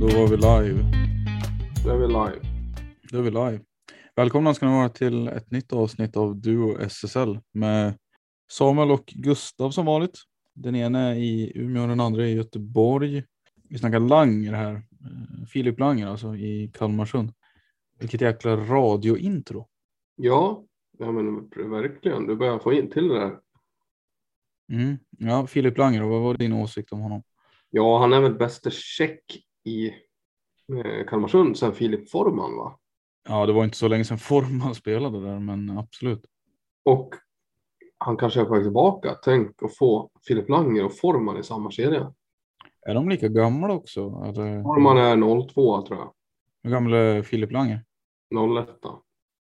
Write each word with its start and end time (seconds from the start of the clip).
Då 0.00 0.06
var 0.06 0.28
vi 0.28 0.36
live. 0.36 0.84
Då 1.84 1.90
är 1.90 1.96
vi 1.96 2.06
live. 2.06 2.40
Då 3.10 3.18
är 3.18 3.22
vi 3.22 3.30
live. 3.30 3.60
Välkomna 4.16 4.54
ska 4.54 4.66
ni 4.66 4.72
vara 4.72 4.88
till 4.88 5.28
ett 5.28 5.50
nytt 5.50 5.72
avsnitt 5.72 6.16
av 6.16 6.36
Duo 6.36 6.78
SSL 6.80 7.38
med 7.52 7.98
Samuel 8.50 8.90
och 8.90 9.04
Gustav 9.06 9.70
som 9.70 9.86
vanligt. 9.86 10.18
Den 10.54 10.76
ena 10.76 11.00
är 11.00 11.14
i 11.14 11.52
Umeå 11.54 11.82
och 11.82 11.88
den 11.88 12.00
andra 12.00 12.26
i 12.26 12.34
Göteborg. 12.34 13.24
Vi 13.68 13.78
snackar 13.78 14.00
Langer 14.00 14.52
här. 14.52 14.74
Eh, 14.74 15.46
Filip 15.46 15.78
Langer 15.78 16.06
alltså 16.06 16.36
i 16.36 16.70
Kalmarsund. 16.74 17.32
Vilket 17.98 18.20
jäkla 18.20 18.56
radiointro. 18.56 19.68
Ja, 20.16 20.64
ja 20.98 21.12
men 21.12 21.48
verkligen. 21.70 22.26
Du 22.26 22.36
börjar 22.36 22.58
få 22.58 22.72
in 22.72 22.90
till 22.90 23.08
det 23.08 23.18
där. 23.18 23.38
Mm. 24.72 24.98
Ja, 25.18 25.46
Filip 25.46 25.78
Langer, 25.78 26.02
vad 26.02 26.22
var 26.22 26.34
din 26.34 26.52
åsikt 26.52 26.92
om 26.92 27.00
honom? 27.00 27.22
Ja, 27.70 27.98
han 27.98 28.12
är 28.12 28.20
väl 28.20 28.34
bästa 28.34 28.70
check 28.70 29.22
i 29.64 29.88
eh, 30.84 31.06
Kalmarsund 31.08 31.58
sen 31.58 31.74
Filip 31.74 32.10
Forman 32.10 32.56
va? 32.56 32.78
Ja, 33.28 33.46
det 33.46 33.52
var 33.52 33.64
inte 33.64 33.76
så 33.76 33.88
länge 33.88 34.04
sedan 34.04 34.18
Forman 34.18 34.74
spelade 34.74 35.20
där, 35.20 35.38
men 35.38 35.78
absolut. 35.78 36.24
Och 36.84 37.14
han 37.98 38.16
kanske 38.16 38.40
är 38.40 38.44
på 38.44 38.54
väg 38.54 38.62
tillbaka. 38.62 39.14
Tänk 39.22 39.62
att 39.62 39.76
få 39.76 40.10
Filip 40.26 40.48
Langer 40.48 40.84
och 40.84 40.96
Forman 40.96 41.38
i 41.38 41.42
samma 41.42 41.70
serie. 41.70 42.12
Är 42.86 42.94
de 42.94 43.08
lika 43.08 43.28
gamla 43.28 43.72
också? 43.74 44.00
Eller? 44.00 44.62
Forman 44.62 44.98
är 44.98 45.48
02 45.48 45.82
tror 45.82 45.98
jag. 45.98 46.12
Hur 46.62 46.70
gammal 46.70 46.92
är 46.92 47.22
Filip 47.22 47.52
Langer? 47.52 47.84
01. 48.58 48.68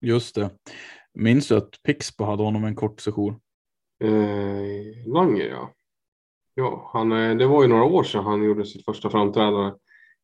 Just 0.01 0.35
det. 0.35 0.51
Minns 1.15 1.49
du 1.49 1.57
att 1.57 1.83
Pixbo 1.83 2.25
hade 2.25 2.43
honom 2.43 2.65
en 2.65 2.75
kort 2.75 3.01
session? 3.01 3.41
Eh, 4.05 5.13
Langer 5.13 5.49
ja. 5.49 5.75
Ja, 6.55 6.91
han, 6.93 7.13
eh, 7.13 7.37
det 7.37 7.47
var 7.47 7.63
ju 7.63 7.69
några 7.69 7.85
år 7.85 8.03
sedan 8.05 8.25
han 8.25 8.43
gjorde 8.43 8.65
sitt 8.65 8.85
första 8.85 9.11
framträdande 9.11 9.73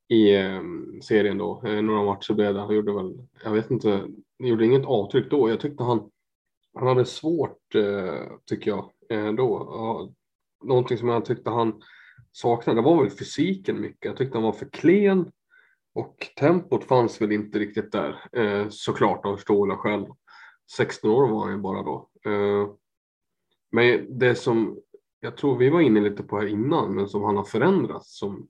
i 0.08 0.36
eh, 0.36 0.62
serien 1.02 1.38
då. 1.38 1.62
Eh, 1.64 1.82
några 1.82 2.04
matcher 2.04 2.34
blev 2.34 2.54
det. 2.54 2.60
Han 2.60 2.74
gjorde 2.74 2.92
väl, 2.92 3.28
jag 3.44 3.50
vet 3.50 3.70
inte, 3.70 4.08
gjorde 4.38 4.64
inget 4.64 4.86
avtryck 4.86 5.30
då. 5.30 5.50
Jag 5.50 5.60
tyckte 5.60 5.84
han, 5.84 6.10
han 6.74 6.88
hade 6.88 7.04
svårt, 7.04 7.74
eh, 7.74 8.22
tycker 8.46 8.70
jag, 8.70 8.90
eh, 9.10 9.32
då. 9.32 9.68
Ja, 9.70 10.10
någonting 10.64 10.98
som 10.98 11.08
jag 11.08 11.24
tyckte 11.24 11.50
han 11.50 11.82
saknade 12.32 12.82
var 12.82 13.02
väl 13.02 13.10
fysiken 13.10 13.80
mycket. 13.80 14.04
Jag 14.04 14.16
tyckte 14.16 14.36
han 14.36 14.44
var 14.44 14.52
för 14.52 14.68
klen 14.68 15.32
och 15.94 16.26
tempot 16.36 16.84
fanns 16.84 17.20
väl 17.20 17.32
inte 17.32 17.58
riktigt 17.58 17.92
där. 17.92 18.24
Eh, 18.32 18.68
såklart 18.68 19.26
av 19.26 19.36
förståeliga 19.36 19.76
skäl. 19.76 20.06
16 20.76 21.10
år 21.10 21.28
var 21.28 21.40
han 21.40 21.52
ju 21.52 21.58
bara 21.58 21.82
då. 21.82 22.08
Eh, 22.24 22.68
men 23.70 24.18
det 24.18 24.34
som 24.34 24.78
jag 25.20 25.36
tror 25.36 25.56
vi 25.56 25.70
var 25.70 25.80
inne 25.80 26.00
lite 26.00 26.22
på 26.22 26.38
här 26.38 26.46
innan, 26.46 26.94
men 26.94 27.08
som 27.08 27.22
han 27.22 27.36
har 27.36 27.44
förändrats 27.44 28.18
som 28.18 28.48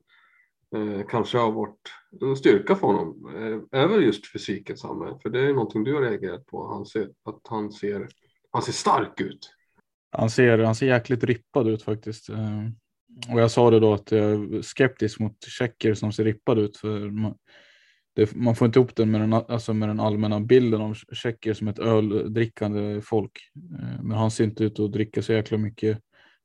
eh, 0.76 1.06
kanske 1.08 1.38
har 1.38 1.52
varit 1.52 1.92
en 2.20 2.36
styrka 2.36 2.74
för 2.74 2.86
honom 2.86 3.34
eh, 3.72 4.04
just 4.04 4.32
fysiken 4.32 4.76
Samme, 4.76 5.18
för 5.22 5.30
det 5.30 5.40
är 5.40 5.52
någonting 5.52 5.84
du 5.84 5.94
har 5.94 6.02
reagerat 6.02 6.46
på. 6.46 6.68
Han 6.68 6.86
ser, 6.86 7.08
att 7.24 7.40
han 7.48 7.72
ser, 7.72 8.08
han 8.50 8.62
ser 8.62 8.72
stark 8.72 9.20
ut. 9.20 9.54
Han 10.10 10.30
ser, 10.30 10.58
han 10.58 10.74
ser 10.74 10.86
jäkligt 10.86 11.24
rippad 11.24 11.68
ut 11.68 11.82
faktiskt. 11.82 12.28
Eh, 12.28 12.64
och 13.32 13.40
jag 13.40 13.50
sa 13.50 13.70
det 13.70 13.80
då 13.80 13.94
att 13.94 14.12
jag 14.12 14.20
är 14.20 14.62
skeptisk 14.62 15.20
mot 15.20 15.44
tjecker 15.44 15.94
som 15.94 16.12
ser 16.12 16.24
rippad 16.24 16.58
ut. 16.58 16.76
För 16.76 17.10
man, 17.10 17.34
det, 18.14 18.34
man 18.34 18.56
får 18.56 18.66
inte 18.66 18.78
ihop 18.78 18.96
den 18.96 19.10
med 19.10 19.20
den, 19.20 19.32
alltså 19.32 19.74
med 19.74 19.88
den 19.88 20.00
allmänna 20.00 20.40
bilden 20.40 20.80
av 20.80 20.94
tjecker 21.12 21.54
som 21.54 21.68
ett 21.68 21.78
öldrickande 21.78 23.00
folk. 23.00 23.32
Eh, 23.80 24.02
men 24.02 24.18
han 24.18 24.30
ser 24.30 24.44
inte 24.44 24.64
ut 24.64 24.80
att 24.80 24.92
dricka 24.92 25.22
så 25.22 25.32
jäkla 25.32 25.58
mycket 25.58 25.98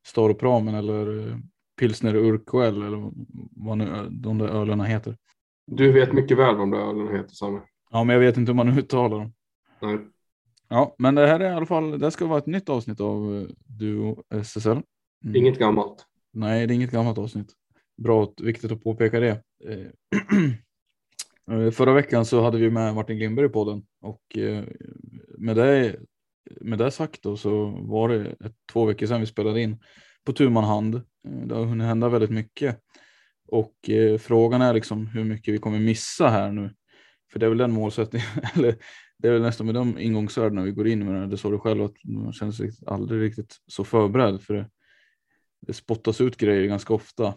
Staropramen 0.06 0.76
eller 0.76 1.28
eh, 1.28 1.38
pilsner 1.80 2.16
Urquell 2.16 2.82
eller 2.82 3.12
vad 3.56 3.78
nu 3.78 4.08
de 4.12 4.38
där 4.38 4.48
ölerna 4.48 4.84
heter. 4.84 5.18
Du 5.68 5.92
vet 5.92 6.14
mycket 6.14 6.38
väl 6.38 6.56
vad 6.56 6.60
de 6.60 6.72
där 6.72 6.80
ölerna 6.80 7.12
heter 7.12 7.36
Samme. 7.36 7.62
Ja, 7.92 8.04
men 8.04 8.14
jag 8.14 8.20
vet 8.20 8.38
inte 8.38 8.52
hur 8.52 8.58
man 8.58 8.78
uttalar 8.80 9.20
dem. 9.20 9.34
Nej. 9.82 10.00
Ja, 10.68 10.96
men 10.98 11.16
det 11.16 11.28
här 11.28 11.40
är 11.40 11.52
i 11.52 11.54
alla 11.54 11.66
fall, 11.66 12.00
det 12.00 12.12
ska 12.12 12.26
vara 12.26 12.40
ett 12.40 12.46
nytt 12.46 12.70
avsnitt 12.70 13.00
av 13.00 13.36
eh, 13.36 13.48
Duo 13.80 14.24
SSL. 14.30 14.82
Mm. 15.24 15.36
Inget 15.36 15.60
gammalt. 15.60 16.06
Nej, 16.34 16.68
det 16.68 16.74
är 16.74 16.76
inget 16.76 16.92
gammalt 16.92 17.18
avsnitt. 17.18 17.54
Bra, 17.98 18.34
viktigt 18.44 18.72
att 18.72 18.84
påpeka 18.84 19.20
det. 19.20 19.42
Eh, 21.52 21.72
Förra 21.72 21.94
veckan 21.94 22.26
så 22.26 22.42
hade 22.42 22.58
vi 22.58 22.70
med 22.70 22.96
Martin 22.96 23.18
Glimberg 23.18 23.50
på 23.50 23.70
den 23.70 23.86
och 24.02 24.38
eh, 24.38 24.64
med 25.38 25.56
det, 25.56 25.96
med 26.62 26.80
det 26.80 26.92
sagt 26.92 27.24
då 27.24 27.38
så 27.38 27.66
var 27.66 28.10
det 28.10 28.26
ett, 28.26 28.56
två 28.72 28.86
veckor 28.86 29.08
sedan 29.08 29.20
vi 29.20 29.26
spelade 29.26 29.62
in 29.62 29.78
på 30.26 30.34
tu 30.34 30.50
man 30.50 30.64
hand. 30.64 30.96
Eh, 30.96 31.02
det 31.46 31.56
har 31.56 31.66
hunnit 31.66 31.88
hända 31.88 32.10
väldigt 32.10 32.32
mycket 32.32 32.80
och 33.48 33.90
eh, 33.90 34.18
frågan 34.18 34.62
är 34.62 34.74
liksom 34.74 35.08
hur 35.08 35.24
mycket 35.24 35.54
vi 35.54 35.58
kommer 35.58 35.80
missa 35.80 36.30
här 36.30 36.52
nu. 36.52 36.74
För 37.32 37.40
det 37.40 37.46
är 37.46 37.50
väl 37.50 37.58
den 37.58 37.72
målsättningen, 37.72 38.28
eller 38.56 38.76
det 39.18 39.28
är 39.28 39.32
väl 39.32 39.42
nästan 39.42 39.66
med 39.66 39.76
de 39.76 40.00
ingångsvärdena 40.00 40.64
vi 40.64 40.72
går 40.72 40.88
in 40.88 41.06
med 41.06 41.22
det. 41.22 41.28
Det 41.28 41.38
sa 41.38 41.50
du 41.50 41.60
själv 41.60 41.84
att 41.84 41.94
man 42.04 42.34
känner 42.34 42.52
sig 42.52 42.70
aldrig 42.86 43.22
riktigt 43.22 43.58
så 43.68 43.84
förberedd 43.84 44.42
för 44.42 44.54
det, 44.54 44.70
det 45.68 45.74
spottas 45.74 46.22
ut 46.22 46.38
grejer 46.38 46.68
ganska 46.68 46.94
ofta. 46.94 47.34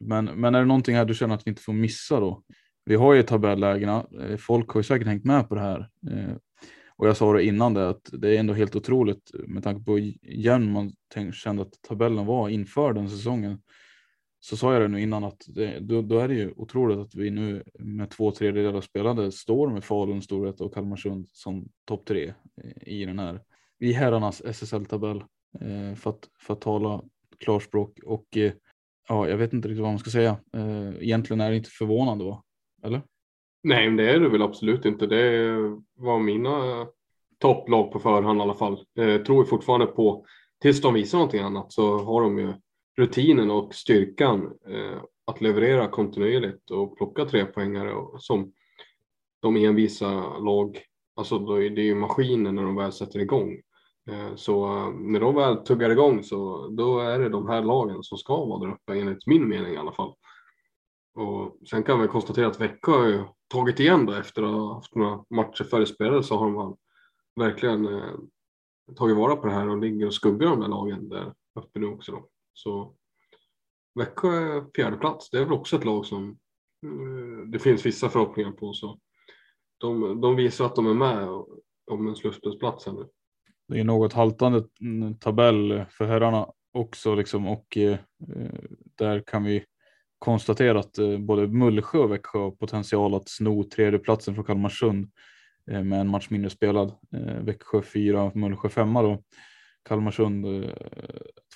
Men, 0.00 0.24
men 0.24 0.54
är 0.54 0.58
det 0.58 0.66
någonting 0.66 0.96
här 0.96 1.04
du 1.04 1.14
känner 1.14 1.34
att 1.34 1.46
vi 1.46 1.50
inte 1.50 1.62
får 1.62 1.72
missa 1.72 2.20
då? 2.20 2.42
Vi 2.84 2.94
har 2.94 3.14
ju 3.14 3.22
tabellägena, 3.22 4.06
eh, 4.20 4.36
folk 4.36 4.68
har 4.68 4.80
ju 4.80 4.84
säkert 4.84 5.06
hängt 5.06 5.24
med 5.24 5.48
på 5.48 5.54
det 5.54 5.60
här. 5.60 5.90
Eh, 6.10 6.36
och 6.98 7.08
jag 7.08 7.16
sa 7.16 7.32
det 7.32 7.44
innan 7.44 7.74
det 7.74 7.88
att 7.88 8.10
det 8.12 8.36
är 8.36 8.40
ändå 8.40 8.54
helt 8.54 8.76
otroligt 8.76 9.30
med 9.46 9.62
tanke 9.62 9.84
på 9.84 9.96
hur 9.96 10.14
jämn 10.22 10.72
man 10.72 10.92
tänk, 11.14 11.34
kände 11.34 11.62
att 11.62 11.82
tabellen 11.88 12.26
var 12.26 12.48
inför 12.48 12.92
den 12.92 13.10
säsongen. 13.10 13.62
Så 14.40 14.56
sa 14.56 14.72
jag 14.72 14.82
det 14.82 14.88
nu 14.88 15.00
innan 15.00 15.24
att 15.24 15.44
det, 15.48 15.78
då, 15.80 16.02
då 16.02 16.18
är 16.18 16.28
det 16.28 16.34
ju 16.34 16.52
otroligt 16.56 16.98
att 16.98 17.14
vi 17.14 17.30
nu 17.30 17.62
med 17.78 18.10
två 18.10 18.30
tredjedelar 18.30 18.80
spelade 18.80 19.32
står 19.32 19.70
med 19.70 19.84
Falun, 19.84 20.22
Storvreta 20.22 20.64
och 20.64 20.74
Kalmarsund 20.74 21.28
som 21.32 21.68
topp 21.84 22.04
tre 22.04 22.34
eh, 22.62 22.88
i 22.92 23.04
den 23.04 23.18
här 23.18 23.40
i 23.78 23.92
herrarnas 23.92 24.42
SSL-tabell 24.44 25.24
eh, 25.60 25.94
för, 25.94 26.10
att, 26.10 26.28
för 26.40 26.54
att 26.54 26.60
tala 26.60 27.02
klarspråk 27.38 27.98
och 28.04 28.36
eh, 28.36 28.52
ja, 29.08 29.28
jag 29.28 29.36
vet 29.36 29.52
inte 29.52 29.68
riktigt 29.68 29.82
vad 29.82 29.90
man 29.90 29.98
ska 29.98 30.10
säga. 30.10 30.36
Eh, 30.52 31.02
egentligen 31.02 31.40
är 31.40 31.50
det 31.50 31.56
inte 31.56 31.70
förvånande, 31.70 32.24
va? 32.24 32.42
eller? 32.82 33.02
Nej, 33.66 33.86
men 33.86 33.96
det 33.96 34.10
är 34.10 34.20
det 34.20 34.28
väl 34.28 34.42
absolut 34.42 34.84
inte. 34.84 35.06
Det 35.06 35.56
var 35.96 36.18
mina 36.18 36.86
topplag 37.38 37.92
på 37.92 37.98
förhand 37.98 38.38
i 38.38 38.42
alla 38.42 38.54
fall. 38.54 38.84
Jag 38.94 39.24
tror 39.24 39.44
fortfarande 39.44 39.86
på, 39.86 40.26
tills 40.62 40.80
de 40.80 40.94
visar 40.94 41.18
någonting 41.18 41.40
annat 41.40 41.72
så 41.72 41.98
har 41.98 42.22
de 42.22 42.38
ju 42.38 42.52
rutinen 42.98 43.50
och 43.50 43.74
styrkan 43.74 44.58
eh, 44.68 45.02
att 45.26 45.40
leverera 45.40 45.88
kontinuerligt 45.88 46.70
och 46.70 46.96
plocka 46.96 47.24
tre 47.24 47.44
poängare 47.44 47.94
som 48.18 48.52
de 49.42 49.56
envisa 49.56 50.38
lag, 50.38 50.78
alltså 51.16 51.38
det 51.38 51.80
är 51.80 51.86
ju 51.86 51.94
maskiner 51.94 52.52
när 52.52 52.62
de 52.62 52.76
väl 52.76 52.92
sätter 52.92 53.20
igång. 53.20 53.60
Eh, 54.10 54.34
så 54.36 54.66
eh, 54.66 54.90
när 54.90 55.20
de 55.20 55.34
väl 55.34 55.56
tuggar 55.56 55.90
igång 55.90 56.22
så 56.22 56.68
då 56.68 57.00
är 57.00 57.18
det 57.18 57.28
de 57.28 57.48
här 57.48 57.62
lagen 57.62 58.02
som 58.02 58.18
ska 58.18 58.44
vara 58.44 58.60
där 58.60 58.74
uppe 58.74 59.00
enligt 59.00 59.26
min 59.26 59.48
mening 59.48 59.74
i 59.74 59.78
alla 59.78 59.92
fall. 59.92 60.14
Och 61.16 61.58
sen 61.70 61.82
kan 61.82 62.00
vi 62.00 62.08
konstatera 62.08 62.46
att 62.46 62.60
Växjö 62.60 62.92
har 62.92 63.06
ju 63.06 63.24
tagit 63.48 63.80
igen 63.80 64.06
det 64.06 64.18
efter 64.18 64.42
att 64.42 64.50
ha 64.50 64.74
haft 64.74 64.94
några 64.94 65.24
matcher 65.30 65.64
färdigspelade 65.64 66.22
så 66.22 66.36
har 66.36 66.50
man 66.50 66.76
verkligen 67.36 67.86
eh, 67.86 68.14
tagit 68.96 69.16
vara 69.16 69.36
på 69.36 69.46
det 69.46 69.52
här 69.52 69.68
och 69.68 69.78
ligger 69.78 70.06
och 70.06 70.14
skuggar 70.14 70.48
de 70.48 70.60
där 70.60 70.68
lagen 70.68 71.08
där 71.08 71.34
uppe 71.54 71.78
nu 71.78 71.86
också. 71.86 72.12
Då. 72.12 72.28
Så 72.52 72.94
Växjö 73.94 74.64
fjärde 74.76 74.96
plats, 74.96 75.30
det 75.30 75.38
är 75.38 75.44
väl 75.44 75.52
också 75.52 75.76
ett 75.76 75.84
lag 75.84 76.06
som 76.06 76.28
eh, 76.86 77.48
det 77.48 77.58
finns 77.58 77.86
vissa 77.86 78.08
förhoppningar 78.08 78.52
på. 78.52 78.72
Så 78.72 78.98
de, 79.78 80.20
de 80.20 80.36
visar 80.36 80.66
att 80.66 80.76
de 80.76 80.86
är 80.86 80.94
med 80.94 81.28
om 81.90 82.08
en 82.08 82.16
slutspelsplats 82.16 82.86
nu. 82.86 83.08
Det 83.68 83.80
är 83.80 83.84
något 83.84 84.12
haltande 84.12 84.64
tabell 85.20 85.84
för 85.90 86.04
herrarna 86.04 86.46
också 86.72 87.14
liksom 87.14 87.46
och 87.46 87.76
eh, 87.76 87.92
eh 87.92 88.60
där 88.94 89.22
kan 89.26 89.44
vi 89.44 89.64
konstatera 90.18 90.78
att 90.78 90.98
eh, 90.98 91.18
både 91.18 91.46
Mullsjö 91.46 91.98
och 91.98 92.12
Växjö 92.12 92.38
har 92.38 92.50
potential 92.50 93.14
att 93.14 93.28
sno 93.28 93.64
tredjeplatsen 93.64 94.34
från 94.34 94.44
Kalmarsund 94.44 95.10
eh, 95.70 95.82
med 95.82 96.00
en 96.00 96.08
match 96.08 96.26
mindre 96.30 96.50
spelad. 96.50 96.92
Eh, 97.12 97.42
Växjö 97.42 97.82
fyra, 97.82 98.32
Mullsjö 98.34 98.68
femma 98.68 99.02
då. 99.02 99.22
Kalmarsund 99.88 100.46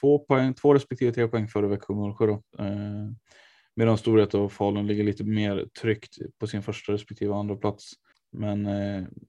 två, 0.00 0.18
poäng, 0.18 0.54
två 0.54 0.74
respektive 0.74 1.12
tre 1.12 1.28
poäng 1.28 1.48
före 1.48 1.66
Växjö 1.66 1.94
och 1.94 2.00
Mullsjö. 2.00 2.26
Då. 2.26 2.42
Medan 3.76 3.98
Storhet 3.98 4.34
och 4.34 4.52
Falun 4.52 4.86
ligger 4.86 5.04
lite 5.04 5.24
mer 5.24 5.66
tryggt 5.80 6.18
på 6.38 6.46
sin 6.46 6.62
första 6.62 6.92
respektive 6.92 7.34
andra 7.34 7.56
plats. 7.56 7.92
Men 8.32 8.68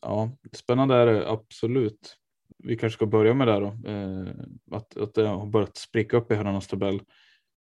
ja, 0.01 0.31
spännande 0.53 0.95
är 0.95 1.05
det 1.05 1.29
absolut. 1.29 2.17
Vi 2.57 2.77
kanske 2.77 2.97
ska 2.97 3.05
börja 3.05 3.33
med 3.33 3.47
det 3.47 3.59
då. 3.59 3.77
Att, 4.75 4.97
att 4.97 5.13
det 5.13 5.27
har 5.27 5.45
börjat 5.45 5.77
spricka 5.77 6.17
upp 6.17 6.31
i 6.31 6.35
herrarnas 6.35 6.67
tabell. 6.67 7.01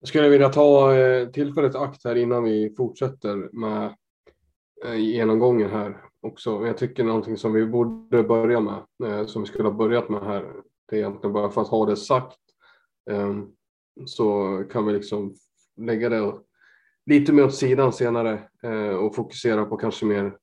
Jag 0.05 0.09
skulle 0.09 0.29
vilja 0.29 0.49
ta 0.49 0.95
eh, 0.95 1.27
tillfället 1.29 1.75
akt 1.75 2.03
här 2.03 2.15
innan 2.15 2.43
vi 2.43 2.73
fortsätter 2.77 3.49
med 3.51 3.95
eh, 4.85 4.95
genomgången 4.95 5.69
här 5.69 6.01
också. 6.21 6.67
Jag 6.67 6.77
tycker 6.77 7.03
någonting 7.03 7.37
som 7.37 7.53
vi 7.53 7.65
borde 7.65 8.23
börja 8.23 8.59
med, 8.59 8.83
eh, 9.03 9.25
som 9.25 9.41
vi 9.41 9.47
skulle 9.47 9.63
ha 9.63 9.75
börjat 9.75 10.09
med 10.09 10.23
här, 10.23 10.53
det 10.89 10.95
är 10.95 10.99
egentligen 10.99 11.33
bara 11.33 11.49
för 11.49 11.61
att 11.61 11.67
ha 11.67 11.85
det 11.85 11.95
sagt, 11.95 12.37
ehm, 13.11 13.47
så 14.05 14.57
kan 14.71 14.85
vi 14.85 14.93
liksom 14.93 15.35
lägga 15.77 16.09
det 16.09 16.33
lite 17.05 17.33
mer 17.33 17.45
åt 17.45 17.55
sidan 17.55 17.93
senare 17.93 18.49
och 18.99 19.15
fokusera 19.15 19.65
på 19.65 19.77
kanske 19.77 20.05
mer 20.05 20.37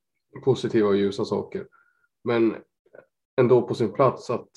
positiva 0.45 0.89
och 0.89 0.97
ljusa 0.97 1.25
saker. 1.25 1.67
Men 2.25 2.57
ändå 3.37 3.63
på 3.63 3.75
sin 3.75 3.93
plats 3.93 4.31
att 4.31 4.49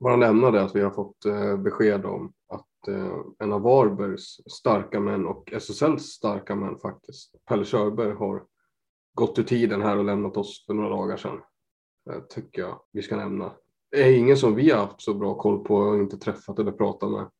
bara 0.00 0.16
nämna 0.16 0.50
det 0.50 0.62
att 0.62 0.76
vi 0.76 0.80
har 0.80 0.90
fått 0.90 1.24
besked 1.58 2.04
om 2.04 2.32
Eh, 2.88 3.20
en 3.38 3.52
av 3.52 3.62
Varbergs 3.62 4.40
starka 4.52 5.00
män 5.00 5.26
och 5.26 5.52
SSLs 5.52 6.02
starka 6.02 6.54
män 6.54 6.78
faktiskt, 6.78 7.34
Pelle 7.48 7.64
Körberg, 7.64 8.12
har 8.12 8.44
gått 9.14 9.38
ur 9.38 9.42
tiden 9.42 9.82
här 9.82 9.98
och 9.98 10.04
lämnat 10.04 10.36
oss 10.36 10.66
för 10.66 10.74
några 10.74 10.88
dagar 10.88 11.16
sedan. 11.16 11.40
Det 12.04 12.28
tycker 12.28 12.62
jag 12.62 12.80
vi 12.92 13.02
ska 13.02 13.16
nämna. 13.16 13.52
Det 13.90 14.02
är 14.02 14.18
ingen 14.18 14.36
som 14.36 14.54
vi 14.54 14.70
har 14.70 14.78
haft 14.78 15.02
så 15.02 15.14
bra 15.14 15.34
koll 15.34 15.64
på 15.64 15.76
och 15.76 15.96
inte 15.96 16.16
träffat 16.16 16.58
eller 16.58 16.72
pratat 16.72 17.10
med 17.10 17.30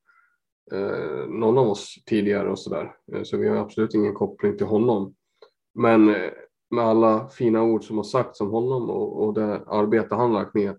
eh, 0.73 1.27
någon 1.29 1.59
av 1.59 1.69
oss 1.69 1.95
tidigare 2.07 2.51
och 2.51 2.59
sådär. 2.59 2.97
där. 3.07 3.25
så 3.25 3.37
vi 3.37 3.49
har 3.49 3.57
absolut 3.57 3.95
ingen 3.95 4.15
koppling 4.15 4.57
till 4.57 4.67
honom. 4.67 5.15
Men 5.75 6.05
med 6.71 6.85
alla 6.85 7.29
fina 7.29 7.63
ord 7.63 7.85
som 7.85 7.97
har 7.97 8.05
sagts 8.05 8.41
om 8.41 8.51
honom 8.51 8.91
och, 8.91 9.25
och 9.25 9.35
det 9.35 9.65
arbete 9.67 10.15
han 10.15 10.33
lagt 10.33 10.55
ner 10.55 10.79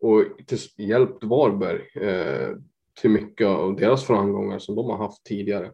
och 0.00 0.24
till 0.46 0.58
hjälpt 0.76 1.24
Varberg 1.24 2.08
eh, 2.08 2.56
till 3.00 3.10
mycket 3.10 3.46
av 3.46 3.76
deras 3.76 4.04
framgångar 4.04 4.58
som 4.58 4.74
de 4.76 4.90
har 4.90 4.98
haft 4.98 5.24
tidigare. 5.24 5.72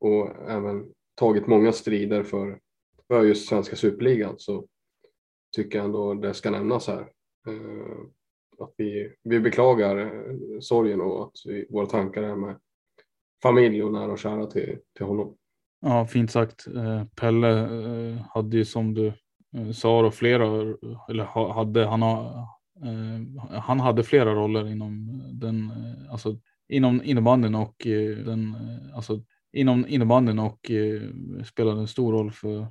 Och 0.00 0.50
även 0.50 0.92
tagit 1.14 1.46
många 1.46 1.72
strider 1.72 2.22
för, 2.22 2.58
för 3.08 3.24
just 3.24 3.48
svenska 3.48 3.76
superligan 3.76 4.34
så 4.38 4.66
tycker 5.56 5.78
jag 5.78 5.84
ändå 5.84 6.14
det 6.14 6.34
ska 6.34 6.50
nämnas 6.50 6.86
här. 6.86 7.00
Eh, 7.48 8.04
att 8.58 8.74
vi, 8.76 9.12
vi 9.22 9.40
beklagar 9.40 9.98
eh, 9.98 10.60
sorgen 10.60 11.00
och 11.00 11.24
att 11.24 11.32
vi, 11.44 11.66
våra 11.70 11.86
tankar 11.86 12.22
är 12.22 12.36
med 12.36 12.58
familj 13.42 13.82
och 13.82 13.92
nära 13.92 14.12
och 14.12 14.18
kära 14.18 14.46
till, 14.46 14.78
till 14.96 15.06
honom. 15.06 15.36
Ja, 15.80 16.06
fint 16.06 16.30
sagt. 16.30 16.66
Eh, 16.66 17.04
Pelle 17.04 17.60
eh, 17.60 18.16
hade 18.34 18.56
ju 18.56 18.64
som 18.64 18.94
du 18.94 19.12
sa 19.74 20.02
då 20.02 20.10
flera, 20.10 20.46
eller 21.08 21.52
hade, 21.52 21.86
han 21.86 22.02
har, 22.02 22.46
Eh, 22.82 23.42
han 23.60 23.80
hade 23.80 24.02
flera 24.02 24.34
roller 24.34 24.68
inom 24.68 25.08
eh, 25.08 25.34
den, 25.34 25.70
eh, 25.70 26.12
alltså 26.12 26.38
inom 26.68 27.02
innebandyn 27.04 27.54
och 27.54 27.74
den, 28.24 28.56
alltså 28.94 29.22
inom 29.52 29.86
innebandyn 29.88 30.38
och 30.38 30.70
spelade 31.44 31.80
en 31.80 31.88
stor 31.88 32.12
roll 32.12 32.30
för 32.30 32.66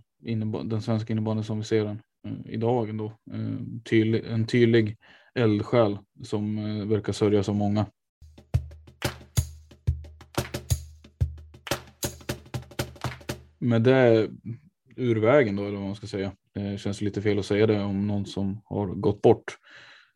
den 0.64 0.82
svenska 0.82 1.14
innebandyn 1.14 1.44
som 1.44 1.58
vi 1.58 1.64
ser 1.64 1.86
den 1.86 2.00
idag 2.46 2.90
ändå. 2.90 3.14
Tydlig, 3.90 4.26
en 4.26 4.48
tydlig 4.48 4.98
eldsjäl 5.36 5.98
som 6.24 6.56
verkar 6.90 7.14
sörjas 7.14 7.50
av 7.50 7.56
många. 7.56 7.86
Med 13.60 13.82
det 13.82 14.30
ur 14.96 15.16
vägen 15.16 15.56
då, 15.56 15.64
eller 15.64 15.78
vad 15.78 15.88
man 15.88 15.96
ska 15.96 16.08
säga. 16.08 16.32
Det 16.54 16.80
känns 16.80 17.02
lite 17.02 17.22
fel 17.22 17.40
att 17.40 17.46
säga 17.46 17.68
det 17.68 17.84
om 17.84 18.08
någon 18.08 18.26
som 18.26 18.62
har 18.66 18.88
gått 18.88 19.22
bort 19.22 19.58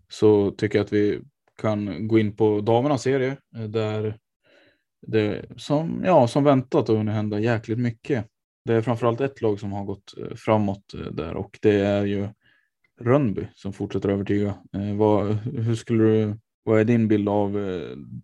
så 0.09 0.51
tycker 0.51 0.80
jag 0.80 0.86
att 0.86 0.94
vi 0.94 1.21
kan 1.62 2.07
gå 2.07 2.19
in 2.19 2.36
på 2.36 2.62
damernas 2.62 3.01
serie 3.01 3.38
eh, 3.56 3.63
där 3.63 4.18
det 5.07 5.45
som, 5.57 6.01
ja, 6.06 6.28
som 6.28 6.44
väntat 6.44 6.87
har 6.87 6.95
hunnit 6.95 7.14
hända 7.14 7.40
jäkligt 7.40 7.80
mycket. 7.80 8.26
Det 8.66 8.73
är 8.73 8.81
framförallt 8.81 9.21
ett 9.21 9.42
lag 9.42 9.59
som 9.59 9.71
har 9.71 9.85
gått 9.85 10.14
eh, 10.18 10.35
framåt 10.35 10.94
eh, 10.94 11.11
där 11.11 11.35
och 11.35 11.59
det 11.61 11.80
är 11.80 12.06
ju 12.06 12.28
Rönnby 12.99 13.47
som 13.56 13.73
fortsätter 13.73 14.09
övertyga. 14.09 14.54
Vad, 14.97 15.33
hur 15.35 15.76
skulle 15.76 16.04
du, 16.04 16.37
vad 16.64 16.80
är 16.80 16.83
din 16.83 17.07
bild 17.07 17.30
av 17.30 17.57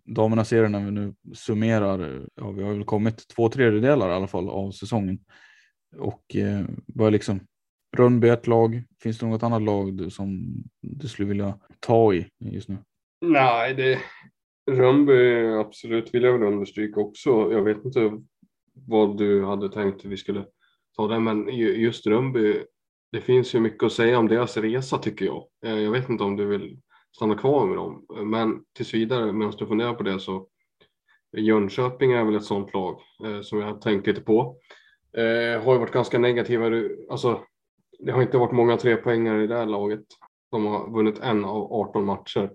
damernas 0.03 0.49
serie 0.49 0.69
när 0.69 0.85
vi 0.85 0.91
nu 0.91 1.13
summerar? 1.33 2.27
Ja, 2.35 2.51
vi 2.51 2.63
har 2.63 2.73
väl 2.73 2.83
kommit 2.83 3.27
två 3.27 3.49
tredjedelar 3.49 4.09
i 4.09 4.13
alla 4.13 4.27
fall 4.27 4.49
av 4.49 4.71
säsongen. 4.71 5.19
Och 5.97 6.35
vad 6.87 7.07
är 7.07 7.11
liksom 7.11 7.39
Rönnby 7.97 8.29
ett 8.29 8.47
lag. 8.47 8.83
Finns 9.01 9.17
det 9.17 9.25
något 9.25 9.43
annat 9.43 9.61
lag 9.61 10.11
som 10.11 10.55
du 10.81 11.07
skulle 11.07 11.27
vilja 11.27 11.59
ta 11.85 12.13
i 12.13 12.29
just 12.39 12.69
nu? 12.69 12.77
Nej, 13.21 13.73
det 13.73 13.99
Rönnby 14.71 15.45
absolut 15.45 16.13
vill 16.13 16.23
jag 16.23 16.33
väl 16.33 16.53
understryka 16.53 16.99
också. 16.99 17.29
Jag 17.29 17.61
vet 17.61 17.85
inte 17.85 18.11
vad 18.73 19.17
du 19.17 19.45
hade 19.45 19.69
tänkt 19.69 20.05
vi 20.05 20.17
skulle 20.17 20.45
ta 20.95 21.07
det, 21.07 21.19
men 21.19 21.47
just 21.57 22.07
Rönnby. 22.07 22.63
Det 23.11 23.21
finns 23.21 23.55
ju 23.55 23.59
mycket 23.59 23.83
att 23.83 23.91
säga 23.91 24.19
om 24.19 24.27
deras 24.27 24.57
resa 24.57 24.97
tycker 24.97 25.25
jag. 25.25 25.47
Eh, 25.65 25.79
jag 25.79 25.91
vet 25.91 26.09
inte 26.09 26.23
om 26.23 26.35
du 26.35 26.45
vill 26.45 26.79
stanna 27.15 27.35
kvar 27.35 27.65
med 27.65 27.77
dem, 27.77 28.05
men 28.25 28.63
tills 28.73 28.93
vidare 28.93 29.33
medan 29.33 29.53
du 29.57 29.67
funderar 29.67 29.93
på 29.93 30.03
det 30.03 30.19
så 30.19 30.47
Jönköping 31.37 32.11
är 32.11 32.23
väl 32.23 32.35
ett 32.35 32.43
sånt 32.43 32.73
lag 32.73 33.01
eh, 33.25 33.41
som 33.41 33.59
jag 33.59 33.67
har 33.67 33.77
tänkt 33.77 34.07
lite 34.07 34.21
på. 34.21 34.57
Eh, 35.17 35.63
har 35.63 35.73
ju 35.73 35.79
varit 35.79 35.91
ganska 35.93 36.19
negativa, 36.19 36.71
alltså 37.09 37.41
det 37.99 38.11
har 38.11 38.21
inte 38.21 38.37
varit 38.37 38.51
många 38.51 38.77
trepoängare 38.77 39.43
i 39.43 39.47
det 39.47 39.55
här 39.55 39.65
laget. 39.65 40.05
De 40.53 40.65
har 40.65 40.89
vunnit 40.89 41.19
en 41.19 41.45
av 41.45 41.73
18 41.73 42.05
matcher 42.05 42.51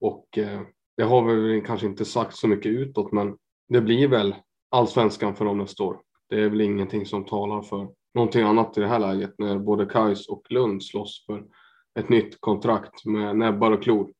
och 0.00 0.38
eh, 0.38 0.60
det 0.96 1.02
har 1.02 1.22
väl 1.22 1.66
kanske 1.66 1.86
inte 1.86 2.04
sagt 2.04 2.36
så 2.36 2.48
mycket 2.48 2.72
utåt, 2.72 3.12
men 3.12 3.36
det 3.68 3.80
blir 3.80 4.08
väl 4.08 4.34
allsvenskan 4.70 5.36
för 5.36 5.44
dem 5.44 5.58
nästa 5.58 5.82
år. 5.82 6.00
Det 6.28 6.40
är 6.40 6.48
väl 6.48 6.60
ingenting 6.60 7.06
som 7.06 7.24
talar 7.24 7.62
för 7.62 7.88
någonting 8.14 8.42
annat 8.42 8.78
i 8.78 8.80
det 8.80 8.88
här 8.88 8.98
läget 8.98 9.34
när 9.38 9.58
både 9.58 9.86
Kais 9.86 10.28
och 10.28 10.42
Lund 10.50 10.84
slåss 10.84 11.24
för 11.26 11.44
ett 11.98 12.08
nytt 12.08 12.40
kontrakt 12.40 13.04
med 13.04 13.36
näbbar 13.36 13.70
och 13.70 13.82
klor. 13.82 14.10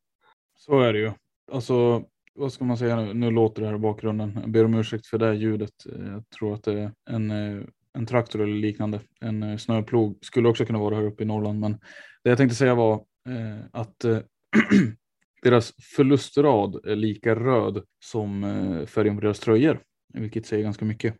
Så 0.58 0.80
är 0.80 0.92
det 0.92 0.98
ju. 0.98 1.12
Alltså, 1.52 2.02
vad 2.34 2.52
ska 2.52 2.64
man 2.64 2.78
säga 2.78 2.96
nu? 2.96 3.14
Nu 3.14 3.30
låter 3.30 3.62
det 3.62 3.68
här 3.68 3.74
i 3.74 3.78
bakgrunden. 3.78 4.38
Jag 4.40 4.50
ber 4.50 4.64
om 4.64 4.74
ursäkt 4.74 5.06
för 5.06 5.18
det 5.18 5.34
ljudet. 5.34 5.74
Jag 5.84 6.30
tror 6.38 6.54
att 6.54 6.64
det 6.64 6.72
är 6.72 6.92
en 7.10 7.30
eh, 7.30 7.64
en 7.96 8.06
traktor 8.06 8.42
eller 8.42 8.54
liknande. 8.54 9.00
En 9.20 9.42
eh, 9.42 9.56
snöplog 9.56 10.18
skulle 10.20 10.48
också 10.48 10.64
kunna 10.64 10.78
vara 10.78 10.94
här 10.94 11.02
uppe 11.02 11.22
i 11.22 11.26
Norrland. 11.26 11.60
Men 11.60 11.72
det 12.22 12.30
jag 12.30 12.38
tänkte 12.38 12.56
säga 12.56 12.74
var 12.74 13.04
att 13.72 14.04
eh, 14.04 14.18
deras 15.42 15.72
förlustrad 15.96 16.86
är 16.86 16.96
lika 16.96 17.34
röd 17.34 17.82
som 18.04 18.42
färgen 18.88 19.14
på 19.16 19.20
deras 19.22 19.40
tröjor. 19.40 19.80
vilket 20.14 20.46
säger 20.46 20.62
ganska 20.62 20.84
mycket. 20.84 21.14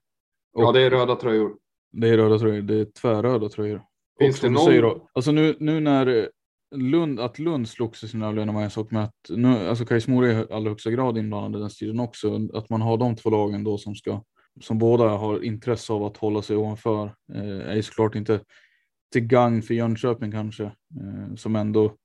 ja, 0.56 0.72
det 0.72 0.82
är 0.82 0.90
röda 0.90 1.16
tröjor. 1.16 1.56
Det 1.92 2.08
är 2.08 2.16
röda 2.16 2.38
tröjor, 2.38 2.62
det 2.62 2.74
är 2.80 2.84
tvärröda 2.84 3.48
tröjor. 3.48 3.82
Finns 4.18 4.42
Och 4.42 4.48
det 4.48 4.54
någon- 4.54 4.64
säger 4.64 4.82
då, 4.82 5.08
alltså 5.12 5.32
nu, 5.32 5.56
nu 5.60 5.80
när 5.80 6.30
Lund, 6.74 7.20
att 7.20 7.38
Lund 7.38 7.68
slogs 7.68 8.04
i 8.04 8.08
sina 8.08 8.26
överlevnad 8.26 8.54
var 8.54 8.62
en 8.62 8.70
sak, 8.70 8.90
men 8.90 9.02
att 9.02 9.14
nu, 9.28 9.48
alltså 9.68 9.84
Kais 9.84 10.08
Mora 10.08 10.28
är 10.32 10.40
i 10.42 10.52
allra 10.52 10.68
högsta 10.70 10.90
grad 10.90 11.18
inblandad 11.18 11.58
i 11.58 11.62
den 11.62 11.70
striden 11.70 12.00
också. 12.00 12.40
Att 12.52 12.70
man 12.70 12.80
har 12.82 12.96
de 12.96 13.16
två 13.16 13.30
lagen 13.30 13.64
då 13.64 13.78
som 13.78 13.94
ska, 13.94 14.22
som 14.60 14.78
båda 14.78 15.08
har 15.08 15.44
intresse 15.44 15.92
av 15.92 16.04
att 16.04 16.16
hålla 16.16 16.42
sig 16.42 16.56
ovanför, 16.56 17.14
eh, 17.34 17.76
är 17.76 17.82
såklart 17.82 18.14
inte 18.14 18.40
till 19.12 19.26
gagn 19.26 19.62
för 19.62 19.74
Jönköping 19.74 20.32
kanske, 20.32 20.64
eh, 20.64 21.34
som 21.36 21.56
ändå 21.56 21.96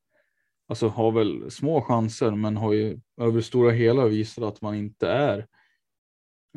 alltså 0.67 0.88
har 0.88 1.12
väl 1.12 1.51
små 1.51 1.81
chanser, 1.81 2.31
men 2.31 2.58
har 2.58 2.74
ju 2.74 3.00
över 3.22 3.36
det 3.36 3.43
stora 3.43 3.72
hela 3.72 4.08
visat 4.08 4.43
att 4.43 4.62
man 4.62 4.75
inte 4.75 5.08
är 5.08 5.48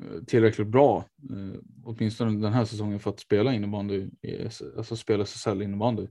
eh, 0.02 0.24
tillräckligt 0.26 0.68
bra, 0.68 1.04
eh, 1.30 1.60
åtminstone 1.84 2.42
den 2.42 2.52
här 2.52 2.64
säsongen 2.64 3.00
för 3.00 3.10
att 3.10 3.20
spela 3.20 3.54
innebandy, 3.54 4.08
eh, 4.22 4.50
alltså 4.76 4.96
spela 4.96 5.22
SSL 5.22 5.62
innebandy. 5.62 6.06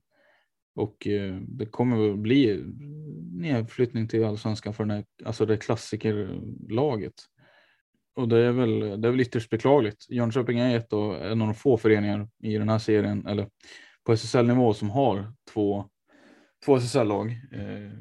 Och 0.75 1.07
eh, 1.07 1.35
det 1.47 1.65
kommer 1.65 1.97
väl 1.97 2.17
bli 2.17 2.63
nedflyttning 3.31 4.07
till 4.07 4.25
allsvenskan 4.25 4.73
för 4.73 4.83
den 4.85 4.95
här, 4.95 5.05
alltså 5.25 5.45
det 5.45 5.57
klassikerlaget. 5.57 7.13
Och 8.15 8.27
det 8.27 8.37
är 8.37 8.51
väl, 8.51 8.79
det 8.79 9.07
är 9.07 9.11
väl 9.11 9.21
ytterst 9.21 9.49
beklagligt. 9.49 10.09
Jönköping 10.09 10.59
är 10.59 10.77
ett 10.77 10.93
av, 10.93 11.15
en 11.15 11.41
av 11.41 11.47
de 11.47 11.53
få 11.53 11.77
föreningar 11.77 12.27
i 12.43 12.57
den 12.57 12.69
här 12.69 12.79
serien, 12.79 13.25
eller 13.27 13.47
på 14.03 14.13
SSL-nivå 14.13 14.73
som 14.73 14.89
har 14.89 15.33
två, 15.53 15.89
två 16.65 16.77
SSL-lag. 16.77 17.31
Eh, 17.51 17.91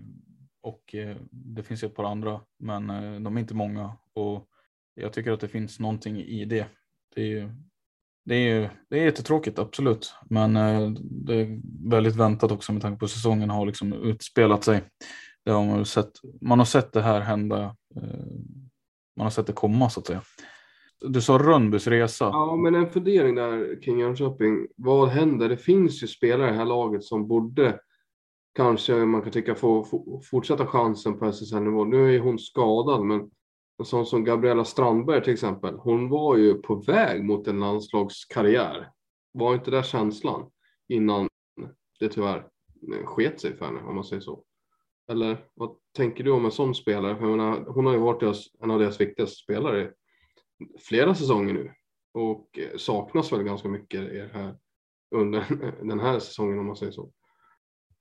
och 0.62 0.94
eh, 0.94 1.16
det 1.30 1.62
finns 1.62 1.82
ett 1.82 1.94
par 1.94 2.04
andra, 2.04 2.40
men 2.58 2.90
eh, 2.90 3.20
de 3.20 3.36
är 3.36 3.40
inte 3.40 3.54
många. 3.54 3.96
Och 4.14 4.48
jag 4.94 5.12
tycker 5.12 5.32
att 5.32 5.40
det 5.40 5.48
finns 5.48 5.80
någonting 5.80 6.20
i 6.20 6.44
det. 6.44 6.66
Det 7.14 7.22
är 7.22 7.26
ju 7.26 7.50
det 8.24 8.34
är 8.34 8.54
ju 8.54 8.68
det 8.90 9.00
är 9.00 9.04
jättetråkigt, 9.04 9.58
absolut. 9.58 10.14
Men 10.30 10.56
eh, 10.56 10.90
det 11.00 11.34
är 11.34 11.60
väldigt 11.90 12.16
väntat 12.16 12.50
också 12.50 12.72
med 12.72 12.82
tanke 12.82 12.98
på 12.98 13.08
säsongen 13.08 13.50
har 13.50 13.66
liksom 13.66 13.92
utspelat 13.92 14.64
sig. 14.64 14.82
Det 15.44 15.50
har 15.50 15.66
man, 15.66 15.86
sett, 15.86 16.10
man 16.40 16.58
har 16.58 16.66
sett 16.66 16.92
det 16.92 17.02
här 17.02 17.20
hända. 17.20 17.76
Eh, 17.96 18.26
man 19.16 19.26
har 19.26 19.30
sett 19.30 19.46
det 19.46 19.52
komma 19.52 19.90
så 19.90 20.00
att 20.00 20.06
säga. 20.06 20.22
Du 21.04 21.20
sa 21.20 21.38
Rönnbys 21.38 21.86
resa. 21.86 22.24
Ja, 22.24 22.56
men 22.56 22.74
en 22.74 22.90
fundering 22.90 23.34
där 23.34 23.82
kring 23.82 24.00
Jönköping. 24.00 24.66
Vad 24.76 25.08
händer? 25.08 25.48
Det 25.48 25.56
finns 25.56 26.02
ju 26.02 26.06
spelare 26.06 26.48
i 26.48 26.50
det 26.50 26.56
här 26.56 26.64
laget 26.64 27.04
som 27.04 27.28
borde 27.28 27.80
kanske 28.54 28.94
man 28.94 29.22
kan 29.22 29.32
tycka 29.32 29.54
få, 29.54 29.84
få 29.84 30.20
fortsätta 30.30 30.66
chansen 30.66 31.18
på 31.18 31.26
SSL-nivå. 31.26 31.84
Nu 31.84 32.14
är 32.14 32.20
hon 32.20 32.38
skadad, 32.38 33.04
men 33.04 33.30
en 33.78 33.84
sån 33.84 34.06
som 34.06 34.24
Gabriella 34.24 34.64
Strandberg 34.64 35.24
till 35.24 35.32
exempel. 35.32 35.74
Hon 35.74 36.08
var 36.08 36.36
ju 36.36 36.54
på 36.54 36.74
väg 36.74 37.24
mot 37.24 37.48
en 37.48 37.60
landslagskarriär. 37.60 38.90
Var 39.32 39.54
inte 39.54 39.70
det 39.70 39.82
känslan 39.82 40.50
innan 40.88 41.28
det 42.00 42.08
tyvärr 42.08 42.46
sket 43.04 43.40
sig 43.40 43.56
för 43.56 43.66
henne, 43.66 43.80
om 43.82 43.94
man 43.94 44.04
säger 44.04 44.22
så? 44.22 44.44
Eller 45.10 45.44
vad 45.54 45.76
tänker 45.96 46.24
du 46.24 46.30
om 46.30 46.44
en 46.44 46.50
sån 46.50 46.74
spelare? 46.74 47.16
För 47.16 47.26
menar, 47.26 47.64
hon 47.68 47.86
har 47.86 47.92
ju 47.92 47.98
varit 47.98 48.20
deras, 48.20 48.46
en 48.60 48.70
av 48.70 48.78
deras 48.78 49.00
viktigaste 49.00 49.36
spelare 49.36 49.92
flera 50.88 51.14
säsonger 51.14 51.54
nu 51.54 51.72
och 52.14 52.58
eh, 52.58 52.76
saknas 52.78 53.32
väl 53.32 53.42
ganska 53.42 53.68
mycket 53.68 54.00
i 54.00 54.28
här, 54.32 54.56
under 55.14 55.44
den 55.88 56.00
här 56.00 56.18
säsongen 56.18 56.58
om 56.58 56.66
man 56.66 56.76
säger 56.76 56.92
så. 56.92 57.12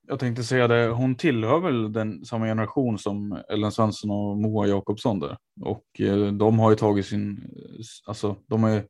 Jag 0.08 0.20
tänkte 0.20 0.44
säga 0.44 0.68
det, 0.68 0.88
hon 0.88 1.15
tillhör 1.15 1.60
väl 1.60 1.94
den 1.94 2.25
samma 2.25 2.46
generation 2.46 3.00
som 3.00 3.44
Ellen 3.50 3.72
Svensson 3.72 4.12
och 4.12 4.38
Moa 4.38 4.68
Jakobsson 4.68 5.20
där. 5.20 5.38
Och 5.62 6.01
eh, 6.01 6.27
de 6.27 6.60
har 6.60 6.70
ju 6.70 6.75
tagit 6.75 7.06
sin, 7.06 7.32
eh, 7.32 7.86
alltså 8.06 8.36
de 8.48 8.63
har 8.63 8.70
ju 8.70 8.82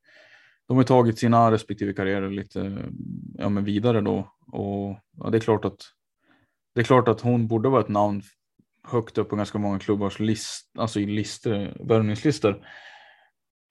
de 0.68 0.78
har 0.78 0.84
tagit 0.84 1.20
sina 1.20 1.52
respektive 1.52 1.94
karriärer 1.94 2.30
lite 2.30 2.90
ja, 3.38 3.50
men 3.50 3.64
vidare 3.64 4.02
då. 4.02 4.32
Och 4.52 4.98
ja, 5.18 5.30
det 5.30 5.38
är 5.38 5.40
klart 5.40 5.66
att 5.66 5.78
det 6.76 6.82
är 6.82 6.86
klart 6.86 7.08
att 7.08 7.22
hon 7.22 7.48
borde 7.48 7.70
vara 7.70 7.82
ett 7.82 7.90
namn 7.90 8.22
högt 8.84 9.18
upp 9.18 9.30
på 9.30 9.36
ganska 9.36 9.58
många 9.58 9.80
klubbars 9.80 10.20
list, 10.20 10.72
alltså 10.78 11.00
i 11.00 11.06
listor, 11.06 11.88
värvningslistor. 11.88 12.68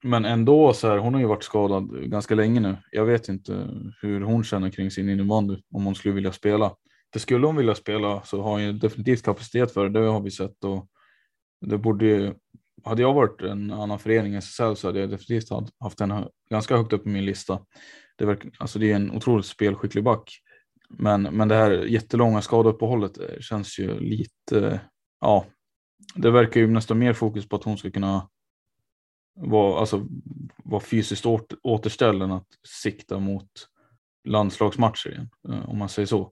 Men 0.03 0.25
ändå 0.25 0.73
så 0.73 0.87
här, 0.87 0.97
hon 0.97 1.13
har 1.13 1.21
ju 1.21 1.27
varit 1.27 1.43
skadad 1.43 2.09
ganska 2.11 2.35
länge 2.35 2.59
nu. 2.59 2.77
Jag 2.91 3.05
vet 3.05 3.29
inte 3.29 3.67
hur 4.01 4.21
hon 4.21 4.43
känner 4.43 4.69
kring 4.69 4.91
sin 4.91 5.09
innebandy, 5.09 5.55
om 5.71 5.85
hon 5.85 5.95
skulle 5.95 6.13
vilja 6.13 6.31
spela. 6.31 6.75
Det 7.13 7.19
skulle 7.19 7.45
hon 7.45 7.55
vilja 7.55 7.75
spela 7.75 8.21
så 8.23 8.41
har 8.41 8.51
hon 8.51 8.63
ju 8.63 8.73
definitivt 8.73 9.23
kapacitet 9.23 9.73
för 9.73 9.89
det, 9.89 9.99
det 9.99 10.07
har 10.07 10.21
vi 10.21 10.31
sett. 10.31 10.63
Och 10.63 10.87
det 11.65 11.77
borde 11.77 12.05
ju, 12.05 12.33
hade 12.83 13.01
jag 13.01 13.13
varit 13.13 13.41
en 13.41 13.71
annan 13.71 13.99
förening 13.99 14.33
än 14.33 14.41
SSL 14.41 14.75
så 14.75 14.87
hade 14.87 14.99
jag 14.99 15.09
definitivt 15.09 15.49
haft 15.79 15.99
henne 15.99 16.27
ganska 16.49 16.77
högt 16.77 16.93
upp 16.93 17.03
på 17.03 17.09
min 17.09 17.25
lista. 17.25 17.59
Det, 18.17 18.25
verkar, 18.25 18.51
alltså 18.57 18.79
det 18.79 18.91
är 18.91 18.95
en 18.95 19.11
otroligt 19.11 19.45
spelskicklig 19.45 20.03
back. 20.03 20.31
Men, 20.89 21.21
men 21.21 21.47
det 21.47 21.55
här 21.55 21.71
jättelånga 21.71 22.41
skadeuppehållet 22.41 23.17
känns 23.39 23.79
ju 23.79 23.99
lite, 23.99 24.81
ja, 25.21 25.45
det 26.15 26.31
verkar 26.31 26.61
ju 26.61 26.67
nästan 26.67 26.99
mer 26.99 27.13
fokus 27.13 27.49
på 27.49 27.55
att 27.55 27.63
hon 27.63 27.77
ska 27.77 27.91
kunna 27.91 28.29
vara, 29.35 29.79
alltså, 29.79 30.07
var 30.63 30.79
fysiskt 30.79 31.25
återställd 31.63 32.23
än 32.23 32.31
att 32.31 32.47
sikta 32.83 33.19
mot 33.19 33.49
landslagsmatcher 34.23 35.09
igen, 35.09 35.29
eh, 35.49 35.69
om 35.69 35.77
man 35.77 35.89
säger 35.89 36.05
så. 36.05 36.31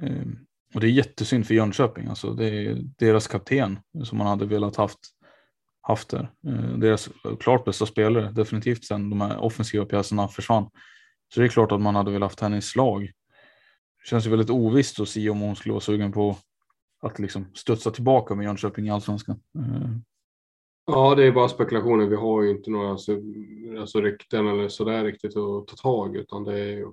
Ehm, 0.00 0.38
och 0.74 0.80
det 0.80 0.86
är 0.86 0.90
jättesynd 0.90 1.46
för 1.46 1.54
Jönköping, 1.54 2.06
alltså 2.06 2.34
det 2.34 2.48
är 2.48 2.78
deras 2.98 3.26
kapten 3.26 3.78
som 4.04 4.18
man 4.18 4.26
hade 4.26 4.46
velat 4.46 4.76
haft, 4.76 4.98
haft 5.80 6.08
där. 6.08 6.30
Eh, 6.46 6.78
deras 6.78 7.08
klart 7.40 7.64
bästa 7.64 7.86
spelare, 7.86 8.32
definitivt 8.32 8.84
sen 8.84 9.10
de 9.10 9.20
här 9.20 9.38
offensiva 9.38 9.84
pjäserna 9.84 10.28
försvann. 10.28 10.70
Så 11.34 11.40
det 11.40 11.46
är 11.46 11.48
klart 11.48 11.72
att 11.72 11.80
man 11.80 11.94
hade 11.94 12.10
velat 12.10 12.30
haft 12.30 12.40
henne 12.40 12.56
i 12.56 12.62
slag. 12.62 13.02
Det 14.02 14.08
känns 14.08 14.26
ju 14.26 14.30
väldigt 14.30 14.50
ovisst 14.50 15.00
att 15.00 15.08
se 15.08 15.30
om 15.30 15.40
hon 15.40 15.56
skulle 15.56 15.72
vara 15.72 15.80
sugen 15.80 16.12
på 16.12 16.36
att 17.02 17.18
liksom 17.18 17.46
studsa 17.54 17.90
tillbaka 17.90 18.34
med 18.34 18.44
Jönköping 18.44 18.86
i 18.86 18.90
allsvenskan. 18.90 19.40
Ehm, 19.58 20.02
Ja, 20.90 21.14
det 21.14 21.24
är 21.26 21.32
bara 21.32 21.48
spekulationer. 21.48 22.06
Vi 22.06 22.16
har 22.16 22.42
ju 22.42 22.50
inte 22.50 22.70
några 22.70 22.90
alltså, 22.90 24.00
rykten 24.00 24.46
eller 24.46 24.68
sådär 24.68 25.04
riktigt 25.04 25.36
att 25.36 25.66
ta 25.66 25.76
tag 25.76 26.16
utan 26.16 26.44
det 26.44 26.58
är 26.58 26.76
ju. 26.76 26.92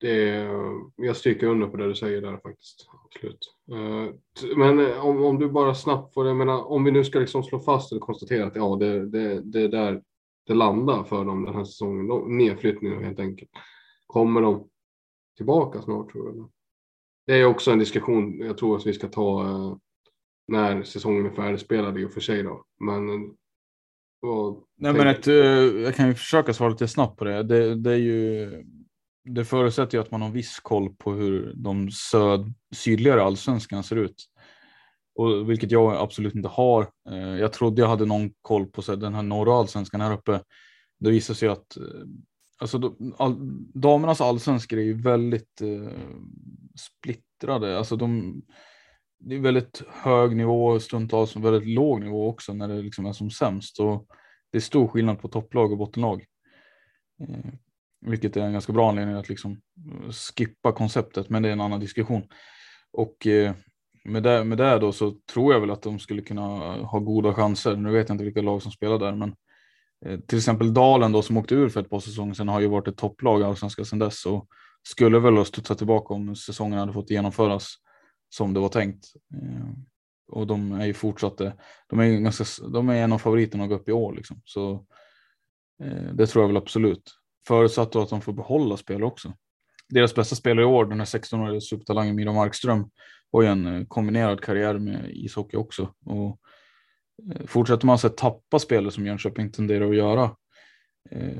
Det 0.00 0.28
är, 0.28 0.50
jag 0.96 1.16
stryker 1.16 1.46
under 1.46 1.66
på 1.66 1.76
det 1.76 1.88
du 1.88 1.94
säger 1.94 2.20
där 2.22 2.36
faktiskt. 2.36 2.88
Absolut. 3.04 3.54
Eh, 3.72 4.14
men 4.56 4.80
eh, 4.86 5.06
om, 5.06 5.24
om 5.24 5.38
du 5.38 5.48
bara 5.50 5.74
snabbt 5.74 6.14
får, 6.14 6.26
jag 6.26 6.36
menar, 6.36 6.64
om 6.64 6.84
vi 6.84 6.90
nu 6.90 7.04
ska 7.04 7.18
liksom 7.18 7.42
slå 7.42 7.60
fast 7.60 7.92
eller 7.92 8.00
konstatera 8.00 8.46
att 8.46 8.56
ja, 8.56 8.76
det, 8.76 9.06
det, 9.06 9.40
det 9.40 9.60
är 9.60 9.68
där 9.68 10.02
det 10.46 10.54
landar 10.54 11.04
för 11.04 11.24
dem 11.24 11.44
den 11.44 11.54
här 11.54 11.64
säsongen. 11.64 12.06
Då- 12.06 12.24
Nedflyttningen 12.28 13.04
helt 13.04 13.20
enkelt. 13.20 13.50
Kommer 14.06 14.40
de 14.40 14.68
tillbaka 15.36 15.82
snart 15.82 16.12
tror 16.12 16.32
du? 16.32 16.48
Det 17.26 17.40
är 17.40 17.44
också 17.44 17.70
en 17.70 17.78
diskussion 17.78 18.38
jag 18.38 18.58
tror 18.58 18.76
att 18.76 18.86
vi 18.86 18.92
ska 18.92 19.08
ta 19.08 19.42
eh, 19.44 19.76
när 20.48 20.82
säsongen 20.82 21.26
är 21.26 21.30
färdigspelad 21.30 21.98
i 21.98 22.04
och 22.04 22.12
för 22.12 22.20
sig 22.20 22.42
då. 22.42 22.64
Men 22.80 23.36
Nej, 24.78 24.92
men 24.92 25.06
ett, 25.06 25.26
eh, 25.26 25.34
jag 25.34 25.94
kan 25.94 26.08
ju 26.08 26.14
försöka 26.14 26.52
svara 26.52 26.70
lite 26.70 26.88
snabbt 26.88 27.18
på 27.18 27.24
det. 27.24 27.42
Det, 27.42 27.74
det 27.74 27.92
är 27.92 27.96
ju. 27.96 28.50
Det 29.24 29.44
förutsätter 29.44 29.98
ju 29.98 30.02
att 30.02 30.10
man 30.10 30.22
har 30.22 30.30
viss 30.30 30.60
koll 30.60 30.94
på 30.94 31.12
hur 31.12 31.52
de 31.56 31.90
söd, 31.90 32.54
sydligare 32.74 33.22
allsvenskan 33.22 33.84
ser 33.84 33.96
ut. 33.96 34.24
Och, 35.14 35.50
vilket 35.50 35.70
jag 35.70 35.96
absolut 35.96 36.34
inte 36.34 36.48
har. 36.48 36.90
Eh, 37.10 37.38
Jag 37.38 37.52
trodde 37.52 37.82
jag 37.82 37.88
hade 37.88 38.06
någon 38.06 38.30
koll 38.42 38.66
på 38.66 38.82
så 38.82 38.96
den 38.96 39.14
här 39.14 39.22
norra 39.22 39.54
allsvenskan 39.54 40.00
här 40.00 40.12
uppe. 40.12 40.40
Det 40.98 41.10
visar 41.10 41.34
sig 41.34 41.48
att 41.48 41.76
eh, 41.76 41.82
alltså, 42.58 42.96
all, 43.16 43.36
damernas 43.74 44.20
allsvenskor 44.20 44.78
är 44.78 44.82
ju 44.82 45.02
väldigt 45.02 45.60
eh, 45.60 45.92
splittrade. 46.78 47.78
Alltså, 47.78 47.96
de, 47.96 48.42
det 49.18 49.34
är 49.34 49.40
väldigt 49.40 49.82
hög 49.88 50.36
nivå 50.36 50.66
och 50.66 50.82
stundtals 50.82 51.36
väldigt 51.36 51.68
låg 51.68 52.00
nivå 52.00 52.28
också 52.28 52.52
när 52.52 52.68
det 52.68 52.82
liksom 52.82 53.06
är 53.06 53.12
som 53.12 53.30
sämst. 53.30 53.80
Och 53.80 54.06
det 54.52 54.58
är 54.58 54.62
stor 54.62 54.88
skillnad 54.88 55.20
på 55.20 55.28
topplag 55.28 55.72
och 55.72 55.78
bottenlag. 55.78 56.24
Eh, 57.20 57.52
vilket 58.00 58.36
är 58.36 58.40
en 58.40 58.52
ganska 58.52 58.72
bra 58.72 58.88
anledning 58.88 59.16
att 59.16 59.28
liksom 59.28 59.52
eh, 59.52 60.10
skippa 60.10 60.72
konceptet, 60.72 61.28
men 61.28 61.42
det 61.42 61.48
är 61.48 61.52
en 61.52 61.60
annan 61.60 61.80
diskussion. 61.80 62.22
Och 62.92 63.26
eh, 63.26 63.54
med 64.04 64.22
det, 64.22 64.44
med 64.44 64.58
det 64.58 64.78
då 64.78 64.92
så 64.92 65.14
tror 65.32 65.52
jag 65.52 65.60
väl 65.60 65.70
att 65.70 65.82
de 65.82 65.98
skulle 65.98 66.22
kunna 66.22 66.42
ha 66.76 66.98
goda 66.98 67.34
chanser. 67.34 67.76
Nu 67.76 67.92
vet 67.92 68.08
jag 68.08 68.14
inte 68.14 68.24
vilka 68.24 68.42
lag 68.42 68.62
som 68.62 68.72
spelar 68.72 68.98
där, 68.98 69.14
men 69.14 69.34
eh, 70.06 70.20
till 70.20 70.38
exempel 70.38 70.74
Dalen 70.74 71.12
då 71.12 71.22
som 71.22 71.36
åkte 71.36 71.54
ur 71.54 71.68
för 71.68 71.80
ett 71.80 71.90
par 71.90 72.00
säsonger 72.00 72.34
sedan 72.34 72.48
har 72.48 72.60
ju 72.60 72.66
varit 72.66 72.88
ett 72.88 72.96
topplag 72.96 73.40
i 73.40 73.44
allsvenskan 73.44 73.84
sedan 73.84 73.98
dess 73.98 74.26
och 74.26 74.46
skulle 74.82 75.18
väl 75.18 75.36
ha 75.36 75.44
studsat 75.44 75.78
tillbaka 75.78 76.14
om 76.14 76.36
säsongen 76.36 76.78
hade 76.78 76.92
fått 76.92 77.10
genomföras 77.10 77.74
som 78.28 78.54
det 78.54 78.60
var 78.60 78.68
tänkt. 78.68 79.06
Eh, 79.34 79.70
och 80.28 80.46
de 80.46 80.72
är 80.72 80.86
ju 80.86 80.94
fortsatte. 80.94 81.46
Eh, 81.46 81.52
de 81.86 81.98
är, 81.98 82.04
ju 82.04 82.20
ganska, 82.20 82.68
de 82.68 82.88
är 82.88 82.94
en 82.94 83.12
av 83.12 83.18
favoriterna 83.18 83.64
att 83.64 83.70
gå 83.70 83.76
upp 83.76 83.88
i 83.88 83.92
år 83.92 84.14
liksom. 84.14 84.42
Så 84.44 84.86
eh, 85.82 86.14
det 86.14 86.26
tror 86.26 86.42
jag 86.42 86.48
väl 86.48 86.56
absolut. 86.56 87.12
Förutsatt 87.48 87.92
då 87.92 88.02
att 88.02 88.10
de 88.10 88.20
får 88.20 88.32
behålla 88.32 88.76
spelare 88.76 89.04
också. 89.04 89.32
Deras 89.88 90.14
bästa 90.14 90.36
spelare 90.36 90.64
i 90.64 90.68
år, 90.68 90.84
den 90.84 90.98
här 90.98 91.06
16-åriga 91.06 91.60
supertalangen 91.60 92.16
Mira 92.16 92.32
Markström, 92.32 92.90
har 93.32 93.42
ju 93.42 93.48
en 93.48 93.66
eh, 93.66 93.86
kombinerad 93.86 94.40
karriär 94.40 94.78
med 94.78 95.10
ishockey 95.10 95.56
också. 95.56 95.94
Och 96.04 96.40
eh, 97.32 97.46
fortsätter 97.46 97.86
man 97.86 97.98
att 98.04 98.16
tappa 98.16 98.58
spelare 98.58 98.90
som 98.90 99.06
Jönköping 99.06 99.52
tenderar 99.52 99.90
att 99.90 99.96
göra, 99.96 100.36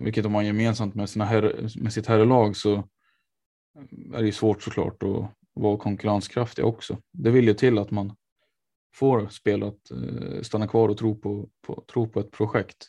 vilket 0.00 0.22
de 0.22 0.34
har 0.34 0.42
gemensamt 0.42 0.94
med, 0.94 1.10
sina 1.10 1.24
herre, 1.24 1.68
med 1.76 1.92
sitt 1.92 2.06
herrlag 2.06 2.56
så 2.56 2.88
är 4.14 4.18
det 4.18 4.26
ju 4.26 4.32
svårt 4.32 4.62
såklart 4.62 5.02
att 5.02 5.30
vara 5.56 5.76
konkurrenskraftiga 5.76 6.66
också. 6.66 6.98
Det 7.12 7.30
vill 7.30 7.44
ju 7.44 7.54
till 7.54 7.78
att 7.78 7.90
man 7.90 8.16
får 8.94 9.28
spela 9.28 9.66
att 9.66 9.90
eh, 9.90 10.42
stanna 10.42 10.68
kvar 10.68 10.88
och 10.88 10.98
tro 10.98 11.18
på, 11.18 11.48
på, 11.66 11.84
tro 11.92 12.08
på 12.08 12.20
ett 12.20 12.30
projekt. 12.30 12.88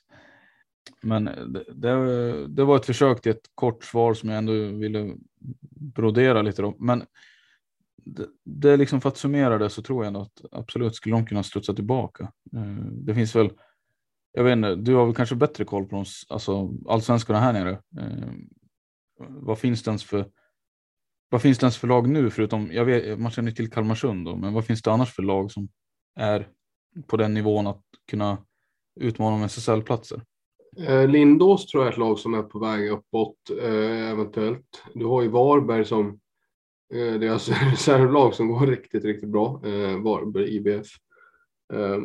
Men 1.02 1.28
eh, 1.28 1.46
det, 1.46 1.64
det, 1.74 2.48
det, 2.48 2.64
var 2.64 2.76
ett 2.76 2.86
försök 2.86 3.22
till 3.22 3.32
ett 3.32 3.50
kort 3.56 3.84
svar 3.84 4.14
som 4.14 4.30
jag 4.30 4.38
ändå 4.38 4.54
ville 4.54 5.16
brodera 5.70 6.42
lite 6.42 6.64
om. 6.64 6.76
Men 6.80 7.04
det, 7.96 8.28
det 8.44 8.70
är 8.70 8.78
liksom 8.78 9.02
för 9.02 9.10
att 9.10 9.18
summera 9.18 9.58
det 9.58 9.70
så 9.70 9.82
tror 9.82 10.04
jag 10.04 10.08
ändå 10.08 10.22
att 10.22 10.42
absolut 10.52 10.96
skulle 10.96 11.16
de 11.16 11.26
kunna 11.26 11.44
studsa 11.44 11.74
tillbaka. 11.74 12.32
Eh, 12.56 12.86
det 12.92 13.16
finns 13.16 13.36
väl, 13.36 13.50
jag 14.34 14.44
vet 14.44 14.58
inte, 14.58 14.76
du 14.76 14.94
har 14.94 15.06
väl 15.06 15.16
kanske 15.16 15.36
bättre 15.36 15.66
koll 15.66 15.86
på 15.86 15.96
de, 15.96 16.06
alltså 16.30 16.74
allsvenskarna 16.88 17.40
här 17.40 17.54
nere. 17.54 17.82
Vad 19.20 19.60
finns 19.60 19.84
det 19.84 19.90
ens 19.90 20.04
för 20.04 20.26
vad 21.30 21.42
finns 21.42 21.58
det 21.58 21.64
ens 21.64 21.78
för 21.78 21.88
lag 21.88 22.10
nu 22.10 22.30
förutom, 22.30 22.72
jag 22.72 22.86
vet, 22.86 23.20
man 23.20 23.32
känner 23.32 23.52
till 23.52 23.72
Kalmarsund 23.72 24.26
då, 24.26 24.36
men 24.36 24.54
vad 24.54 24.66
finns 24.66 24.82
det 24.82 24.92
annars 24.92 25.14
för 25.14 25.24
lag 25.24 25.52
som 25.52 25.70
är 26.20 26.48
på 27.08 27.18
den 27.18 27.34
nivån 27.34 27.68
att 27.68 27.84
kunna 28.10 28.38
utmana 29.00 29.36
om 29.36 29.44
SSL-platser? 29.44 30.22
Eh, 30.78 31.08
Lindås 31.08 31.66
tror 31.66 31.84
jag 31.84 31.88
är 31.88 31.92
ett 31.92 32.00
lag 32.00 32.20
som 32.20 32.34
är 32.34 32.44
på 32.44 32.60
väg 32.60 32.92
uppåt 32.92 33.38
eh, 33.62 34.10
eventuellt. 34.10 34.84
Du 34.94 35.06
har 35.06 35.22
ju 35.22 35.28
Varberg 35.28 35.86
som 35.86 36.20
eh, 36.94 37.14
deras 37.14 37.50
reservlag 37.72 38.34
som 38.34 38.48
går 38.48 38.68
riktigt, 38.68 39.06
riktigt 39.06 39.30
bra. 39.30 39.62
Eh, 39.66 40.02
Varberg 40.02 40.56
IBF. 40.56 40.88
Eh, 41.74 41.98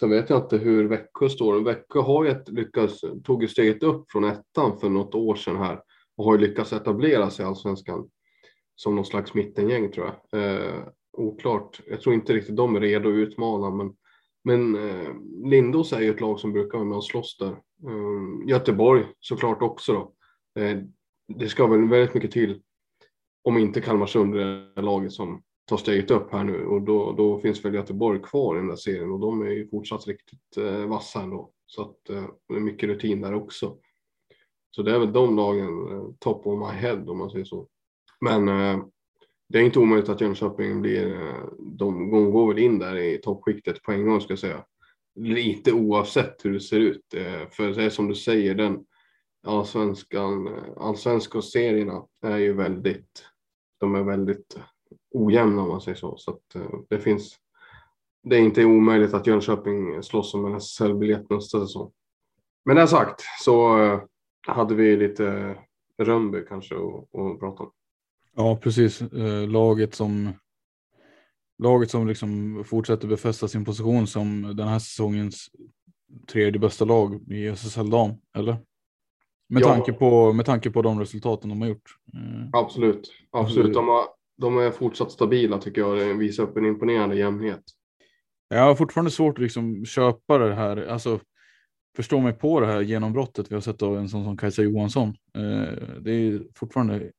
sen 0.00 0.10
vet 0.10 0.30
jag 0.30 0.42
inte 0.42 0.56
hur 0.56 0.88
Växjö 0.88 1.28
står. 1.28 1.60
Växjö 1.60 2.00
har 2.00 2.24
ju 2.24 2.34
lyckats, 2.46 3.00
tog 3.24 3.42
ju 3.42 3.48
steget 3.48 3.82
upp 3.82 4.12
från 4.12 4.24
ettan 4.24 4.78
för 4.78 4.88
något 4.88 5.14
år 5.14 5.34
sedan 5.34 5.56
här 5.56 5.80
och 6.16 6.24
har 6.24 6.32
ju 6.32 6.38
lyckats 6.38 6.72
etablera 6.72 7.30
sig 7.30 7.44
i 7.44 7.48
allsvenskan 7.48 8.08
som 8.76 8.94
någon 8.94 9.04
slags 9.04 9.34
mittengäng 9.34 9.92
tror 9.92 10.06
jag. 10.06 10.42
Eh, 10.42 10.82
oklart. 11.12 11.80
Jag 11.86 12.00
tror 12.00 12.14
inte 12.14 12.32
riktigt 12.32 12.56
de 12.56 12.76
är 12.76 12.80
redo 12.80 13.08
att 13.08 13.14
utmana, 13.14 13.70
men, 13.70 13.96
men 14.44 14.76
eh, 14.90 15.08
Lindås 15.44 15.92
är 15.92 16.00
ju 16.00 16.10
ett 16.10 16.20
lag 16.20 16.40
som 16.40 16.52
brukar 16.52 16.78
vara 16.78 16.88
med 16.88 16.96
och 16.96 17.04
slåss 17.04 17.36
där. 17.38 17.50
Eh, 17.88 18.48
Göteborg 18.48 19.04
såklart 19.20 19.62
också 19.62 19.92
då. 19.92 20.12
Eh, 20.62 20.78
det 21.28 21.48
ska 21.48 21.66
väl 21.66 21.88
väldigt 21.88 22.14
mycket 22.14 22.30
till 22.30 22.60
om 23.44 23.58
inte 23.58 23.80
Kalmarsund 23.80 24.36
är 24.36 24.82
laget 24.82 25.12
som 25.12 25.42
tar 25.66 25.76
steget 25.76 26.10
upp 26.10 26.32
här 26.32 26.44
nu 26.44 26.66
och 26.66 26.82
då, 26.82 27.12
då 27.12 27.40
finns 27.40 27.64
väl 27.64 27.74
Göteborg 27.74 28.22
kvar 28.22 28.54
i 28.54 28.58
den 28.58 28.68
där 28.68 28.76
serien 28.76 29.12
och 29.12 29.20
de 29.20 29.42
är 29.42 29.50
ju 29.50 29.68
fortsatt 29.68 30.06
riktigt 30.06 30.56
eh, 30.56 30.86
vassa 30.86 31.22
ändå. 31.22 31.50
Så 31.66 31.82
att 31.82 32.10
eh, 32.10 32.26
det 32.48 32.54
är 32.54 32.60
mycket 32.60 32.88
rutin 32.88 33.20
där 33.20 33.34
också. 33.34 33.76
Så 34.70 34.82
det 34.82 34.94
är 34.94 34.98
väl 34.98 35.12
de 35.12 35.36
lagen, 35.36 35.92
eh, 35.92 36.04
top 36.18 36.46
of 36.46 36.58
my 36.58 36.78
head 36.78 37.04
om 37.06 37.18
man 37.18 37.30
säger 37.30 37.44
så. 37.44 37.68
Men 38.20 38.48
eh, 38.48 38.84
det 39.48 39.58
är 39.58 39.62
inte 39.62 39.78
omöjligt 39.78 40.08
att 40.08 40.20
Jönköping 40.20 40.80
blir, 40.80 41.14
eh, 41.14 41.44
de, 41.58 42.10
de 42.10 42.30
går 42.30 42.48
väl 42.48 42.58
in 42.58 42.78
där 42.78 42.96
i 42.96 43.18
toppskiktet 43.18 43.82
på 43.82 43.92
en 43.92 44.06
gång 44.06 44.20
ska 44.20 44.32
jag 44.32 44.38
säga. 44.38 44.64
Lite 45.20 45.72
oavsett 45.72 46.44
hur 46.44 46.52
det 46.52 46.60
ser 46.60 46.80
ut. 46.80 47.14
Eh, 47.14 47.48
för 47.50 47.68
det 47.68 47.84
är 47.84 47.90
som 47.90 48.08
du 48.08 48.14
säger, 48.14 48.54
den 48.54 48.84
allsvenskan, 49.46 50.46
eh, 50.46 50.62
allsvenska 50.76 51.42
serierna 51.42 52.06
är 52.22 52.38
ju 52.38 52.52
väldigt, 52.52 53.24
de 53.80 53.94
är 53.94 54.02
väldigt 54.02 54.58
ojämna 55.10 55.62
om 55.62 55.68
man 55.68 55.80
säger 55.80 55.96
så. 55.96 56.16
Så 56.16 56.30
att 56.30 56.54
eh, 56.54 56.80
det 56.88 56.98
finns, 56.98 57.36
det 58.22 58.36
är 58.36 58.40
inte 58.40 58.64
omöjligt 58.64 59.14
att 59.14 59.26
Jönköping 59.26 60.02
slåss 60.02 60.34
om 60.34 60.44
en 60.44 60.54
SSL-biljett 60.60 61.30
nästa 61.30 61.60
säsong. 61.60 61.92
Men 62.64 62.76
det 62.76 62.88
sagt 62.88 63.22
så 63.40 63.78
hade 64.46 64.74
vi 64.74 64.96
lite 64.96 65.56
Rönnby 65.98 66.44
kanske 66.48 66.74
att 66.74 67.40
prata 67.40 67.62
om. 67.62 67.72
Ja, 68.36 68.56
precis. 68.56 69.02
Eh, 69.02 69.48
laget 69.48 69.94
som 69.94 70.32
laget 71.58 71.90
som 71.90 72.06
liksom 72.06 72.64
fortsätter 72.66 73.08
befästa 73.08 73.48
sin 73.48 73.64
position 73.64 74.06
som 74.06 74.56
den 74.56 74.68
här 74.68 74.78
säsongens 74.78 75.50
tredje 76.32 76.60
bästa 76.60 76.84
lag 76.84 77.32
i 77.32 77.46
SSL 77.46 77.90
dam, 77.90 78.10
eller? 78.36 78.56
Med, 79.48 79.62
ja. 79.62 79.74
tanke 79.74 79.92
på, 79.92 80.32
med 80.32 80.46
tanke 80.46 80.70
på 80.70 80.82
de 80.82 81.00
resultaten 81.00 81.50
de 81.50 81.60
har 81.60 81.68
gjort. 81.68 81.90
Eh, 82.14 82.60
absolut, 82.60 83.12
absolut. 83.30 83.74
De, 83.74 83.88
har, 83.88 84.04
de 84.36 84.58
är 84.58 84.70
fortsatt 84.70 85.12
stabila 85.12 85.58
tycker 85.58 85.80
jag. 85.80 85.98
Det 85.98 86.12
visar 86.12 86.42
upp 86.42 86.56
en 86.56 86.66
imponerande 86.66 87.16
jämnhet. 87.16 87.62
Jag 88.48 88.62
har 88.62 88.74
fortfarande 88.74 89.10
svårt 89.10 89.38
att 89.38 89.42
liksom 89.42 89.84
köpa 89.84 90.38
det 90.38 90.54
här, 90.54 90.86
alltså 90.86 91.20
förstå 91.96 92.20
mig 92.20 92.32
på 92.32 92.60
det 92.60 92.66
här 92.66 92.80
genombrottet 92.80 93.50
vi 93.50 93.54
har 93.54 93.62
sett 93.62 93.82
av 93.82 93.98
en 93.98 94.08
sån 94.08 94.24
som 94.24 94.36
Kajsa 94.36 94.62
Johansson. 94.62 95.08
Eh, 95.08 96.00
det 96.00 96.12
är 96.12 96.42
fortfarande 96.54 97.10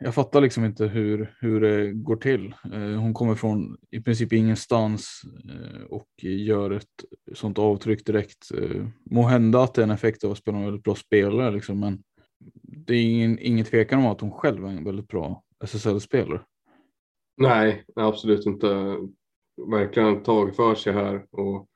jag 0.00 0.14
fattar 0.14 0.40
liksom 0.40 0.64
inte 0.64 0.86
hur, 0.86 1.36
hur 1.40 1.60
det 1.60 1.92
går 1.92 2.16
till. 2.16 2.54
Eh, 2.72 3.00
hon 3.00 3.14
kommer 3.14 3.34
från 3.34 3.76
i 3.90 4.00
princip 4.00 4.32
ingenstans 4.32 5.22
eh, 5.44 5.82
och 5.82 6.08
gör 6.22 6.70
ett 6.70 7.04
sånt 7.34 7.58
avtryck 7.58 8.06
direkt. 8.06 8.50
Eh, 8.54 8.86
må 9.10 9.22
hända 9.22 9.62
att 9.62 9.74
det 9.74 9.80
är 9.80 9.84
en 9.84 9.90
effekt 9.90 10.24
av 10.24 10.30
att 10.30 10.38
spela 10.38 10.58
en 10.58 10.64
väldigt 10.64 10.82
bra 10.82 10.94
spelare, 10.94 11.50
liksom, 11.50 11.80
men 11.80 12.02
det 12.62 12.94
är 12.94 13.02
ingen, 13.02 13.38
ingen 13.38 13.64
tvekan 13.64 13.98
om 13.98 14.06
att 14.06 14.20
hon 14.20 14.32
själv 14.32 14.64
är 14.64 14.68
en 14.68 14.84
väldigt 14.84 15.08
bra 15.08 15.42
SSL-spelare. 15.64 16.40
Nej, 17.36 17.84
absolut 17.96 18.46
inte. 18.46 18.96
Verkligen 19.70 20.22
tagit 20.22 20.56
för 20.56 20.74
sig 20.74 20.92
här 20.92 21.26
och 21.30 21.68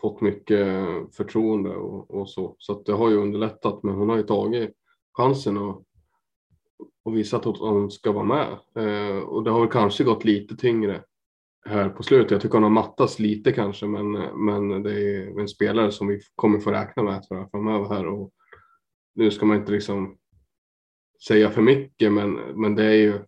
fått 0.00 0.20
mycket 0.20 0.86
förtroende 1.16 1.70
och, 1.70 2.10
och 2.10 2.30
så. 2.30 2.56
Så 2.58 2.82
det 2.82 2.92
har 2.92 3.10
ju 3.10 3.16
underlättat, 3.16 3.82
men 3.82 3.94
hon 3.94 4.08
har 4.08 4.16
ju 4.16 4.22
tagit 4.22 4.70
chansen 5.12 5.56
och 5.56 5.85
och 7.04 7.16
visat 7.16 7.46
att 7.46 7.58
hon 7.58 7.90
ska 7.90 8.12
vara 8.12 8.24
med. 8.24 8.48
Eh, 8.74 9.18
och 9.18 9.44
det 9.44 9.50
har 9.50 9.60
väl 9.60 9.68
kanske 9.68 10.04
gått 10.04 10.24
lite 10.24 10.56
tyngre 10.56 11.02
här 11.66 11.88
på 11.88 12.02
slutet. 12.02 12.30
Jag 12.30 12.40
tycker 12.40 12.54
hon 12.54 12.62
har 12.62 12.70
mattats 12.70 13.18
lite 13.18 13.52
kanske, 13.52 13.86
men, 13.86 14.12
men 14.44 14.82
det 14.82 14.92
är 14.92 15.40
en 15.40 15.48
spelare 15.48 15.92
som 15.92 16.06
vi 16.06 16.20
kommer 16.34 16.58
få 16.58 16.70
räkna 16.70 17.02
med 17.02 17.22
tror 17.22 17.40
jag, 17.40 17.50
framöver 17.50 17.88
här. 17.88 18.06
Och 18.06 18.32
nu 19.14 19.30
ska 19.30 19.46
man 19.46 19.56
inte 19.56 19.72
liksom 19.72 20.16
säga 21.26 21.50
för 21.50 21.62
mycket, 21.62 22.12
men, 22.12 22.32
men 22.34 22.74
det 22.74 22.84
är 22.84 22.94
ju 22.94 23.20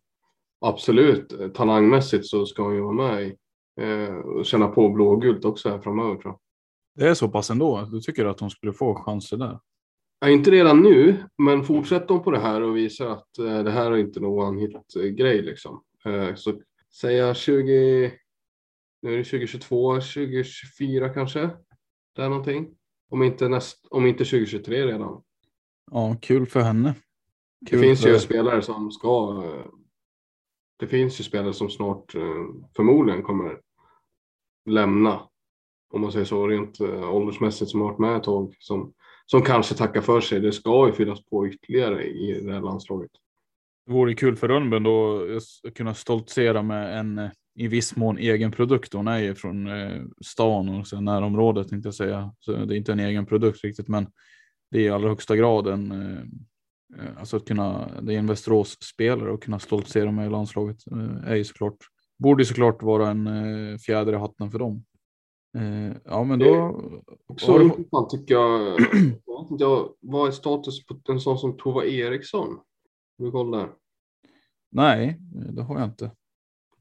absolut 0.61 1.33
eh, 1.33 1.49
talangmässigt 1.49 2.27
så 2.27 2.47
ska 2.47 2.63
hon 2.63 2.75
ju 2.75 2.81
vara 2.81 2.93
med 2.93 3.23
i, 3.23 3.37
eh, 3.81 4.15
och 4.15 4.47
känna 4.47 4.69
på 4.69 4.89
blågult 4.89 5.45
också 5.45 5.69
här 5.69 5.79
framöver 5.79 6.17
tror 6.17 6.25
jag. 6.25 6.39
Det 6.95 7.11
är 7.11 7.15
så 7.15 7.29
pass 7.29 7.51
ändå? 7.51 7.89
Du 7.93 8.01
tycker 8.01 8.25
att 8.25 8.41
hon 8.41 8.51
skulle 8.51 8.73
få 8.73 8.95
chanser 8.95 9.37
där? 9.37 9.59
Ja, 10.20 10.28
inte 10.28 10.50
redan 10.50 10.83
nu, 10.83 11.24
men 11.38 11.64
fortsätter 11.64 12.07
de 12.07 12.22
på 12.22 12.31
det 12.31 12.38
här 12.38 12.62
och 12.62 12.76
visar 12.76 13.07
att 13.07 13.38
eh, 13.38 13.62
det 13.62 13.70
här 13.70 13.92
är 13.92 13.96
inte 13.96 14.20
någon 14.20 14.59
hit-grej 14.59 15.42
liksom. 15.42 15.83
Eh, 16.04 16.35
så 16.35 16.61
säga 17.00 17.35
20, 17.35 18.12
nu 19.02 19.12
är 19.12 19.18
det 19.18 19.24
2022, 19.24 19.94
2024 19.94 21.09
kanske. 21.09 21.50
Det 22.14 22.22
är 22.22 22.28
någonting. 22.28 22.68
Om 23.11 23.22
inte, 23.22 23.48
näst, 23.48 23.87
om 23.90 24.07
inte 24.07 24.24
2023 24.24 24.87
redan. 24.87 25.22
Ja, 25.90 26.16
kul 26.22 26.46
för 26.46 26.61
henne. 26.61 26.94
Kul 27.70 27.81
det 27.81 27.87
finns 27.87 28.02
för... 28.02 28.09
ju 28.09 28.18
spelare 28.18 28.62
som 28.62 28.90
ska. 28.90 29.42
Eh, 29.44 29.66
det 30.76 30.87
finns 30.87 31.20
ju 31.20 31.24
spelare 31.24 31.52
som 31.52 31.70
snart 31.70 32.12
förmodligen 32.76 33.22
kommer 33.22 33.61
lämna. 34.66 35.20
Om 35.90 36.00
man 36.00 36.12
säger 36.12 36.24
så 36.24 36.46
rent 36.46 36.81
åldersmässigt 36.81 37.70
som 37.70 37.81
har 37.81 37.88
varit 37.88 37.98
med 37.98 38.16
ett 38.16 38.22
tag. 38.22 38.57
Som 38.59 38.94
som 39.31 39.43
kanske 39.43 39.75
tackar 39.75 40.01
för 40.01 40.21
sig. 40.21 40.41
Det 40.41 40.53
ska 40.53 40.87
ju 40.87 40.93
fyllas 40.93 41.25
på 41.25 41.49
ytterligare 41.49 42.05
i 42.05 42.41
det 42.41 42.53
här 42.53 42.61
landslaget. 42.61 43.11
Det 43.87 43.93
vore 43.93 44.14
kul 44.14 44.37
för 44.37 44.49
Rönnben 44.49 44.83
då 44.83 45.27
att 45.37 45.75
kunna 45.75 45.95
stoltsera 45.95 46.62
med 46.62 46.99
en 46.99 47.19
eh, 47.19 47.31
i 47.55 47.69
viss 47.69 47.97
mån 47.97 48.19
egen 48.19 48.53
produkt. 48.53 48.93
Hon 48.93 49.09
är 49.09 49.19
ju 49.19 49.35
från 49.35 49.67
eh, 49.67 50.03
stan 50.25 50.69
och 50.69 50.87
så 50.87 51.01
närområdet 51.01 51.69
tänkte 51.69 51.87
jag 51.87 51.95
säga. 51.95 52.35
Så 52.41 52.53
det 52.53 52.75
är 52.75 52.77
inte 52.77 52.93
en 52.93 53.01
egen 53.01 53.27
produkt 53.27 53.64
riktigt, 53.64 53.88
men 53.88 54.07
det 54.71 54.79
är 54.79 54.83
i 54.83 54.88
allra 54.88 55.09
högsta 55.09 55.37
grad 55.37 55.67
en 55.67 55.93
eh, 55.93 56.25
Alltså 57.19 57.37
att 57.37 57.45
kunna, 57.45 57.91
det 58.03 58.14
är 58.14 58.19
en 58.19 58.27
Västerås-spelare 58.27 59.31
och 59.31 59.43
kunna 59.43 59.59
stoltsera 59.59 60.11
med 60.11 60.27
i 60.27 60.31
landslaget 60.31 60.77
är 61.27 61.35
ju 61.35 61.45
såklart, 61.45 61.77
borde 62.19 62.45
såklart 62.45 62.83
vara 62.83 63.11
en 63.11 63.79
fjäder 63.79 64.12
i 64.12 64.17
hatten 64.17 64.51
för 64.51 64.59
dem. 64.59 64.85
Eh, 65.59 65.97
ja, 66.05 66.25
men 66.25 66.38
då. 66.38 66.81
Så 67.37 67.62
intressant 67.62 68.11
tycker 68.11 68.35
jag. 68.35 68.81
jag. 69.59 69.94
Vad 70.01 70.29
är 70.29 70.33
status 70.33 70.87
på 70.87 71.01
en 71.09 71.21
sån 71.21 71.38
som 71.38 71.57
Tova 71.57 71.85
Eriksson? 71.85 72.61
Du 73.18 73.31
kollar. 73.31 73.73
Nej, 74.71 75.18
det 75.53 75.62
har 75.62 75.79
jag 75.79 75.88
inte. 75.88 76.11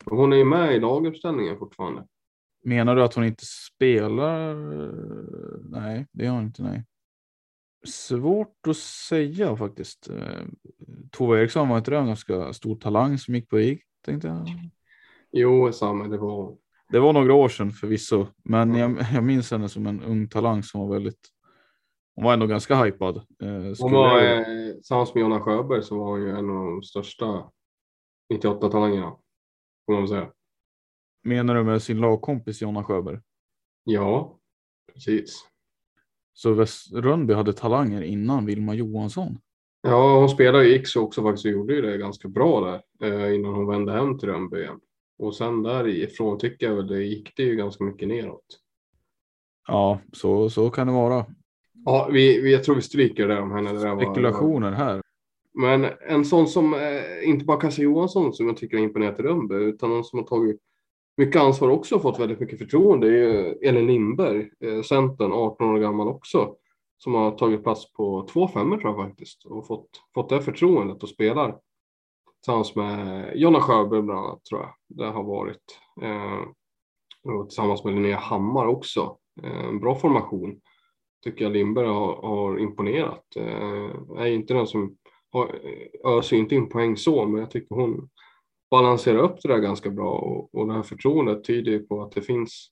Hon 0.05 0.33
är 0.33 0.37
ju 0.37 0.45
med 0.45 0.75
i 0.75 0.79
laguppställningen 0.79 1.57
fortfarande. 1.57 2.07
Menar 2.63 2.95
du 2.95 3.03
att 3.03 3.13
hon 3.13 3.25
inte 3.25 3.45
spelar? 3.45 4.55
Nej, 5.69 6.07
det 6.11 6.25
gör 6.25 6.31
hon 6.31 6.43
inte. 6.43 6.63
Nej. 6.63 6.83
Svårt 7.85 8.67
att 8.67 8.77
säga 8.77 9.57
faktiskt. 9.57 10.09
Eh, 10.09 10.45
Tova 11.11 11.39
Eriksson 11.39 11.69
var 11.69 11.77
inte 11.77 11.91
det 11.91 11.97
en 11.97 12.07
ganska 12.07 12.53
stor 12.53 12.75
talang 12.75 13.17
som 13.17 13.35
gick 13.35 13.49
på 13.49 13.59
IG, 13.59 13.81
tänkte 14.05 14.27
jag. 14.27 14.47
Jo, 15.31 15.71
samma. 15.71 16.07
Det 16.07 16.17
var 16.17 16.57
det 16.89 16.99
var 16.99 17.13
några 17.13 17.33
år 17.33 17.49
sedan 17.49 17.71
förvisso, 17.71 18.27
men 18.43 18.75
jag, 18.75 18.97
jag 19.13 19.23
minns 19.23 19.51
henne 19.51 19.69
som 19.69 19.87
en 19.87 20.03
ung 20.03 20.27
talang 20.27 20.63
som 20.63 20.81
var 20.81 20.93
väldigt. 20.93 21.29
Hon 22.15 22.25
var 22.25 22.33
ändå 22.33 22.47
ganska 22.47 22.83
hypad. 22.83 23.17
Eh, 23.17 23.75
hon 23.79 23.91
var 23.91 24.23
eh, 24.23 24.45
tillsammans 24.73 25.13
med 25.13 25.21
Jonna 25.21 25.39
Sjöberg 25.39 25.83
så 25.83 25.97
var 25.97 26.05
hon 26.05 26.21
ju 26.21 26.29
en 26.29 26.49
av 26.49 26.65
de 26.65 26.83
största 26.83 27.49
98 28.33 28.69
talangerna. 28.69 29.15
Får 29.85 29.93
man 29.93 30.07
säga. 30.07 30.31
Menar 31.23 31.55
du 31.55 31.63
med 31.63 31.81
sin 31.81 31.97
lagkompis 31.97 32.61
Jonna 32.61 32.83
Sjöberg? 32.83 33.19
Ja, 33.83 34.39
precis. 34.93 35.47
Så 36.33 36.65
Rönnby 36.93 37.33
hade 37.33 37.53
talanger 37.53 38.01
innan 38.01 38.45
Vilma 38.45 38.73
Johansson? 38.73 39.39
Ja, 39.81 40.19
hon 40.19 40.29
spelade 40.29 40.65
i 40.65 40.75
Ikso 40.75 40.99
också 40.99 41.23
faktiskt 41.23 41.45
och 41.45 41.51
gjorde 41.51 41.73
ju 41.73 41.81
det 41.81 41.97
ganska 41.97 42.27
bra 42.27 42.81
där 42.99 43.07
eh, 43.07 43.35
innan 43.35 43.53
hon 43.53 43.67
vände 43.67 43.91
hem 43.91 44.17
till 44.17 44.29
Rönnby 44.29 44.57
igen. 44.57 44.79
Och 45.19 45.35
sen 45.35 45.63
därifrån 45.63 46.39
tycker 46.39 46.65
jag 46.65 46.75
väl 46.75 46.87
det 46.87 47.03
gick 47.03 47.37
det 47.37 47.43
ju 47.43 47.55
ganska 47.55 47.83
mycket 47.83 48.07
neråt. 48.07 48.45
Ja, 49.67 49.99
så, 50.13 50.49
så 50.49 50.69
kan 50.69 50.87
det 50.87 50.93
vara. 50.93 51.25
Ja, 51.85 52.09
vi, 52.11 52.41
vi, 52.41 52.53
jag 52.53 52.63
tror 52.63 52.75
vi 52.75 52.81
stryker 52.81 53.27
det 53.27 53.41
om 53.41 53.51
henne. 53.51 53.73
Det 53.73 53.79
Spekulationer 53.79 54.71
här. 54.71 55.01
Men 55.53 55.87
en 56.07 56.25
sån 56.25 56.47
som, 56.47 56.73
eh, 56.73 57.29
inte 57.29 57.45
bara 57.45 57.59
Kasse 57.59 57.81
Johansson 57.81 58.33
som 58.33 58.47
jag 58.47 58.57
tycker 58.57 58.77
har 58.77 58.83
imponerat 58.83 59.19
i 59.19 59.23
Rönnby, 59.23 59.55
utan 59.55 59.89
någon 59.89 60.03
som 60.03 60.19
har 60.19 60.25
tagit 60.25 60.61
mycket 61.17 61.41
ansvar 61.41 61.69
också 61.69 61.95
och 61.95 62.01
fått 62.01 62.19
väldigt 62.19 62.39
mycket 62.39 62.59
förtroende 62.59 63.07
är 63.07 63.11
ju 63.11 63.57
Elin 63.61 63.87
Lindberg, 63.87 64.49
eh, 64.59 64.81
Centern, 64.81 65.31
18 65.31 65.69
år 65.69 65.79
gammal 65.79 66.07
också, 66.07 66.55
som 66.97 67.13
har 67.13 67.31
tagit 67.31 67.63
plats 67.63 67.93
på 67.93 68.27
två 68.31 68.47
femmor 68.47 68.77
tror 68.77 68.97
jag 68.97 69.07
faktiskt 69.07 69.45
och 69.45 69.67
fått, 69.67 69.89
fått 70.13 70.29
det 70.29 70.41
förtroendet 70.41 71.03
och 71.03 71.09
spelar 71.09 71.57
tillsammans 72.47 72.75
med 72.75 73.31
Jonna 73.35 73.61
Sjöberg 73.61 74.01
bland 74.01 74.19
annat 74.19 74.45
tror 74.45 74.61
jag 74.61 74.73
det 74.87 75.05
har 75.05 75.23
varit. 75.23 75.79
Eh, 76.01 76.41
och 77.23 77.49
tillsammans 77.49 77.83
med 77.83 77.93
Linnea 77.93 78.17
Hammar 78.17 78.65
också. 78.67 79.17
Eh, 79.43 79.65
en 79.65 79.79
bra 79.79 79.95
formation 79.95 80.61
tycker 81.23 81.45
jag 81.45 81.51
Lindberg 81.51 81.87
har, 81.87 82.15
har 82.15 82.59
imponerat. 82.59 83.23
Eh, 83.35 84.17
är 84.17 84.25
inte 84.25 84.53
den 84.53 84.67
som 84.67 84.97
har, 85.31 85.45
eh, 85.45 86.11
öser 86.17 86.37
inte 86.37 86.55
in 86.55 86.69
poäng 86.69 86.97
så, 86.97 87.25
men 87.25 87.39
jag 87.39 87.51
tycker 87.51 87.75
hon 87.75 88.09
balanserar 88.71 89.17
upp 89.17 89.41
det 89.41 89.47
där 89.47 89.59
ganska 89.59 89.89
bra 89.89 90.11
och, 90.11 90.55
och 90.55 90.67
det 90.67 90.73
här 90.73 90.83
förtroendet 90.83 91.43
tyder 91.43 91.71
ju 91.71 91.79
på 91.79 92.01
att 92.01 92.11
det 92.11 92.21
finns 92.21 92.71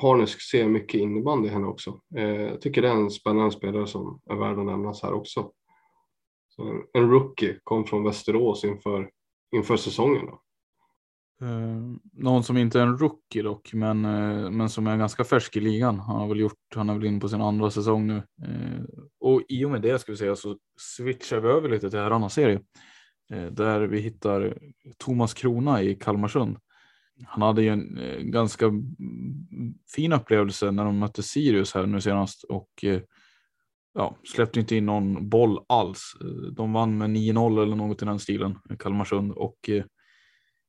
Harnesk 0.00 0.40
ser 0.40 0.68
mycket 0.68 1.00
innebandy 1.00 1.48
i 1.48 1.52
henne 1.52 1.66
också. 1.66 2.00
Eh, 2.16 2.42
jag 2.42 2.60
tycker 2.60 2.82
det 2.82 2.88
är 2.88 2.94
en 2.94 3.10
spännande 3.10 3.50
spelare 3.50 3.86
som 3.86 4.20
är 4.30 4.34
värd 4.34 4.58
att 4.58 4.66
nämnas 4.66 5.02
här 5.02 5.12
också. 5.12 5.50
Så 6.56 6.82
en 6.92 7.10
rookie 7.10 7.58
kom 7.64 7.84
från 7.84 8.04
Västerås 8.04 8.64
inför, 8.64 9.10
inför 9.56 9.76
säsongen. 9.76 10.26
Då. 10.26 10.42
Eh, 11.46 11.80
någon 12.12 12.44
som 12.44 12.56
inte 12.56 12.80
är 12.80 12.82
en 12.82 12.98
rookie 12.98 13.42
dock, 13.42 13.72
men, 13.72 14.04
eh, 14.04 14.50
men 14.50 14.68
som 14.70 14.86
är 14.86 14.96
ganska 14.96 15.24
färsk 15.24 15.56
i 15.56 15.60
ligan. 15.60 16.00
Han 16.00 16.16
har 16.16 16.28
väl 16.28 16.40
gjort, 16.40 16.58
han 16.74 16.90
är 16.90 16.94
väl 16.94 17.04
inne 17.04 17.20
på 17.20 17.28
sin 17.28 17.40
andra 17.40 17.70
säsong 17.70 18.06
nu. 18.06 18.16
Eh, 18.16 18.84
och 19.20 19.42
i 19.48 19.64
och 19.64 19.70
med 19.70 19.82
det 19.82 19.98
ska 19.98 20.12
vi 20.12 20.18
säga 20.18 20.36
så 20.36 20.56
switchar 20.96 21.40
vi 21.40 21.48
över 21.48 21.68
lite 21.68 21.90
till 21.90 21.98
herrarnas 21.98 22.34
serie. 22.34 22.60
Eh, 23.32 23.46
där 23.46 23.80
vi 23.80 24.00
hittar 24.00 24.58
Thomas 24.98 25.34
Krona 25.34 25.82
i 25.82 25.94
Kalmarsund. 25.94 26.58
Han 27.26 27.42
hade 27.42 27.62
ju 27.62 27.68
en 27.68 27.98
eh, 27.98 28.18
ganska 28.18 28.72
fin 29.94 30.12
upplevelse 30.12 30.70
när 30.70 30.84
de 30.84 30.98
mötte 30.98 31.22
Sirius 31.22 31.74
här 31.74 31.86
nu 31.86 32.00
senast 32.00 32.44
och 32.44 32.84
eh, 32.84 33.00
ja, 33.94 34.16
släppte 34.24 34.60
inte 34.60 34.76
in 34.76 34.86
någon 34.86 35.28
boll 35.28 35.64
alls. 35.68 36.16
Eh, 36.20 36.52
de 36.52 36.72
vann 36.72 36.98
med 36.98 37.10
9-0 37.10 37.62
eller 37.62 37.76
något 37.76 38.02
i 38.02 38.04
den 38.04 38.18
stilen, 38.18 38.58
Kalmarsund. 38.78 39.32
Och 39.32 39.68
eh, 39.68 39.84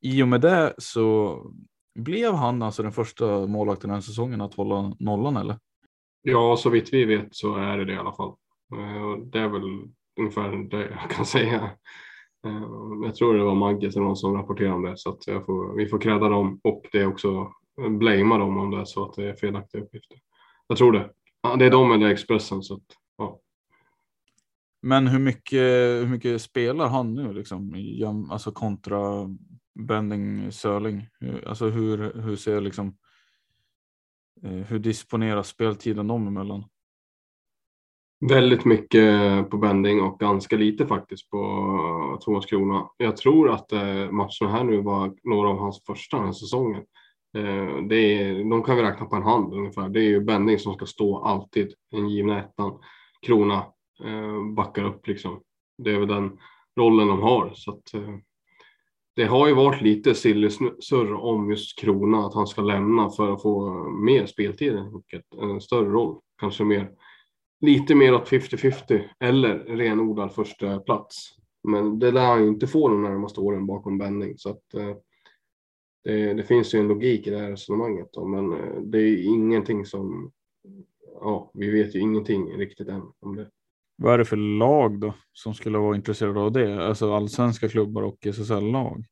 i 0.01 0.23
och 0.23 0.27
med 0.27 0.41
det 0.41 0.73
så 0.77 1.37
blev 1.99 2.33
han 2.33 2.61
alltså 2.61 2.83
den 2.83 2.91
första 2.91 3.47
målvakten 3.47 3.89
den 3.89 4.01
säsongen 4.01 4.41
att 4.41 4.53
hålla 4.53 4.95
nollan 4.99 5.37
eller? 5.37 5.57
Ja, 6.21 6.57
så 6.57 6.69
vitt 6.69 6.93
vi 6.93 7.05
vet 7.05 7.35
så 7.35 7.55
är 7.55 7.77
det 7.77 7.85
det 7.85 7.93
i 7.93 7.97
alla 7.97 8.13
fall. 8.13 8.29
Eh, 8.75 9.25
det 9.31 9.39
är 9.39 9.47
väl 9.47 9.63
ungefär 10.19 10.69
det 10.69 10.89
jag 11.01 11.09
kan 11.09 11.25
säga. 11.35 11.71
Eh, 12.45 12.63
jag 13.03 13.15
tror 13.15 13.33
det 13.33 13.43
var 13.43 13.55
Magge 13.55 13.87
eller 13.87 14.01
någon 14.01 14.15
som 14.15 14.37
rapporterade 14.37 14.75
om 14.75 14.83
det 14.83 14.97
så 14.97 15.09
att 15.09 15.25
får, 15.25 15.77
vi 15.77 15.85
får 15.85 15.99
kräda 15.99 16.29
dem 16.29 16.59
och 16.63 16.85
det 16.91 16.99
är 16.99 17.07
också 17.07 17.51
blamea 17.89 18.37
dem 18.37 18.57
om 18.57 18.71
det 18.71 18.77
är 18.77 18.85
så 18.85 19.05
att 19.05 19.13
det 19.13 19.29
är 19.29 19.33
felaktiga 19.33 19.81
uppgifter. 19.81 20.17
Jag 20.67 20.77
tror 20.77 20.91
det. 20.91 21.09
Det 21.57 21.65
är 21.65 21.71
de 21.71 21.91
eller 21.91 22.09
Expressen 22.09 22.63
så 22.63 22.73
att 22.73 23.02
Ja. 23.17 23.39
Men 24.81 25.07
hur 25.07 25.19
mycket, 25.19 25.61
hur 26.01 26.07
mycket 26.07 26.41
spelar 26.41 26.87
han 26.87 27.13
nu 27.13 27.33
liksom? 27.33 28.31
Alltså 28.31 28.51
kontra 28.51 29.29
Bending 29.79 30.51
Sörling? 30.51 31.07
Alltså 31.45 31.69
hur, 31.69 32.13
hur 32.21 32.35
ser 32.35 32.61
liksom 32.61 32.97
eh, 34.43 34.51
hur 34.51 34.79
disponeras 34.79 35.47
speltiden 35.47 36.07
dem 36.07 36.27
emellan? 36.27 36.63
Väldigt 38.29 38.65
mycket 38.65 39.49
på 39.49 39.57
Bending 39.57 40.01
och 40.01 40.19
ganska 40.19 40.55
lite 40.55 40.87
faktiskt 40.87 41.29
på 41.29 42.17
Thomas 42.21 42.45
Krona. 42.45 42.89
Jag 42.97 43.17
tror 43.17 43.51
att 43.51 43.71
eh, 43.71 44.11
matcherna 44.11 44.51
här 44.51 44.63
nu 44.63 44.81
var 44.81 45.13
några 45.23 45.49
av 45.49 45.57
hans 45.57 45.83
första 45.85 46.17
den 46.17 46.25
här 46.25 46.33
säsongen. 46.33 46.83
Eh, 47.37 47.87
det 47.89 47.95
är, 47.95 48.49
de 48.49 48.63
kan 48.63 48.75
vi 48.75 48.83
räkna 48.83 49.05
på 49.05 49.15
en 49.15 49.23
hand 49.23 49.53
ungefär. 49.53 49.89
Det 49.89 49.99
är 49.99 50.09
ju 50.09 50.19
Bending 50.23 50.59
som 50.59 50.73
ska 50.73 50.85
stå 50.85 51.23
alltid, 51.23 51.73
den 51.91 52.09
givna 52.09 52.39
ettan. 52.39 52.79
Krona 53.23 53.65
eh, 54.03 54.43
backar 54.55 54.83
upp 54.83 55.07
liksom. 55.07 55.41
Det 55.77 55.91
är 55.91 55.99
väl 55.99 56.07
den 56.07 56.39
rollen 56.79 57.07
de 57.07 57.21
har. 57.21 57.51
Så 57.55 57.71
att, 57.71 57.93
eh, 57.93 58.15
det 59.15 59.25
har 59.25 59.47
ju 59.47 59.53
varit 59.53 59.81
lite 59.81 60.15
sillissurr 60.15 61.13
om 61.13 61.49
just 61.49 61.79
Krona, 61.79 62.25
att 62.25 62.33
han 62.33 62.47
ska 62.47 62.61
lämna 62.61 63.09
för 63.09 63.33
att 63.33 63.41
få 63.41 63.83
mer 63.89 64.25
speltid, 64.25 64.73
en 65.41 65.61
större 65.61 65.89
roll, 65.89 66.19
kanske 66.39 66.63
mer, 66.63 66.91
lite 67.61 67.95
mer 67.95 68.13
åt 68.13 68.29
50-50 68.29 69.03
eller 69.19 69.57
renodlad 69.57 70.31
första 70.31 70.79
plats. 70.79 71.29
Men 71.63 71.99
det 71.99 72.11
lär 72.11 72.25
han 72.25 72.43
ju 72.43 72.47
inte 72.47 72.67
få 72.67 72.89
de 72.89 73.03
närmaste 73.03 73.39
åren 73.39 73.65
bakom 73.65 73.97
Benning 73.97 74.37
så 74.37 74.49
att 74.49 74.73
eh, 74.73 74.95
det, 76.03 76.33
det, 76.33 76.43
finns 76.43 76.75
ju 76.75 76.79
en 76.79 76.87
logik 76.87 77.27
i 77.27 77.29
det 77.29 77.39
här 77.39 77.49
resonemanget 77.49 78.09
då, 78.13 78.25
men 78.25 78.53
eh, 78.53 78.81
det 78.81 78.97
är 78.97 79.23
ingenting 79.23 79.85
som 79.85 80.31
ja, 81.21 81.51
vi 81.53 81.69
vet 81.69 81.95
ju 81.95 81.99
ingenting 81.99 82.57
riktigt 82.57 82.87
än 82.87 83.01
om 83.19 83.35
det. 83.35 83.49
Vad 83.95 84.13
är 84.13 84.17
det 84.17 84.25
för 84.25 84.37
lag 84.37 84.99
då 84.99 85.13
som 85.33 85.53
skulle 85.53 85.77
vara 85.77 85.95
intresserade 85.95 86.39
av 86.39 86.51
det? 86.51 86.87
Alltså 86.87 87.13
allsvenska 87.13 87.69
klubbar 87.69 88.01
och 88.01 88.25
SSL-lag? 88.25 89.05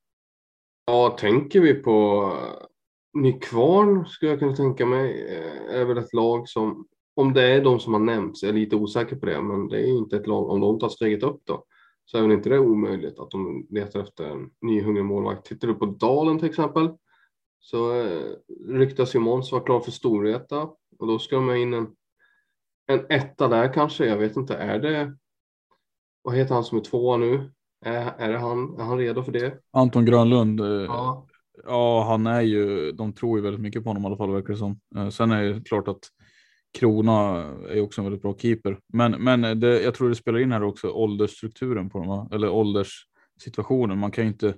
Ja, 0.85 1.17
tänker 1.19 1.61
vi 1.61 1.73
på 1.73 2.27
Nykvarn 3.13 4.05
skulle 4.05 4.31
jag 4.31 4.39
kunna 4.39 4.55
tänka 4.55 4.85
mig 4.85 5.27
eh, 5.27 5.79
är 5.79 5.85
väl 5.85 5.97
ett 5.97 6.13
lag 6.13 6.49
som 6.49 6.87
om 7.15 7.33
det 7.33 7.43
är 7.43 7.63
de 7.63 7.79
som 7.79 7.93
har 7.93 7.99
nämnts, 7.99 8.43
jag 8.43 8.49
är 8.49 8.53
lite 8.53 8.75
osäker 8.75 9.15
på 9.15 9.25
det, 9.25 9.41
men 9.41 9.67
det 9.67 9.79
är 9.79 9.97
inte 9.97 10.17
ett 10.17 10.27
lag, 10.27 10.49
om 10.49 10.61
de 10.61 10.79
tar 10.79 10.89
steget 10.89 11.23
upp 11.23 11.41
då, 11.43 11.65
så 12.05 12.17
är 12.17 12.21
väl 12.21 12.31
inte 12.31 12.49
det 12.49 12.59
omöjligt 12.59 13.19
att 13.19 13.31
de 13.31 13.67
letar 13.69 13.99
efter 13.99 14.25
en 14.25 14.49
ny 14.61 14.81
hungrig 14.81 15.05
målvakt. 15.05 15.45
Tittar 15.45 15.67
du 15.67 15.73
på 15.73 15.85
Dalen 15.85 16.39
till 16.39 16.49
exempel, 16.49 16.89
så 17.59 18.01
eh, 18.01 18.21
ryktas 18.67 19.15
ju 19.15 19.19
Måns 19.19 19.51
vara 19.51 19.63
klar 19.63 19.79
för 19.79 19.91
Storvreta 19.91 20.69
och 21.01 21.07
då 21.07 21.19
ska 21.19 21.35
de 21.35 21.55
in 21.55 21.73
en, 21.73 21.87
en 22.87 23.05
etta 23.09 23.47
där 23.47 23.73
kanske. 23.73 24.05
Jag 24.05 24.17
vet 24.17 24.35
inte, 24.37 24.55
är 24.55 24.79
det? 24.79 25.17
Vad 26.21 26.35
heter 26.35 26.53
han 26.53 26.63
som 26.63 26.77
är 26.77 26.81
tvåa 26.81 27.17
nu? 27.17 27.51
Är, 27.85 28.13
är, 28.17 28.33
han, 28.33 28.79
är 28.79 28.83
han 28.83 28.97
redo 28.97 29.23
för 29.23 29.31
det? 29.31 29.57
Anton 29.71 30.05
Grönlund. 30.05 30.59
Eh, 30.59 30.67
ja. 30.67 31.27
ja, 31.65 32.03
han 32.03 32.27
är 32.27 32.41
ju. 32.41 32.91
De 32.91 33.13
tror 33.13 33.37
ju 33.37 33.43
väldigt 33.43 33.61
mycket 33.61 33.83
på 33.83 33.89
honom 33.89 34.03
i 34.03 34.05
alla 34.05 34.17
fall 34.17 34.31
verkar 34.31 34.53
det 34.53 34.59
som. 34.59 34.79
Eh, 34.95 35.09
sen 35.09 35.31
är 35.31 35.43
det 35.43 35.61
klart 35.61 35.87
att 35.87 35.99
Krona 36.79 37.43
är 37.69 37.81
också 37.81 38.01
en 38.01 38.05
väldigt 38.05 38.21
bra 38.21 38.37
keeper, 38.37 38.79
men, 38.93 39.11
men 39.11 39.59
det, 39.59 39.81
jag 39.81 39.95
tror 39.95 40.09
det 40.09 40.15
spelar 40.15 40.39
in 40.39 40.51
här 40.51 40.63
också 40.63 40.89
åldersstrukturen 40.89 41.89
på 41.89 41.99
dem, 41.99 42.29
eller 42.31 42.49
ålderssituationen. 42.49 43.97
Man 43.97 44.11
kan 44.11 44.23
ju 44.23 44.29
inte 44.29 44.53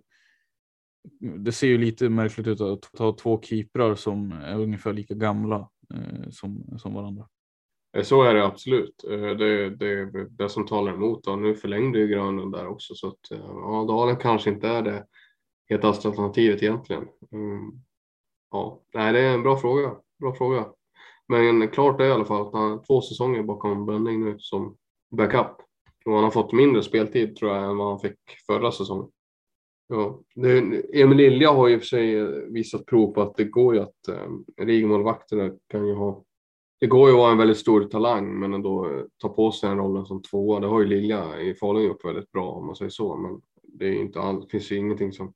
det 1.19 1.51
ser 1.51 1.67
ju 1.67 1.77
lite 1.77 2.09
märkligt 2.09 2.47
ut 2.47 2.61
att 2.61 2.89
ta 2.97 3.15
två 3.15 3.41
keeprar 3.41 3.95
som 3.95 4.31
är 4.31 4.59
ungefär 4.59 4.93
lika 4.93 5.13
gamla 5.13 5.69
Eh, 5.93 6.29
som, 6.31 6.77
som 6.77 6.93
varandra. 6.93 7.27
Eh, 7.97 8.03
så 8.03 8.23
är 8.23 8.33
det 8.33 8.45
absolut. 8.45 9.03
Eh, 9.09 9.29
det, 9.29 9.69
det 9.69 9.87
är 9.87 10.27
det 10.29 10.49
som 10.49 10.65
talar 10.65 10.93
emot. 10.93 11.27
Och 11.27 11.39
nu 11.39 11.55
förlängde 11.55 11.99
ju 11.99 12.07
Grönlund 12.07 12.51
där 12.51 12.67
också 12.67 12.95
så 12.95 13.07
att 13.07 13.19
ja, 13.29 13.85
Dalen 13.87 14.17
kanske 14.17 14.49
inte 14.49 14.67
är 14.67 14.81
det 14.81 15.05
hetaste 15.69 16.07
alternativet 16.07 16.63
egentligen. 16.63 17.07
Mm. 17.31 17.71
Ja, 18.51 18.81
nej, 18.93 19.13
det 19.13 19.19
är 19.19 19.33
en 19.33 19.43
bra 19.43 19.57
fråga. 19.57 19.95
Bra 20.19 20.35
fråga. 20.35 20.65
Men 21.27 21.67
klart 21.67 22.01
är 22.01 22.05
i 22.05 22.11
alla 22.11 22.25
fall 22.25 22.47
att 22.47 22.53
han 22.53 22.71
har 22.71 22.85
två 22.85 23.01
säsonger 23.01 23.43
bakom 23.43 23.85
Bönning 23.85 24.25
nu 24.25 24.35
som 24.39 24.77
backup. 25.11 25.55
Och 26.05 26.13
han 26.13 26.23
har 26.23 26.31
fått 26.31 26.53
mindre 26.53 26.83
speltid 26.83 27.35
tror 27.35 27.51
jag 27.51 27.63
än 27.69 27.77
vad 27.77 27.87
han 27.87 27.99
fick 27.99 28.19
förra 28.47 28.71
säsongen. 28.71 29.09
Ja, 29.87 30.19
Emil 30.93 31.17
Lilja 31.17 31.51
har 31.51 31.67
ju 31.67 31.79
för 31.79 31.85
sig 31.85 32.15
eh, 32.15 32.27
visat 32.27 32.85
prov 32.85 33.13
på 33.13 33.21
att 33.21 33.35
det 33.35 33.43
går 33.43 33.75
ju 33.75 33.81
att 33.81 34.07
eh, 34.07 34.65
rigmålvakterna 34.65 35.51
kan 35.67 35.87
ju 35.87 35.93
ha. 35.93 36.23
Det 36.79 36.87
går 36.87 37.09
ju 37.09 37.15
att 37.15 37.19
vara 37.19 37.31
en 37.31 37.37
väldigt 37.37 37.57
stor 37.57 37.83
talang 37.83 38.39
men 38.39 38.53
ändå 38.53 38.85
eh, 38.85 39.03
ta 39.17 39.29
på 39.29 39.51
sig 39.51 39.69
den 39.69 39.77
rollen 39.77 40.05
som 40.05 40.21
tvåa. 40.21 40.59
Det 40.59 40.67
har 40.67 40.79
ju 40.81 40.87
Lilja 40.87 41.41
i 41.41 41.53
Falun 41.53 41.83
gjort 41.83 42.05
väldigt 42.05 42.31
bra 42.31 42.51
om 42.51 42.65
man 42.65 42.75
säger 42.75 42.89
så. 42.89 43.15
Men 43.15 43.41
det 43.63 43.85
är 43.85 43.93
inte 43.93 44.19
all, 44.19 44.47
finns 44.49 44.71
ju 44.71 44.75
ingenting 44.75 45.13
som 45.13 45.33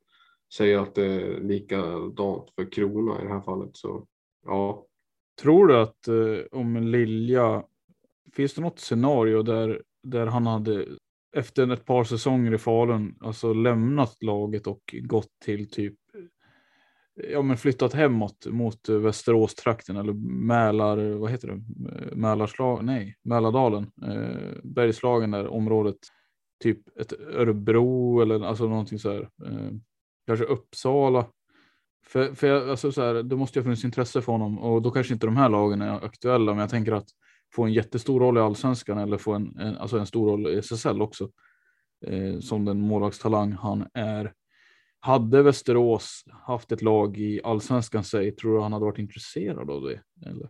säger 0.53 0.79
att 0.79 0.95
det 0.95 1.05
är 1.05 1.41
likadant 1.41 2.49
för 2.55 2.71
Krona 2.71 3.21
i 3.21 3.23
det 3.23 3.33
här 3.33 3.41
fallet. 3.41 3.75
Så 3.75 4.05
ja. 4.45 4.86
Tror 5.41 5.67
du 5.67 5.77
att 5.77 6.07
eh, 6.07 6.60
om 6.60 6.77
Lilja, 6.77 7.63
finns 8.33 8.53
det 8.53 8.62
något 8.62 8.79
scenario 8.79 9.43
där, 9.43 9.83
där 10.03 10.25
han 10.25 10.47
hade 10.47 10.86
efter 11.38 11.71
ett 11.71 11.86
par 11.86 12.04
säsonger 12.04 12.54
i 12.54 12.58
Falun, 12.58 13.15
alltså 13.21 13.54
lämnat 13.54 14.23
laget 14.23 14.67
och 14.67 14.95
gått 15.04 15.30
till 15.45 15.69
typ 15.69 15.95
ja, 17.32 17.41
men 17.41 17.58
flyttat 17.58 17.93
hemåt 17.93 18.45
mot 18.50 18.89
Västerås-trakten 18.89 19.97
eller 19.97 20.13
Mälar, 20.45 21.13
vad 21.13 21.32
heter 21.32 21.47
det? 21.47 21.62
Mälarslag, 22.15 22.84
nej, 22.84 23.15
Mälardalen, 23.23 23.91
eh, 24.04 24.58
Bergslagen 24.63 25.32
där 25.32 25.47
området, 25.47 25.97
typ 26.63 26.97
ett 27.00 27.13
Örebro 27.13 28.21
eller 28.21 28.45
alltså 28.45 28.67
någonting 28.67 29.00
så 29.00 29.12
här. 29.12 29.30
Eh, 29.45 29.71
kanske 30.28 30.45
Uppsala. 30.45 31.26
För, 32.06 32.34
för 32.34 32.47
jag, 32.47 32.69
alltså 32.69 32.91
så 32.91 33.02
här, 33.02 33.13
det 33.13 33.36
måste 33.36 33.60
ju 33.60 33.62
ha 33.62 33.65
funnits 33.65 33.86
intresse 33.86 34.21
för 34.21 34.32
honom 34.32 34.60
och 34.60 34.82
då 34.82 34.91
kanske 34.91 35.13
inte 35.13 35.28
de 35.28 35.38
här 35.38 35.50
lagen 35.50 35.82
är 35.82 36.06
aktuella, 36.06 36.52
men 36.52 36.62
jag 36.62 36.69
tänker 36.69 36.91
att 36.91 37.08
få 37.55 37.63
en 37.63 37.73
jättestor 37.73 38.19
roll 38.19 38.38
i 38.38 38.41
allsvenskan 38.41 38.97
eller 38.97 39.17
få 39.17 39.33
en, 39.33 39.57
en 39.60 39.77
alltså 39.77 39.99
en 39.99 40.05
stor 40.05 40.29
roll 40.31 40.47
i 40.47 40.57
SSL 40.57 41.01
också. 41.01 41.29
Eh, 42.05 42.39
som 42.39 42.65
den 42.65 42.81
målvaktstalang 42.81 43.51
han 43.51 43.88
är 43.93 44.33
hade 44.99 45.43
Västerås 45.43 46.23
haft 46.27 46.71
ett 46.71 46.81
lag 46.81 47.17
i 47.17 47.41
allsvenskan 47.43 48.03
sig, 48.03 48.31
tror 48.36 48.53
du 48.53 48.62
han 48.62 48.73
hade 48.73 48.86
varit 48.86 48.99
intresserad 48.99 49.69
av 49.69 49.81
det? 49.81 50.01
Eller? 50.29 50.49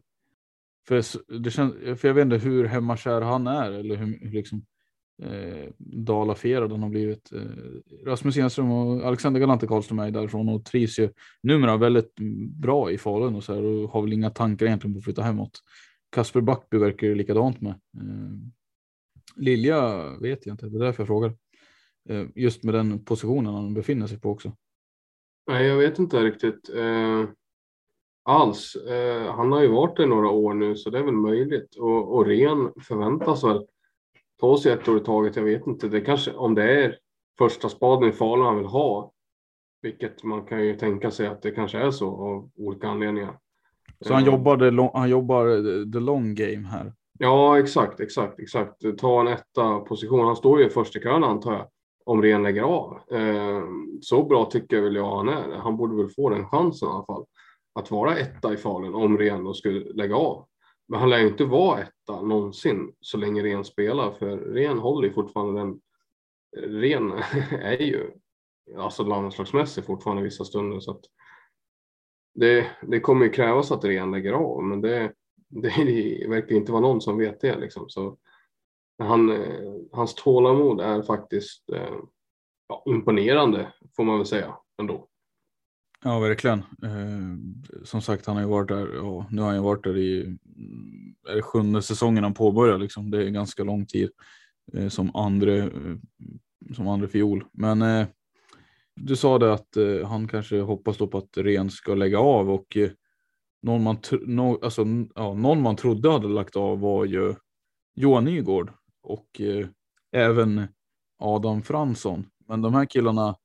För, 0.88 1.04
det 1.40 1.52
känns, 1.52 1.74
för 1.74 2.08
jag 2.08 2.14
vet 2.14 2.26
inte 2.26 2.38
hur 2.38 2.66
hemmakär 2.66 3.22
han 3.22 3.48
är 3.48 3.72
eller 3.72 3.96
hur, 3.96 4.20
hur 4.22 4.32
liksom, 4.32 4.66
eh, 5.24 5.70
dalafierad 5.78 6.72
han 6.72 6.84
har 6.84 6.90
blivit. 6.90 7.32
Eh, 7.32 7.42
Rasmus 8.06 8.38
Enström 8.38 8.72
och 8.72 9.08
Alexander 9.08 9.40
Galante 9.40 9.68
Karlström 9.68 10.00
är 10.00 10.12
därifrån 10.12 10.50
och 10.50 10.66
trivs 10.66 11.00
ju 11.00 11.10
numera 11.44 11.78
väldigt 11.78 12.16
bra 12.62 12.92
i 12.92 12.98
Falun 12.98 13.36
och 13.36 13.44
så 13.44 13.54
här 13.54 13.64
och 13.64 13.90
har 13.90 14.02
väl 14.02 14.14
inga 14.14 14.30
tankar 14.30 14.66
egentligen 14.66 14.94
på 14.94 14.98
att 14.98 15.04
flytta 15.04 15.22
hemåt. 15.22 15.60
Kasper 16.18 16.42
Backby 16.42 16.78
verkar 16.78 17.08
ju 17.08 17.16
likadant 17.16 17.62
med. 17.62 17.72
Eh, 17.72 18.34
Lilja 19.36 20.10
vet 20.22 20.46
jag 20.46 20.54
inte, 20.54 20.66
det 20.66 20.78
är 20.78 20.86
därför 20.86 21.04
jag 21.04 21.08
frågar. 21.08 21.34
Eh, 22.10 22.26
just 22.36 22.64
med 22.64 22.74
den 22.74 23.06
positionen 23.06 23.54
han 23.54 23.74
befinner 23.74 24.08
sig 24.08 24.20
på 24.20 24.30
också. 24.30 24.52
Nej, 25.48 25.68
jag 25.68 25.78
vet 25.78 26.00
inte 26.00 26.24
riktigt 26.24 26.70
eh, 26.76 27.24
alls. 28.24 28.76
Eh, 28.76 29.36
han 29.36 29.52
har 29.52 29.62
ju 29.62 29.68
varit 29.68 29.98
det 29.98 30.06
några 30.06 30.30
år 30.30 30.54
nu 30.54 30.76
så 30.76 30.90
det 30.90 31.00
är 31.00 31.04
väl 31.04 31.14
möjligt 31.14 31.76
och, 31.76 32.16
och 32.16 32.26
Ren 32.26 32.72
förväntas 32.82 33.44
väl 33.44 33.68
ta 34.40 34.58
sig 34.58 34.72
ett 34.72 34.88
år 34.88 34.98
i 34.98 35.04
taget. 35.04 35.36
Jag 35.36 35.44
vet 35.44 35.68
inte. 35.68 35.88
Det 35.88 36.02
kanske 36.02 36.32
om 36.34 36.56
det 36.56 36.84
är 36.84 36.98
första 37.38 37.70
spaden 37.70 38.10
i 38.10 38.12
Falun 38.12 38.46
han 38.46 38.58
vill 38.58 38.66
ha, 38.66 39.12
vilket 39.82 40.24
man 40.24 40.46
kan 40.46 40.66
ju 40.66 40.76
tänka 40.76 41.12
sig 41.12 41.28
att 41.28 41.42
det 41.42 41.52
kanske 41.52 41.78
är 41.78 41.92
så 41.92 42.10
av 42.10 42.52
olika 42.56 42.88
anledningar. 42.88 43.40
Så 44.02 44.14
han 44.14 44.26
jobbar, 44.26 44.98
han 44.98 45.10
jobbar 45.10 45.46
the 45.92 46.00
long 46.00 46.36
game 46.36 46.68
här? 46.68 46.94
Ja, 47.20 47.60
exakt, 47.60 48.00
exakt, 48.00 48.40
exakt. 48.40 48.98
Ta 48.98 49.22
en 49.22 49.28
etta 49.28 49.80
position. 49.80 50.26
Han 50.26 50.36
står 50.36 50.60
ju 50.60 50.66
i 50.66 51.00
kön 51.00 51.24
antar 51.24 51.54
jag 51.54 51.68
om 52.06 52.22
Ren 52.22 52.44
lägger 52.44 52.62
av. 52.62 53.00
Eh, 53.12 53.64
så 54.02 54.24
bra 54.24 54.46
tycker 54.46 54.76
jag 54.76 54.84
väl 54.84 54.96
jag 54.96 55.16
han 55.16 55.30
är. 55.30 55.56
Han 55.56 55.78
borde 55.78 55.96
väl 55.96 56.10
få 56.10 56.30
den 56.30 56.48
chansen 56.48 56.90
i 56.90 56.92
alla 56.92 57.06
fall. 57.06 57.26
Att 57.76 57.92
vara 57.92 58.18
etta 58.18 58.54
i 58.54 58.58
Falun 58.58 58.96
om 58.96 59.18
Ren 59.18 59.44
då 59.44 59.54
skulle 59.54 59.94
lägga 59.94 60.16
av. 60.16 60.46
Men 60.88 61.00
han 61.00 61.10
lär 61.10 61.20
ju 61.20 61.28
inte 61.28 61.46
vara 61.46 61.82
etta 61.82 62.22
någonsin 62.22 62.92
så 63.02 63.18
länge 63.18 63.44
Ren 63.44 63.64
spelar 63.64 64.12
för 64.12 64.38
Ren 64.38 64.78
håller 64.78 65.08
ju 65.08 65.14
fortfarande 65.14 65.60
den. 65.60 65.80
Ren 66.58 67.12
är 67.62 67.82
ju 67.82 68.12
alltså 68.78 69.04
landslagsmässigt 69.04 69.88
fortfarande 69.88 70.24
vissa 70.24 70.46
stunder 70.46 70.80
så 70.80 70.92
att 70.92 71.02
det, 72.40 72.68
det 72.82 73.00
kommer 73.00 73.26
ju 73.26 73.32
krävas 73.32 73.72
att 73.72 73.84
Ren 73.84 74.12
lägger 74.12 74.34
av 74.34 74.64
men 74.64 74.82
det, 74.82 75.12
det, 75.48 76.28
verkar 76.30 76.56
inte 76.56 76.72
vara 76.72 76.82
någon 76.82 77.02
som 77.02 77.18
vet 77.18 77.42
det 77.42 77.58
liksom. 77.58 77.90
Så 77.90 78.18
han, 79.04 79.30
eh, 79.30 79.74
hans 79.92 80.16
tålamod 80.16 80.82
är 80.82 81.02
faktiskt 81.02 81.70
eh, 81.70 81.98
ja, 82.70 82.84
imponerande 82.86 83.74
får 83.96 84.04
man 84.04 84.18
väl 84.18 84.28
säga 84.28 84.56
ändå. 84.82 85.08
Ja, 86.04 86.20
verkligen. 86.20 86.60
Eh, 86.60 87.38
som 87.84 88.02
sagt, 88.02 88.26
han 88.26 88.36
har 88.36 88.44
ju 88.44 88.50
varit 88.50 88.68
där 88.68 89.00
och 89.00 89.24
nu 89.32 89.42
har 89.42 89.48
han 89.48 89.58
ju 89.58 89.64
varit 89.64 89.84
där 89.84 89.98
i 89.98 90.38
är 91.28 91.36
det 91.36 91.42
sjunde 91.42 91.82
säsongen 91.82 92.24
han 92.24 92.34
påbörjar. 92.34 92.78
Liksom. 92.78 93.12
Det 93.12 93.24
är 93.24 93.30
ganska 93.30 93.64
lång 93.64 93.86
tid 93.86 94.10
eh, 94.74 94.88
som 94.88 95.16
andra 95.16 95.56
eh, 95.56 95.68
som 96.76 96.88
andra 96.88 97.08
fiol. 97.08 97.46
Men 97.52 97.82
eh, 97.82 98.08
du 98.98 99.16
sa 99.16 99.40
det 99.40 99.54
att 99.54 99.78
eh, 99.78 100.08
han 100.08 100.28
kanske 100.28 100.60
hoppas 100.60 100.98
då 100.98 101.08
på 101.08 101.18
att 101.18 101.38
Ren 101.38 101.70
ska 101.70 101.96
lägga 101.96 102.20
av 102.20 102.52
och 102.52 102.78
eh, 102.78 102.90
någon 103.62 103.84
man, 103.84 103.98
no, 104.22 104.60
alltså, 104.64 104.86
ja, 105.16 105.34
någon 105.34 105.62
man 105.62 105.76
trodde 105.76 106.12
hade 106.12 106.28
lagt 106.28 106.56
av 106.56 106.80
var 106.80 107.06
ju 107.06 107.36
Johan 107.96 108.26
Nygård 108.26 108.72
och 109.04 109.42
eh, 109.42 109.68
även 110.12 110.68
Adam 111.20 111.62
Fransson. 111.62 112.26
Men 112.48 112.62
de 112.62 112.74
här 112.74 112.86
killarna 112.86 113.36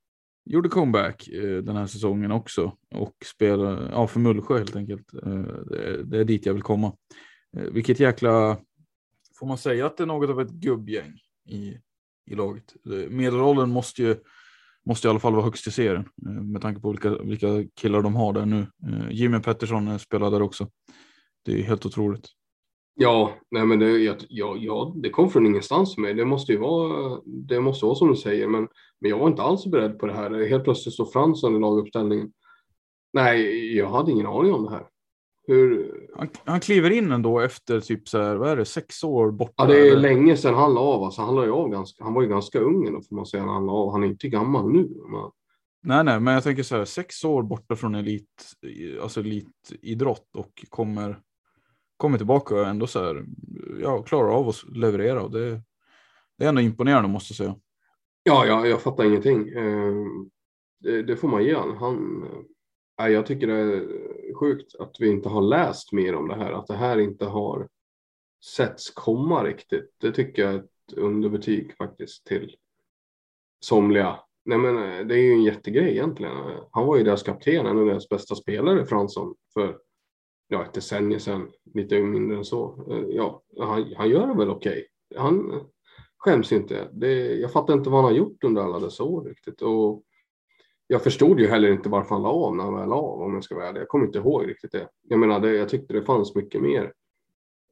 gjorde 0.45 0.69
comeback 0.69 1.27
eh, 1.27 1.57
den 1.57 1.75
här 1.75 1.87
säsongen 1.87 2.31
också 2.31 2.77
och 2.95 3.15
spelade 3.25 3.89
ja, 3.91 4.07
för 4.07 4.19
Mullsjö 4.19 4.57
helt 4.57 4.75
enkelt. 4.75 5.13
Eh, 5.13 5.43
det, 5.69 6.03
det, 6.03 6.19
är 6.19 6.23
dit 6.23 6.45
jag 6.45 6.53
vill 6.53 6.63
komma. 6.63 6.95
Eh, 7.57 7.63
vilket 7.63 7.99
jäkla, 7.99 8.57
får 9.39 9.47
man 9.47 9.57
säga 9.57 9.85
att 9.85 9.97
det 9.97 10.03
är 10.03 10.07
något 10.07 10.29
av 10.29 10.41
ett 10.41 10.51
gubbgäng 10.51 11.19
i, 11.49 11.77
i 12.25 12.35
laget. 12.35 12.73
Eh, 12.85 13.09
medelåldern 13.09 13.69
måste 13.69 14.03
ju 14.03 14.15
måste 14.85 15.07
i 15.07 15.09
alla 15.09 15.19
fall 15.19 15.33
vara 15.33 15.43
högst 15.43 15.67
i 15.67 15.71
serien 15.71 16.05
eh, 16.25 16.31
med 16.31 16.61
tanke 16.61 16.81
på 16.81 16.89
vilka, 16.89 17.17
vilka 17.17 17.47
killar 17.81 18.01
de 18.01 18.15
har 18.15 18.33
där 18.33 18.45
nu. 18.45 18.59
Eh, 18.59 19.11
Jimmy 19.11 19.39
Pettersson 19.39 19.87
eh, 19.87 19.97
spelar 19.97 20.31
där 20.31 20.41
också. 20.41 20.67
Det 21.45 21.59
är 21.59 21.63
helt 21.63 21.85
otroligt. 21.85 22.27
Ja, 22.95 23.33
nej 23.51 23.65
men 23.65 23.79
det, 23.79 23.97
jag, 23.97 24.17
jag, 24.29 25.01
det 25.01 25.09
kom 25.09 25.29
från 25.29 25.45
ingenstans 25.45 25.95
för 25.95 26.01
mig. 26.01 26.13
Det 26.13 26.25
måste 26.25 26.51
ju 26.51 26.57
vara, 26.57 27.21
det 27.25 27.59
måste 27.59 27.85
vara 27.85 27.95
som 27.95 28.07
du 28.07 28.15
säger, 28.15 28.47
men, 28.47 28.67
men 29.01 29.09
jag 29.09 29.17
var 29.17 29.27
inte 29.27 29.41
alls 29.41 29.65
beredd 29.65 29.99
på 29.99 30.05
det 30.05 30.13
här. 30.13 30.47
Helt 30.49 30.63
plötsligt 30.63 30.93
står 30.93 31.05
Fransson 31.05 31.55
i 31.55 31.59
laguppställningen. 31.59 32.31
Nej, 33.13 33.77
jag 33.77 33.89
hade 33.89 34.11
ingen 34.11 34.27
aning 34.27 34.53
om 34.53 34.63
det 34.63 34.71
här. 34.71 34.87
Hur... 35.47 35.91
Han, 36.15 36.29
han 36.45 36.59
kliver 36.59 36.89
in 36.89 37.11
ändå 37.11 37.39
efter 37.39 37.79
typ 37.79 38.09
så 38.09 38.21
här, 38.21 38.35
vad 38.35 38.49
är 38.49 38.55
det, 38.55 38.65
sex 38.65 39.03
år 39.03 39.31
borta? 39.31 39.53
Ja, 39.57 39.65
det 39.65 39.89
är 39.89 39.95
länge 39.95 40.37
sedan 40.37 40.53
han 40.53 40.73
la 40.73 40.81
av. 40.81 41.03
Alltså, 41.03 41.21
han, 41.21 41.35
la 41.35 41.51
av 41.53 41.69
ganska, 41.69 42.03
han 42.03 42.13
var 42.13 42.21
ju 42.21 42.27
ganska 42.27 42.59
ung 42.59 42.93
då, 42.93 43.01
får 43.01 43.15
man 43.15 43.25
säga 43.25 43.45
när 43.45 43.53
han 43.53 43.65
la 43.65 43.73
av. 43.73 43.91
Han 43.91 44.03
är 44.03 44.07
inte 44.07 44.29
gammal 44.29 44.71
nu. 44.71 44.89
Men... 45.09 45.31
Nej, 45.85 46.03
nej, 46.03 46.19
men 46.19 46.33
jag 46.33 46.43
tänker 46.43 46.63
så 46.63 46.77
här, 46.77 46.85
sex 46.85 47.23
år 47.23 47.43
borta 47.43 47.75
från 47.75 47.95
elit, 47.95 48.55
alltså 49.01 49.19
elitidrott 49.19 50.35
och 50.35 50.65
kommer 50.69 51.19
kommer 51.97 52.17
tillbaka 52.17 52.55
och 52.55 52.67
ändå 52.67 52.87
så 52.87 53.03
här, 53.03 53.25
ja, 53.81 54.03
klarar 54.03 54.29
av 54.29 54.49
att 54.49 54.63
leverera 54.75 55.21
och 55.21 55.31
det, 55.31 55.61
det 56.37 56.45
är 56.45 56.49
ändå 56.49 56.61
imponerande 56.61 57.09
måste 57.09 57.31
jag 57.31 57.37
säga. 57.37 57.55
Ja, 58.23 58.45
ja 58.45 58.67
jag 58.67 58.81
fattar 58.81 59.03
ingenting. 59.03 59.49
Eh, 59.49 59.93
det, 60.79 61.03
det 61.03 61.15
får 61.15 61.27
man 61.27 61.43
ge 61.43 61.55
han. 61.55 61.77
han 61.77 62.25
jag 62.97 63.25
tycker 63.25 63.47
det 63.47 63.53
är 63.53 63.87
sjukt 64.43 64.75
att 64.79 64.95
vi 64.99 65.09
inte 65.09 65.29
har 65.29 65.41
läst 65.41 65.91
mer 65.91 66.15
om 66.15 66.27
det 66.27 66.35
här, 66.35 66.51
att 66.51 66.67
det 66.67 66.73
här 66.73 66.97
inte 66.97 67.25
har 67.25 67.67
setts 68.45 68.91
komma 68.91 69.43
riktigt. 69.43 69.95
Det 70.01 70.11
tycker 70.11 70.41
jag 70.41 70.53
är 70.53 70.57
ett 70.57 70.93
underbetyg 70.97 71.77
faktiskt 71.77 72.25
till 72.25 72.55
somliga. 73.65 74.19
Nej, 74.45 74.57
men 74.57 74.77
eh, 74.77 75.05
det 75.05 75.15
är 75.15 75.21
ju 75.21 75.31
en 75.31 75.43
jättegrej 75.43 75.91
egentligen. 75.91 76.33
Han 76.71 76.87
var 76.87 76.97
ju 76.97 77.03
deras 77.03 77.23
kapten, 77.23 77.65
en 77.65 77.77
av 77.77 77.85
deras 77.85 78.09
bästa 78.09 78.35
spelare, 78.35 78.85
Fransson, 78.85 79.35
för 79.53 79.77
ja, 80.47 80.65
ett 80.65 80.73
decennium 80.73 81.19
sedan, 81.19 81.51
lite 81.73 81.99
mindre 81.99 82.37
än 82.37 82.45
så. 82.45 82.85
Eh, 82.91 83.15
ja, 83.15 83.43
han, 83.59 83.93
han 83.97 84.09
gör 84.09 84.27
det 84.27 84.37
väl 84.37 84.49
okej. 84.49 84.87
Okay. 85.09 85.21
Han 85.23 85.61
skäms 86.17 86.51
inte. 86.51 86.89
Det, 86.93 87.35
jag 87.35 87.51
fattar 87.51 87.73
inte 87.73 87.89
vad 87.89 88.03
han 88.03 88.11
har 88.11 88.17
gjort 88.17 88.43
under 88.43 88.61
alla 88.61 88.79
dessa 88.79 89.03
år 89.03 89.23
riktigt. 89.23 89.61
Och 89.61 90.03
jag 90.87 91.03
förstod 91.03 91.39
ju 91.39 91.47
heller 91.47 91.71
inte 91.71 91.89
varför 91.89 92.15
han 92.15 92.21
la 92.21 92.29
av 92.29 92.55
när 92.55 92.63
han 92.63 92.73
väl 92.73 92.89
la 92.89 92.95
av 92.95 93.21
om 93.21 93.33
jag 93.33 93.43
ska 93.43 93.55
vara 93.55 93.67
ärlig. 93.67 93.81
Jag 93.81 93.87
kommer 93.87 94.05
inte 94.05 94.17
ihåg 94.17 94.49
riktigt 94.49 94.71
det. 94.71 94.87
Jag 95.01 95.19
menar, 95.19 95.39
det, 95.39 95.55
jag 95.55 95.69
tyckte 95.69 95.93
det 95.93 96.03
fanns 96.03 96.35
mycket 96.35 96.61
mer 96.61 96.93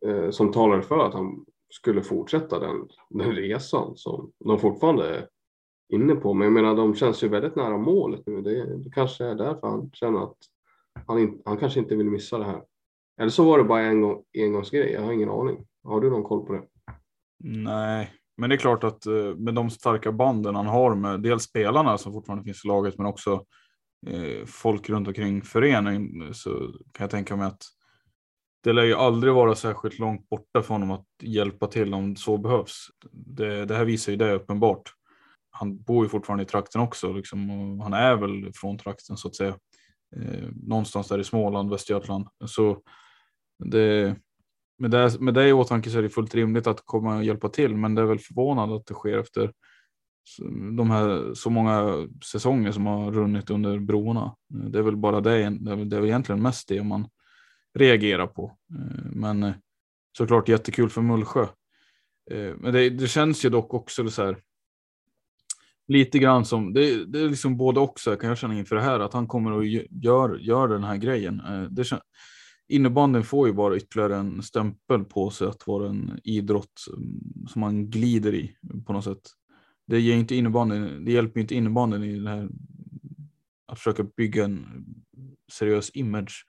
eh, 0.05 0.29
som 0.29 0.51
talade 0.51 0.81
för 0.81 0.99
att 0.99 1.13
han 1.13 1.45
skulle 1.69 2.01
fortsätta 2.01 2.59
den, 2.59 2.87
den 3.09 3.31
resan 3.31 3.95
som 3.95 4.31
de 4.45 4.59
fortfarande 4.59 5.17
är 5.17 5.27
inne 5.93 6.15
på. 6.15 6.33
Men 6.33 6.45
jag 6.45 6.53
menar, 6.53 6.75
de 6.75 6.95
känns 6.95 7.23
ju 7.23 7.27
väldigt 7.27 7.55
nära 7.55 7.77
målet 7.77 8.21
nu. 8.25 8.41
Det, 8.41 8.77
det 8.77 8.89
kanske 8.89 9.25
är 9.25 9.35
därför 9.35 9.67
han 9.67 9.91
känner 9.93 10.23
att 10.23 10.37
han, 11.07 11.19
in, 11.19 11.41
han 11.45 11.57
kanske 11.57 11.79
inte 11.79 11.95
vill 11.95 12.09
missa 12.09 12.37
det 12.37 12.43
här. 12.43 12.63
Eller 13.19 13.29
så 13.29 13.43
var 13.43 13.57
det 13.57 13.63
bara 13.63 13.81
en 13.81 14.01
gång, 14.01 14.23
engångsgrej. 14.37 14.91
Jag 14.91 15.01
har 15.01 15.11
ingen 15.11 15.29
aning. 15.29 15.67
Har 15.83 16.01
du 16.01 16.09
någon 16.09 16.23
koll 16.23 16.45
på 16.45 16.53
det? 16.53 16.63
Nej, 17.43 18.11
men 18.41 18.49
det 18.49 18.55
är 18.55 18.57
klart 18.57 18.83
att 18.83 19.05
eh, 19.05 19.35
med 19.37 19.53
de 19.53 19.69
starka 19.69 20.11
banden 20.11 20.55
han 20.55 20.67
har 20.67 20.95
med 20.95 21.21
dels 21.21 21.43
spelarna 21.43 21.97
som 21.97 22.13
fortfarande 22.13 22.43
finns 22.43 22.65
i 22.65 22.67
laget, 22.67 22.97
men 22.97 23.07
också 23.07 23.45
eh, 24.07 24.45
folk 24.45 24.89
runt 24.89 25.07
omkring 25.07 25.41
föreningen 25.41 26.33
så 26.33 26.49
kan 26.91 27.03
jag 27.03 27.09
tänka 27.09 27.35
mig 27.35 27.47
att 27.47 27.63
det 28.63 28.73
lär 28.73 28.83
ju 28.83 28.93
aldrig 28.93 29.33
vara 29.33 29.55
särskilt 29.55 29.99
långt 29.99 30.29
borta 30.29 30.61
för 30.61 30.73
honom 30.73 30.91
att 30.91 31.05
hjälpa 31.21 31.67
till 31.67 31.93
om 31.93 32.15
så 32.15 32.37
behövs. 32.37 32.87
Det, 33.11 33.65
det 33.65 33.75
här 33.75 33.85
visar 33.85 34.11
ju 34.11 34.17
det 34.17 34.33
uppenbart. 34.33 34.93
han 35.51 35.81
bor 35.83 36.05
ju 36.05 36.09
fortfarande 36.09 36.43
i 36.43 36.47
trakten 36.47 36.81
också 36.81 37.13
liksom, 37.13 37.49
och 37.51 37.83
han 37.83 37.93
är 37.93 38.15
väl 38.15 38.51
från 38.53 38.77
trakten 38.77 39.17
så 39.17 39.27
att 39.27 39.35
säga. 39.35 39.55
Eh, 40.15 40.49
någonstans 40.63 41.07
där 41.07 41.19
i 41.19 41.23
Småland, 41.23 41.69
Västergötland. 41.69 42.27
Så 42.45 42.81
det, 43.63 44.15
med, 44.81 44.91
det, 44.91 45.19
med 45.19 45.33
det 45.33 45.47
i 45.47 45.53
åtanke 45.53 45.89
så 45.89 45.97
är 45.97 46.01
det 46.01 46.09
fullt 46.09 46.35
rimligt 46.35 46.67
att 46.67 46.85
komma 46.85 47.17
och 47.17 47.23
hjälpa 47.23 47.49
till, 47.49 47.75
men 47.75 47.95
det 47.95 48.01
är 48.01 48.05
väl 48.05 48.19
förvånande 48.19 48.75
att 48.75 48.85
det 48.85 48.93
sker 48.93 49.17
efter 49.17 49.51
de 50.77 50.91
här 50.91 51.33
så 51.33 51.49
många 51.49 52.07
säsonger 52.31 52.71
som 52.71 52.85
har 52.85 53.11
runnit 53.11 53.49
under 53.49 53.79
broarna. 53.79 54.35
Det 54.47 54.79
är 54.79 54.83
väl 54.83 54.97
bara 54.97 55.21
det, 55.21 55.49
det 55.49 55.71
är 55.71 55.99
väl 55.99 56.05
egentligen 56.05 56.41
mest 56.41 56.67
det 56.67 56.83
man 56.83 57.07
reagerar 57.73 58.27
på. 58.27 58.57
Eh, 58.69 59.11
men 59.11 59.43
eh, 59.43 59.53
såklart 60.17 60.49
jättekul 60.49 60.89
för 60.89 61.01
Mullsjö. 61.01 61.43
Eh, 62.31 62.55
men 62.57 62.73
det, 62.73 62.89
det 62.89 63.07
känns 63.07 63.45
ju 63.45 63.49
dock 63.49 63.73
också 63.73 64.09
så 64.09 64.25
här. 64.25 64.37
Lite 65.87 66.19
grann 66.19 66.45
som 66.45 66.73
det, 66.73 67.05
det 67.05 67.19
är 67.19 67.29
liksom 67.29 67.57
både 67.57 67.79
också 67.79 68.15
kan 68.15 68.29
jag 68.29 68.37
känna 68.37 68.57
inför 68.57 68.75
det 68.75 68.81
här 68.81 68.99
att 68.99 69.13
han 69.13 69.27
kommer 69.27 69.51
och 69.51 69.65
gör, 69.65 70.37
gör 70.37 70.67
den 70.67 70.83
här 70.83 70.97
grejen. 70.97 71.41
Det 71.69 71.85
innebanden 72.71 73.21
innebandyn 73.21 73.23
får 73.23 73.47
ju 73.47 73.53
bara 73.53 73.77
ytterligare 73.77 74.15
en 74.15 74.43
stämpel 74.43 75.03
på 75.03 75.29
sig 75.29 75.47
att 75.47 75.67
vara 75.67 75.89
en 75.89 76.19
idrott 76.23 76.85
mm, 76.97 77.47
som 77.47 77.61
man 77.61 77.89
glider 77.89 78.33
i 78.33 78.55
på 78.85 78.93
något 78.93 79.03
sätt. 79.03 79.21
Det 79.87 79.99
ger 79.99 80.15
inte 80.15 80.35
det 81.05 81.11
hjälper 81.11 81.39
inte 81.39 81.55
innebandyn 81.55 82.03
i 82.03 82.19
det 82.19 82.29
här 82.29 82.49
att 83.67 83.77
försöka 83.77 84.03
bygga 84.03 84.43
en 84.43 84.85
seriös 85.51 85.91
image. 85.93 86.45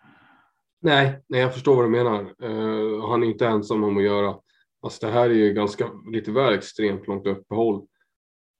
Nej, 0.80 1.22
nej, 1.26 1.40
jag 1.40 1.54
förstår 1.54 1.76
vad 1.76 1.84
du 1.84 1.88
menar. 1.88 2.20
Uh, 2.22 3.08
han 3.08 3.22
är 3.22 3.26
inte 3.26 3.46
ensam 3.46 3.84
om 3.84 3.96
att 3.96 4.02
göra. 4.02 4.36
Alltså 4.82 5.06
det 5.06 5.12
här 5.12 5.30
är 5.30 5.34
ju 5.34 5.52
ganska 5.52 5.90
lite 6.12 6.32
väl 6.32 6.54
extremt 6.54 7.06
långt 7.06 7.26
uppehåll. 7.26 7.86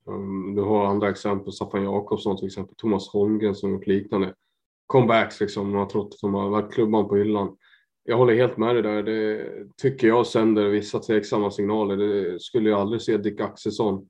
Um, 0.06 0.54
du 0.54 0.62
har 0.62 0.86
andra 0.86 1.10
exempel, 1.10 1.52
Staffan 1.52 1.84
Jakobsson 1.84 2.36
till 2.36 2.46
exempel, 2.46 2.74
Thomas 2.76 3.08
Holmgren 3.08 3.54
som 3.54 3.70
gjort 3.70 3.86
liknande 3.86 4.34
comebacks 4.92 5.40
liksom. 5.40 5.70
Man 5.70 5.78
har 5.78 5.86
trott 5.86 6.14
att 6.14 6.20
de 6.20 6.34
har 6.34 6.50
lagt 6.50 6.74
klubban 6.74 7.08
på 7.08 7.16
hyllan. 7.16 7.56
Jag 8.04 8.16
håller 8.16 8.34
helt 8.34 8.56
med 8.56 8.74
dig 8.74 8.82
där. 8.82 9.02
Det 9.02 9.46
tycker 9.76 10.06
jag 10.06 10.26
sänder 10.26 10.68
vissa 10.68 10.98
tveksamma 10.98 11.50
signaler. 11.50 11.96
Det 11.96 12.40
skulle 12.40 12.70
jag 12.70 12.80
aldrig 12.80 13.02
se 13.02 13.16
Dick 13.16 13.40
Axelsson. 13.40 14.08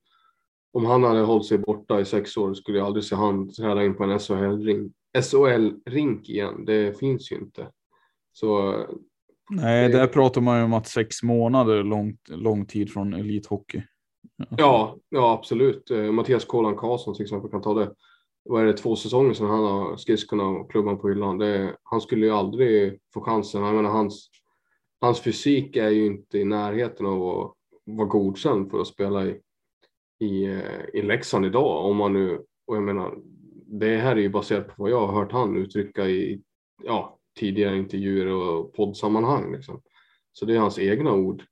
Om 0.73 0.87
han 0.87 1.03
hade 1.03 1.21
hållit 1.21 1.47
sig 1.47 1.59
borta 1.59 2.01
i 2.01 2.05
sex 2.05 2.37
år 2.37 2.55
skulle 2.55 2.79
jag 2.79 2.87
aldrig 2.87 3.05
se 3.05 3.17
han 3.17 3.53
träda 3.53 3.85
in 3.85 3.97
på 3.97 4.05
en 4.05 4.19
SHL-ring. 4.19 4.93
SHL-rink 5.19 6.31
igen, 6.31 6.65
det 6.65 6.99
finns 6.99 7.33
ju 7.33 7.37
inte. 7.37 7.69
Så, 8.33 8.75
Nej, 9.51 9.89
det, 9.89 9.99
där 9.99 10.07
pratar 10.07 10.41
man 10.41 10.59
ju 10.59 10.65
om 10.65 10.73
att 10.73 10.89
sex 10.89 11.23
månader 11.23 11.83
långt, 11.83 12.29
lång 12.29 12.67
tid 12.67 12.93
från 12.93 13.15
elithockey. 13.15 13.83
Ja, 14.59 14.97
ja 15.09 15.33
absolut. 15.33 15.91
Eh, 15.91 16.13
Mattias 16.13 16.45
Kolan 16.45 16.77
Karlsson 16.77 17.15
till 17.15 17.23
exempel 17.23 17.51
kan 17.51 17.63
ta 17.63 17.75
det. 17.75 17.95
Vad 18.45 18.63
är 18.63 18.67
det, 18.67 18.73
två 18.73 18.97
säsonger 18.97 19.35
sedan 19.35 19.51
han 19.51 19.65
har 19.65 19.97
skridskorna 19.97 20.45
och 20.45 20.71
klubban 20.71 20.99
på 20.99 21.09
hyllan. 21.09 21.39
Det, 21.39 21.77
han 21.83 22.01
skulle 22.01 22.27
ju 22.27 22.33
aldrig 22.33 23.01
få 23.15 23.21
chansen. 23.21 23.63
Jag 23.63 23.75
menar, 23.75 23.91
hans, 23.91 24.31
hans 25.01 25.21
fysik 25.21 25.77
är 25.77 25.89
ju 25.89 26.07
inte 26.07 26.39
i 26.39 26.45
närheten 26.45 27.07
av 27.07 27.23
att 27.23 27.55
vara 27.85 28.09
godkänd 28.09 28.71
för 28.71 28.81
att 28.81 28.87
spela 28.87 29.27
i, 29.27 29.41
i, 30.19 30.45
eh, 30.45 30.85
i 30.95 31.03
Leksand 31.03 31.47
idag. 31.47 31.85
Om 31.85 31.97
man 31.97 32.13
nu, 32.13 32.45
och 32.67 32.77
jag 32.77 32.83
menar, 32.83 33.19
det 33.67 33.97
här 33.97 34.17
är 34.17 34.21
ju 34.21 34.29
baserat 34.29 34.69
på 34.69 34.75
vad 34.77 34.91
jag 34.91 35.07
har 35.07 35.21
hört 35.21 35.33
han 35.33 35.57
uttrycka 35.57 36.09
i 36.09 36.43
ja, 36.83 37.19
tidigare 37.39 37.77
intervjuer 37.77 38.27
och 38.27 38.75
poddsammanhang. 38.75 39.53
Liksom. 39.53 39.83
Så 40.33 40.45
det 40.45 40.55
är 40.55 40.59
hans 40.59 40.79
egna 40.79 41.13
ord. 41.13 41.45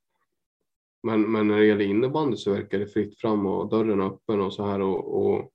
Men, 1.03 1.33
men 1.33 1.49
när 1.49 1.59
det 1.59 1.67
gäller 1.67 1.85
innebandy 1.85 2.37
så 2.37 2.53
verkar 2.53 2.79
det 2.79 2.87
fritt 2.87 3.21
fram 3.21 3.47
och 3.47 3.69
dörren 3.69 4.01
öppen 4.01 4.41
och 4.41 4.53
så 4.53 4.67
här. 4.67 4.81
Och, 4.81 5.27
och, 5.27 5.51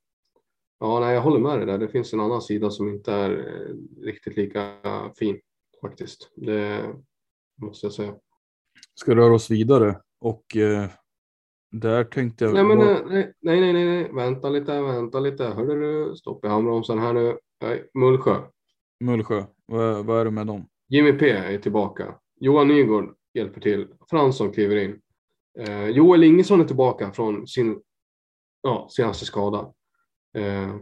ja, 0.78 1.00
nej, 1.00 1.14
jag 1.14 1.22
håller 1.22 1.40
med 1.40 1.58
dig 1.58 1.66
där. 1.66 1.78
Det 1.78 1.88
finns 1.88 2.12
en 2.12 2.20
annan 2.20 2.42
sida 2.42 2.70
som 2.70 2.88
inte 2.88 3.12
är 3.12 3.30
eh, 3.30 4.04
riktigt 4.04 4.36
lika 4.36 4.72
fin 5.18 5.40
faktiskt. 5.80 6.30
Det 6.36 6.94
måste 7.62 7.86
jag 7.86 7.92
säga. 7.92 8.14
Ska 8.94 9.14
röra 9.14 9.34
oss 9.34 9.50
vidare 9.50 10.00
och 10.20 10.56
eh, 10.56 10.90
där 11.70 12.04
tänkte 12.04 12.44
jag. 12.44 12.54
Nej, 12.54 12.64
men, 12.64 12.78
bara... 12.78 13.06
nej, 13.06 13.34
nej, 13.40 13.72
nej, 13.72 13.72
nej, 13.72 14.12
vänta 14.12 14.48
lite, 14.48 14.80
vänta 14.80 15.20
lite. 15.20 15.44
Hörde 15.44 15.80
du? 15.80 16.16
Stopp 16.16 16.44
i 16.44 16.48
handbromsen 16.48 16.98
här 16.98 17.12
nu. 17.12 17.38
Nej, 17.62 17.90
Mullsjö. 17.94 18.42
Mullsjö, 19.00 19.44
vad, 19.66 20.06
vad 20.06 20.20
är 20.20 20.24
det 20.24 20.30
med 20.30 20.46
dem? 20.46 20.68
Jimmy 20.88 21.12
P 21.12 21.30
är 21.30 21.58
tillbaka. 21.58 22.14
Johan 22.40 22.68
Nygård 22.68 23.14
hjälper 23.34 23.60
till. 23.60 23.88
Fransson 24.10 24.52
kliver 24.52 24.76
in. 24.76 25.00
Eh, 25.58 25.88
Joel 25.88 26.24
Ingesson 26.24 26.60
är 26.60 26.64
tillbaka 26.64 27.12
från 27.12 27.46
sin 27.46 27.82
ja, 28.62 28.88
senaste 28.90 29.24
skada. 29.24 29.72
Eh, 30.36 30.76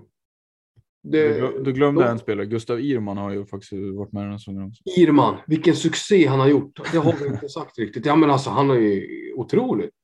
det, 1.02 1.40
du, 1.64 1.72
glömde 1.72 2.02
då, 2.02 2.08
en 2.08 2.18
spelare. 2.18 2.46
Gustav 2.46 2.80
Irman 2.80 3.16
har 3.16 3.30
ju 3.30 3.46
faktiskt 3.46 3.72
varit 3.72 4.12
med 4.12 4.22
den 4.22 4.30
här 4.30 4.38
säsongen 4.38 4.68
också. 4.68 4.82
Irman, 4.84 5.36
vilken 5.46 5.76
succé 5.76 6.26
han 6.26 6.40
har 6.40 6.48
gjort. 6.48 6.92
Det 6.92 6.98
har 6.98 7.12
vi 7.12 7.26
inte 7.26 7.48
sagt 7.48 7.78
riktigt. 7.78 8.06
Ja, 8.06 8.16
men 8.16 8.30
alltså, 8.30 8.50
han 8.50 8.70
är 8.70 8.74
ju 8.74 9.32
otroligt. 9.32 9.94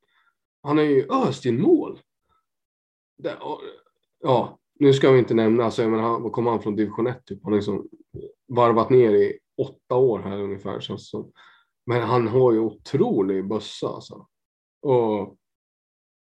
Han 0.63 0.79
har 0.79 0.85
ju 0.85 1.07
öst 1.11 1.47
in 1.47 1.61
mål. 1.61 2.01
Det, 3.19 3.37
ja, 4.23 4.59
nu 4.79 4.93
ska 4.93 5.11
vi 5.11 5.19
inte 5.19 5.35
nämna, 5.35 5.65
alltså, 5.65 5.83
jag 5.83 5.91
menar, 5.91 6.05
han 6.05 6.31
kommer 6.31 6.51
han 6.51 6.63
från 6.63 6.77
division 6.77 7.07
1 7.07 7.25
typ. 7.25 7.41
Han 7.43 7.53
har 7.53 7.59
liksom 7.59 7.89
varvat 8.49 8.91
ner 8.91 9.15
i 9.15 9.39
åtta 9.63 9.97
år 9.97 10.19
här 10.19 10.39
ungefär 10.41 10.81
känns 10.81 11.11
som. 11.11 11.33
Men 11.87 12.03
han 12.03 12.29
har 12.29 12.53
ju 12.53 12.59
otrolig 12.59 13.49
bössa 13.49 13.89
alltså. 13.89 14.27
Och 14.83 15.37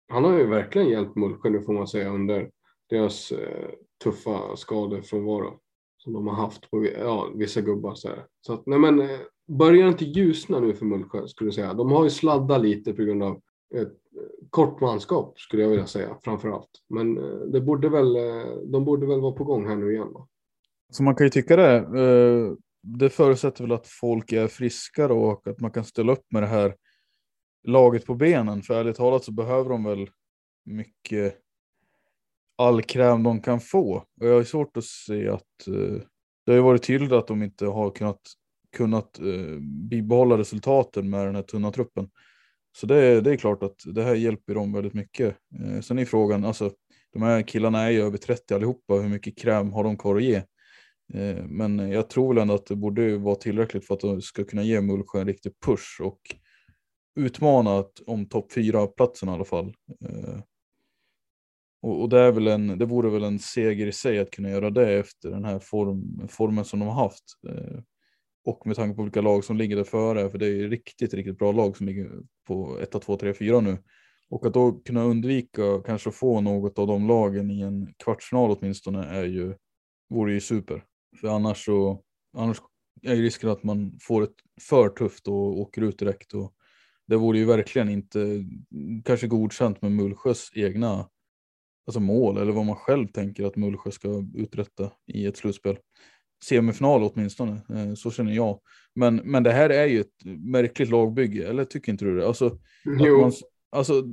han 0.08 0.24
har 0.24 0.38
ju 0.38 0.46
verkligen 0.46 0.88
hjälpt 0.88 1.16
Mullsjö 1.16 1.50
nu 1.50 1.62
får 1.62 1.72
man 1.72 1.88
säga 1.88 2.08
under 2.08 2.50
deras 2.90 3.32
eh, 3.32 3.70
tuffa 4.04 4.56
skadefrånvaro 4.56 5.58
som 5.98 6.12
de 6.12 6.26
har 6.26 6.34
haft 6.34 6.70
på 6.70 6.86
ja, 6.98 7.30
vissa 7.34 7.60
gubbar. 7.60 7.94
Så, 7.94 8.08
här. 8.08 8.26
så 8.40 8.52
att, 8.52 8.66
nej 8.66 8.78
men, 8.78 9.00
eh, 9.00 9.20
börjar 9.50 9.88
inte 9.88 10.04
ljusna 10.04 10.60
nu 10.60 10.74
för 10.74 10.86
Mullsjö 10.86 11.28
skulle 11.28 11.48
jag 11.48 11.54
säga. 11.54 11.74
De 11.74 11.92
har 11.92 12.04
ju 12.04 12.10
sladdat 12.10 12.62
lite 12.62 12.92
på 12.92 13.02
grund 13.02 13.22
av 13.22 13.40
ett 13.74 13.88
eh, 13.88 14.48
kort 14.50 14.80
manskap 14.80 15.38
skulle 15.38 15.62
jag 15.62 15.70
vilja 15.70 15.86
säga 15.86 16.16
framför 16.22 16.48
allt. 16.48 16.70
Men 16.88 17.18
eh, 17.18 17.40
det 17.52 17.60
borde 17.60 17.88
väl, 17.88 18.16
eh, 18.16 18.56
de 18.64 18.84
borde 18.84 19.06
väl 19.06 19.20
vara 19.20 19.32
på 19.32 19.44
gång 19.44 19.66
här 19.66 19.76
nu 19.76 19.92
igen. 19.92 20.12
Va? 20.12 20.28
Så 20.92 21.02
man 21.02 21.14
kan 21.14 21.26
ju 21.26 21.30
tycka 21.30 21.56
det. 21.56 21.86
Det 22.82 23.10
förutsätter 23.10 23.64
väl 23.64 23.72
att 23.72 23.86
folk 23.86 24.32
är 24.32 24.48
friskare 24.48 25.12
och 25.12 25.46
att 25.46 25.60
man 25.60 25.70
kan 25.70 25.84
ställa 25.84 26.12
upp 26.12 26.24
med 26.32 26.42
det 26.42 26.46
här 26.46 26.74
laget 27.64 28.06
på 28.06 28.14
benen. 28.14 28.62
För 28.62 28.74
ärligt 28.74 28.96
talat 28.96 29.24
så 29.24 29.32
behöver 29.32 29.70
de 29.70 29.84
väl 29.84 30.10
mycket 30.64 31.38
all 32.60 32.82
kräm 32.82 33.22
de 33.22 33.40
kan 33.40 33.60
få. 33.60 34.04
Och 34.20 34.26
jag 34.26 34.34
har 34.34 34.44
svårt 34.44 34.76
att 34.76 34.84
se 34.84 35.28
att 35.28 35.66
eh, 35.66 36.02
det 36.46 36.52
har 36.52 36.54
ju 36.54 36.60
varit 36.60 36.82
tydligt 36.82 37.12
att 37.12 37.26
de 37.26 37.42
inte 37.42 37.66
har 37.66 37.90
kunnat, 37.90 38.20
kunnat 38.76 39.18
eh, 39.18 39.60
bibehålla 39.90 40.38
resultaten 40.38 41.10
med 41.10 41.26
den 41.26 41.34
här 41.34 41.42
tunna 41.42 41.70
truppen. 41.70 42.08
Så 42.78 42.86
det, 42.86 43.20
det 43.20 43.30
är 43.30 43.36
klart 43.36 43.62
att 43.62 43.76
det 43.84 44.02
här 44.02 44.14
hjälper 44.14 44.54
dem 44.54 44.72
väldigt 44.72 44.94
mycket. 44.94 45.36
Eh, 45.60 45.80
sen 45.80 45.98
är 45.98 46.04
frågan, 46.04 46.44
alltså 46.44 46.70
de 47.12 47.22
här 47.22 47.42
killarna 47.42 47.82
är 47.82 47.90
ju 47.90 48.02
över 48.02 48.18
30 48.18 48.54
allihopa, 48.54 48.94
hur 48.94 49.08
mycket 49.08 49.38
kräm 49.38 49.72
har 49.72 49.84
de 49.84 49.96
kvar 49.96 50.16
att 50.16 50.22
ge? 50.22 50.42
Eh, 51.14 51.44
men 51.46 51.90
jag 51.90 52.10
tror 52.10 52.34
väl 52.34 52.42
ändå 52.42 52.54
att 52.54 52.66
det 52.66 52.76
borde 52.76 53.18
vara 53.18 53.34
tillräckligt 53.34 53.86
för 53.86 53.94
att 53.94 54.00
de 54.00 54.22
ska 54.22 54.44
kunna 54.44 54.62
ge 54.62 54.80
Mullsjö 54.80 55.20
en 55.20 55.26
riktig 55.26 55.52
push 55.66 56.00
och 56.00 56.20
utmana 57.16 57.84
om 58.06 58.26
topp 58.26 58.52
fyra 58.52 58.86
platsen 58.86 59.28
i 59.28 59.32
alla 59.32 59.44
fall. 59.44 59.74
Eh, 60.08 60.40
och, 61.82 62.02
och, 62.02 62.08
det, 62.08 62.18
är 62.18 62.32
väl 62.32 62.46
en, 62.46 62.78
det 62.78 62.86
vore 62.86 63.10
väl 63.10 63.24
en 63.24 63.38
seger 63.38 63.86
i 63.86 63.92
sig 63.92 64.18
att 64.18 64.30
kunna 64.30 64.50
göra 64.50 64.70
det 64.70 64.98
efter 64.98 65.30
den 65.30 65.44
här 65.44 65.58
form, 65.58 66.28
formen 66.28 66.64
som 66.64 66.78
de 66.78 66.88
har 66.88 67.02
haft. 67.02 67.24
Eh, 67.48 67.80
och 68.44 68.66
med 68.66 68.76
tanke 68.76 68.96
på 68.96 69.02
vilka 69.02 69.20
lag 69.20 69.44
som 69.44 69.56
ligger 69.56 69.76
där 69.76 69.84
före, 69.84 70.30
för 70.30 70.38
det 70.38 70.46
är 70.46 70.50
ju 70.50 70.68
riktigt, 70.68 71.14
riktigt 71.14 71.38
bra 71.38 71.52
lag 71.52 71.76
som 71.76 71.86
ligger 71.86 72.10
på 72.46 72.78
1, 72.80 73.02
2, 73.02 73.16
3, 73.16 73.34
4 73.34 73.60
nu. 73.60 73.78
Och 74.30 74.46
att 74.46 74.54
då 74.54 74.72
kunna 74.72 75.02
undvika 75.02 75.82
kanske 75.86 76.10
få 76.10 76.40
något 76.40 76.78
av 76.78 76.86
de 76.86 77.08
lagen 77.08 77.50
i 77.50 77.60
en 77.60 77.94
kvartsfinal 78.04 78.50
åtminstone 78.50 79.04
är 79.04 79.24
ju, 79.24 79.54
vore 80.10 80.32
ju 80.32 80.40
super. 80.40 80.84
För 81.20 81.28
annars 81.28 81.64
så, 81.64 82.02
annars 82.36 82.58
är 83.02 83.14
ju 83.14 83.22
risken 83.22 83.50
att 83.50 83.62
man 83.62 83.98
får 84.02 84.22
ett 84.22 84.34
för 84.68 84.88
tufft 84.88 85.28
och 85.28 85.60
åker 85.60 85.82
ut 85.82 85.98
direkt. 85.98 86.34
Och 86.34 86.54
det 87.06 87.16
vore 87.16 87.38
ju 87.38 87.44
verkligen 87.44 87.88
inte 87.88 88.44
kanske 89.04 89.26
godkänt 89.26 89.82
med 89.82 89.92
Mullsjös 89.92 90.50
egna 90.54 91.08
alltså 91.86 92.00
mål 92.00 92.38
eller 92.38 92.52
vad 92.52 92.66
man 92.66 92.76
själv 92.76 93.06
tänker 93.06 93.44
att 93.44 93.56
Mullsjö 93.56 93.90
ska 93.90 94.24
uträtta 94.34 94.90
i 95.06 95.26
ett 95.26 95.36
slutspel 95.36 95.76
semifinal 96.44 97.02
åtminstone. 97.02 97.52
Eh, 97.52 97.94
så 97.94 98.10
känner 98.10 98.32
jag. 98.32 98.60
Men, 98.94 99.16
men 99.16 99.42
det 99.42 99.52
här 99.52 99.70
är 99.70 99.86
ju 99.86 100.00
ett 100.00 100.24
märkligt 100.24 100.90
lagbygge, 100.90 101.48
eller 101.48 101.64
tycker 101.64 101.92
inte 101.92 102.04
du 102.04 102.16
det? 102.16 102.26
Alltså, 102.26 102.58
jo. 102.84 103.20
Man, 103.20 103.32
alltså, 103.70 104.04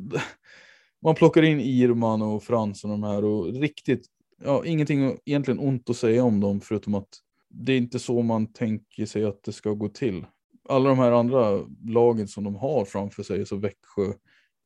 man 1.04 1.16
plockar 1.16 1.44
in 1.44 1.60
Irman 1.60 2.22
och 2.22 2.44
Frans 2.44 2.84
och 2.84 2.90
de 2.90 3.04
här 3.04 3.26
och 3.26 3.54
riktigt, 3.54 4.06
ja, 4.44 4.66
ingenting 4.66 5.18
egentligen 5.26 5.60
ont 5.60 5.90
att 5.90 5.98
säga 5.98 6.24
om 6.24 6.40
dem 6.40 6.62
förutom 6.62 6.96
att 6.96 7.10
det 7.50 7.74
är 7.74 7.78
inte 7.78 8.00
så 8.00 8.22
man 8.22 8.54
tänker 8.54 9.06
sig 9.06 9.26
att 9.26 9.44
det 9.44 9.52
ska 9.52 9.72
gå 9.72 9.90
till. 9.90 10.26
Alla 10.70 10.90
de 10.90 11.00
här 11.00 11.12
andra 11.12 11.66
lagen 11.86 12.28
som 12.28 12.44
de 12.44 12.56
har 12.56 12.86
framför 12.86 13.24
sig, 13.24 13.46
så 13.46 13.56
Växjö, 13.56 14.14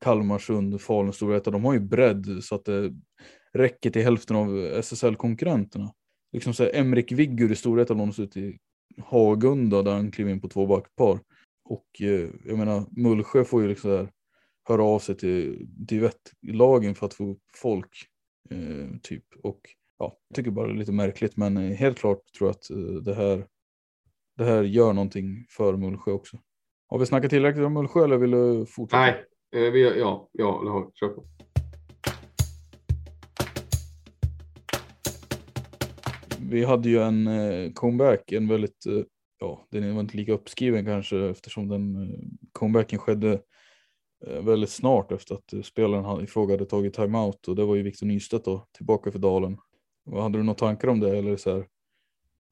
Kalmarsund, 0.02 0.82
Falun, 0.82 1.14
Storvreta, 1.14 1.52
de 1.52 1.66
har 1.66 1.74
ju 1.74 1.80
bredd 1.80 2.44
så 2.44 2.56
att 2.56 2.66
det, 2.66 2.94
räcker 3.54 3.90
till 3.90 4.04
hälften 4.04 4.36
av 4.36 4.58
SSL-konkurrenterna. 4.58 5.94
Liksom 6.32 6.54
så 6.54 6.64
här, 6.64 6.76
Emrik 6.76 7.12
Viggur 7.12 7.52
i 7.52 7.56
Storvreta 7.56 7.94
lånas 7.94 8.20
ut 8.20 8.38
i 8.38 8.58
Hagunda 8.98 9.82
där 9.82 9.92
han 9.92 10.12
kliver 10.12 10.32
in 10.32 10.42
på 10.42 10.48
två 10.48 10.68
backpar. 10.68 11.20
Och 11.64 12.02
eh, 12.02 12.30
jag 12.46 12.58
menar, 12.58 12.86
Mullsjö 12.92 13.44
får 13.44 13.62
ju 13.62 13.68
liksom 13.68 13.90
där, 13.90 14.12
höra 14.64 14.84
av 14.84 15.00
sig 15.00 15.18
till 15.18 15.66
Divett-lagen 15.70 16.96
för 16.96 17.06
att 17.06 17.14
få 17.14 17.32
upp 17.32 17.44
folk. 17.56 17.90
Eh, 18.50 18.98
typ. 19.02 19.26
Och 19.44 19.62
ja, 20.00 20.18
jag 20.28 20.36
tycker 20.36 20.52
bara 20.52 20.68
det 20.68 20.74
är 20.74 20.78
lite 20.78 20.92
märkligt, 20.92 21.38
men 21.38 21.58
eh, 21.58 21.72
helt 21.72 21.98
klart 21.98 22.20
tror 22.38 22.48
jag 22.50 22.56
att 22.56 22.70
eh, 22.70 23.04
det 23.04 23.16
här, 23.16 23.48
det 24.38 24.44
här 24.44 24.64
gör 24.64 24.94
någonting 24.94 25.46
för 25.50 25.78
Mullsjö 25.78 26.12
också. 26.12 26.40
Har 26.88 27.00
vi 27.00 27.06
snackat 27.06 27.30
tillräckligt 27.30 27.66
om 27.66 27.74
Mullsjö 27.74 28.04
eller 28.04 28.18
vill 28.18 28.32
du 28.32 28.66
fortsätta? 28.66 29.02
Nej, 29.02 29.26
ja, 29.52 30.30
ja, 30.32 30.62
det 30.64 30.70
har 30.72 30.86
vi. 30.86 30.92
Kör 30.94 31.08
på. 31.08 31.26
Vi 36.50 36.64
hade 36.66 36.90
ju 36.90 37.02
en 37.02 37.28
eh, 37.28 37.72
comeback, 37.74 38.32
en 38.32 38.48
väldigt, 38.48 38.86
eh, 38.86 39.04
ja, 39.40 39.68
den 39.72 39.96
var 39.96 40.02
inte 40.02 40.18
lika 40.18 40.34
uppskriven 40.34 40.86
kanske 40.86 41.30
eftersom 41.30 41.68
den 41.68 41.96
eh, 41.96 42.20
comebacken 42.52 43.00
skedde 43.00 43.42
eh, 44.28 44.44
väldigt 44.44 44.70
snart 44.70 45.12
efter 45.12 45.36
att 45.36 45.54
eh, 45.54 45.62
spelaren 45.62 46.24
i 46.24 46.28
fråga 46.28 46.54
hade 46.54 46.66
tagit 46.66 46.94
timeout 46.94 47.48
och 47.48 47.56
det 47.56 47.66
var 47.66 47.76
ju 47.76 47.84
Victor 47.84 48.08
Nystedt 48.08 48.46
då 48.46 48.66
tillbaka 48.72 49.12
för 49.12 49.20
Dalen. 49.20 49.58
Hade 50.12 50.38
du 50.38 50.44
några 50.44 50.58
tankar 50.60 50.88
om 50.88 51.00
det 51.00 51.18
eller 51.18 51.38
så 51.38 51.52
här? 51.52 51.60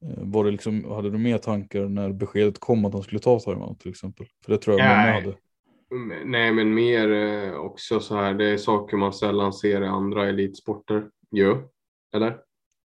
eh, 0.04 0.22
Var 0.22 0.44
det 0.44 0.50
liksom, 0.50 0.84
hade 0.84 1.10
du 1.10 1.18
mer 1.18 1.38
tankar 1.38 1.88
när 1.88 2.12
beskedet 2.12 2.58
kom 2.58 2.84
att 2.84 2.92
han 2.92 3.02
skulle 3.02 3.20
ta 3.20 3.40
timeout 3.40 3.80
till 3.80 3.90
exempel? 3.90 4.26
För 4.44 4.52
det 4.52 4.58
tror 4.58 4.78
jag 4.80 4.88
många 4.88 5.02
Nej. 5.02 5.22
hade. 5.22 5.36
Nej, 6.24 6.52
men 6.52 6.74
mer 6.74 7.12
eh, 7.12 7.54
också 7.54 8.00
så 8.00 8.14
här. 8.14 8.34
Det 8.34 8.44
är 8.44 8.56
saker 8.56 8.96
man 8.96 9.12
sällan 9.12 9.52
ser 9.52 9.82
i 9.82 9.86
andra 9.86 10.28
elitsporter. 10.28 11.10
Jo, 11.30 11.56
eller? 12.14 12.40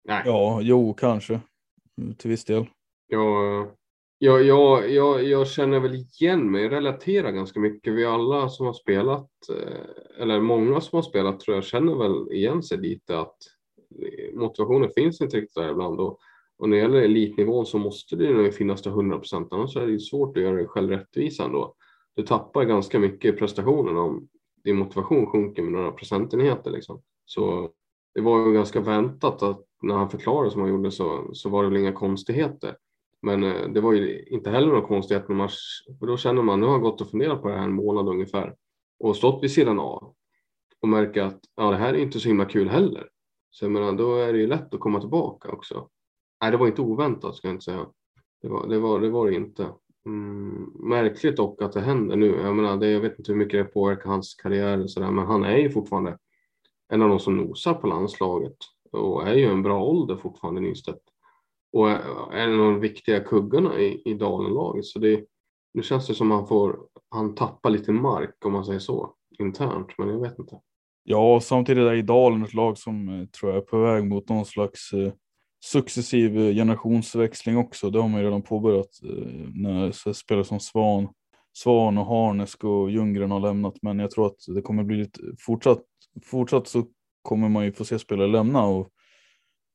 Nej. 0.05 0.23
Ja, 0.27 0.59
jo, 0.63 0.95
kanske. 0.95 1.41
Mm, 1.99 2.15
Till 2.15 2.31
viss 2.31 2.45
del. 2.45 2.67
Jag, 3.07 3.69
jag, 4.19 4.43
jag, 4.43 4.91
jag, 4.91 5.25
jag 5.25 5.49
känner 5.49 5.81
väl 5.81 5.95
igen 5.95 6.51
mig, 6.51 6.69
relaterar 6.69 7.31
ganska 7.31 7.61
mycket. 7.61 7.95
Vi 7.95 8.05
alla 8.05 8.49
som 8.49 8.67
har 8.67 8.73
spelat, 8.73 9.31
eh, 9.51 10.23
eller 10.23 10.41
många 10.41 10.81
som 10.81 10.97
har 10.97 11.03
spelat 11.03 11.41
tror 11.41 11.55
jag 11.55 11.65
känner 11.65 11.95
väl 11.95 12.33
igen 12.33 12.63
sig 12.63 12.79
lite 12.79 13.19
att 13.19 13.37
motivationen 14.33 14.91
finns 14.95 15.21
inte 15.21 15.37
riktigt 15.37 15.55
där 15.55 15.71
ibland. 15.71 16.01
Och, 16.01 16.19
och 16.59 16.69
när 16.69 16.77
det 16.77 16.83
gäller 16.83 17.03
elitnivån 17.03 17.67
så 17.67 17.79
måste 17.79 18.17
det 18.17 18.33
nog 18.33 18.55
finnas 18.55 18.83
till 18.83 18.93
100 18.93 19.19
procent, 19.19 19.49
annars 19.53 19.77
är 19.77 19.87
det 19.87 19.93
ju 19.93 20.01
svårt 20.01 20.37
att 20.37 20.43
göra 20.43 20.57
det 20.57 20.67
själv 20.67 20.91
rättvisa 20.91 21.45
ändå. 21.45 21.75
Du 22.17 22.23
tappar 22.23 22.65
ganska 22.65 22.99
mycket 22.99 23.35
i 23.35 23.39
prestationen 23.39 23.97
om 23.97 24.29
din 24.65 24.77
motivation 24.77 25.27
sjunker 25.27 25.63
med 25.63 25.73
några 25.73 25.93
procentenheter. 25.93 26.71
Liksom. 26.71 27.03
Så 27.25 27.71
det 28.15 28.21
var 28.21 28.47
ju 28.47 28.53
ganska 28.53 28.81
väntat 28.81 29.43
att 29.43 29.65
när 29.83 29.95
han 29.95 30.11
förklarade 30.11 30.51
som 30.51 30.61
han 30.61 30.71
gjorde 30.71 30.91
så, 30.91 31.31
så 31.33 31.49
var 31.49 31.63
det 31.63 31.69
väl 31.69 31.79
inga 31.79 31.93
konstigheter. 31.93 32.77
Men 33.23 33.45
eh, 33.45 33.69
det 33.69 33.81
var 33.81 33.93
ju 33.93 34.25
inte 34.25 34.51
heller 34.51 34.69
någon 34.69 34.89
konstighet 34.89 35.29
med 35.29 35.37
man, 35.37 35.49
för 35.99 36.07
då 36.07 36.17
känner 36.17 36.43
man 36.43 36.61
nu 36.61 36.67
har 36.67 36.73
jag 36.73 36.83
gått 36.83 37.01
och 37.01 37.11
funderat 37.11 37.43
på 37.43 37.49
det 37.49 37.55
här 37.55 37.65
en 37.65 37.75
månad 37.75 38.09
ungefär 38.09 38.55
och 38.99 39.17
stått 39.17 39.43
vid 39.43 39.51
sidan 39.51 39.79
av 39.79 40.15
och 40.81 40.89
märker 40.89 41.23
att 41.23 41.41
ja, 41.57 41.71
det 41.71 41.77
här 41.77 41.95
är 41.95 41.99
inte 41.99 42.21
så 42.21 42.29
himla 42.29 42.45
kul 42.45 42.69
heller. 42.69 43.09
Så 43.51 43.65
jag 43.65 43.73
menar, 43.73 43.93
då 43.93 44.15
är 44.15 44.33
det 44.33 44.39
ju 44.39 44.47
lätt 44.47 44.75
att 44.75 44.81
komma 44.81 45.01
tillbaka 45.01 45.53
också. 45.53 45.89
Nej, 46.43 46.51
det 46.51 46.57
var 46.57 46.67
inte 46.67 46.83
oväntat 46.83 47.37
ska 47.37 47.49
jag 47.49 47.55
inte 47.55 47.65
säga. 47.65 47.87
Det 48.43 48.49
var 48.49 48.67
det, 48.69 48.79
var, 48.79 49.01
det, 49.01 49.11
var 49.11 49.31
det 49.31 49.35
inte. 49.35 49.69
Mm, 50.07 50.73
märkligt 50.75 51.37
dock 51.37 51.63
att 51.63 51.73
det 51.73 51.81
händer 51.81 52.17
nu. 52.17 52.27
Jag 52.27 52.57
menar, 52.57 52.77
det, 52.77 52.91
jag 52.91 53.01
vet 53.01 53.19
inte 53.19 53.33
hur 53.33 53.39
mycket 53.39 53.67
det 53.67 53.73
påverkar 53.73 54.11
hans 54.11 54.35
karriär 54.35 54.83
och 54.83 54.91
sådär, 54.91 55.11
men 55.11 55.27
han 55.27 55.45
är 55.45 55.57
ju 55.57 55.71
fortfarande 55.71 56.19
en 56.89 57.03
av 57.03 57.09
de 57.09 57.21
som 57.21 57.37
nosar 57.37 57.75
på 57.75 57.87
landslaget 57.87 58.57
och 58.93 59.29
är 59.29 59.35
ju 59.35 59.45
en 59.45 59.63
bra 59.63 59.83
ålder 59.85 60.17
fortfarande 60.17 60.61
Nystedt. 60.61 61.03
Och 61.73 61.91
är 61.91 62.01
är 62.33 62.49
en 62.49 62.61
av 62.61 62.67
de 62.67 62.81
viktiga 62.81 63.21
kuggarna 63.21 63.79
i, 63.81 64.03
i 64.05 64.15
Dalenlaget. 64.15 64.85
Så 64.85 64.99
det, 64.99 65.25
nu 65.75 65.83
känns 65.83 66.07
det 66.07 66.15
som 66.15 66.31
han 66.31 66.47
får, 66.47 66.79
han 67.11 67.35
tappar 67.35 67.71
lite 67.71 67.93
mark 67.93 68.45
om 68.45 68.53
man 68.53 68.65
säger 68.65 68.79
så 68.79 69.15
internt, 69.39 69.99
men 69.99 70.09
jag 70.09 70.21
vet 70.21 70.39
inte. 70.39 70.61
Ja, 71.05 71.41
samtidigt 71.43 71.85
är 71.85 71.95
det 71.95 72.03
Dalen 72.03 72.43
ett 72.43 72.55
lag 72.55 72.79
som 72.79 73.09
eh, 73.09 73.27
tror 73.27 73.53
jag 73.53 73.63
är 73.63 73.67
på 73.67 73.79
väg 73.79 74.05
mot 74.05 74.29
någon 74.29 74.45
slags 74.45 74.93
eh, 74.93 75.13
successiv 75.65 76.39
eh, 76.39 76.55
generationsväxling 76.55 77.57
också. 77.57 77.91
Det 77.91 78.01
har 78.01 78.09
man 78.09 78.21
ju 78.21 78.27
redan 78.27 78.43
påbörjat 78.43 79.01
eh, 79.03 79.49
när 79.55 80.13
spelare 80.13 80.45
som 80.45 80.61
Svan, 80.61 81.09
Svan 81.53 81.99
och 81.99 82.07
Harnesk 82.07 82.65
och 82.65 82.91
Ljunggren 82.91 83.31
har 83.31 83.41
lämnat. 83.41 83.75
Men 83.83 83.99
jag 83.99 84.11
tror 84.11 84.27
att 84.27 84.39
det 84.55 84.63
kommer 84.63 84.85
bli 84.85 84.97
lite 84.97 85.21
fortsatt. 85.39 85.83
Fortsatt 86.25 86.69
så 86.69 86.85
kommer 87.23 87.49
man 87.49 87.65
ju 87.65 87.73
få 87.73 87.85
se 87.85 87.99
spelare 87.99 88.29
lämna 88.29 88.67
och 88.67 88.89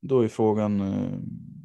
då 0.02 0.20
är 0.20 0.28
frågan 0.28 0.80
eh, 0.80 1.18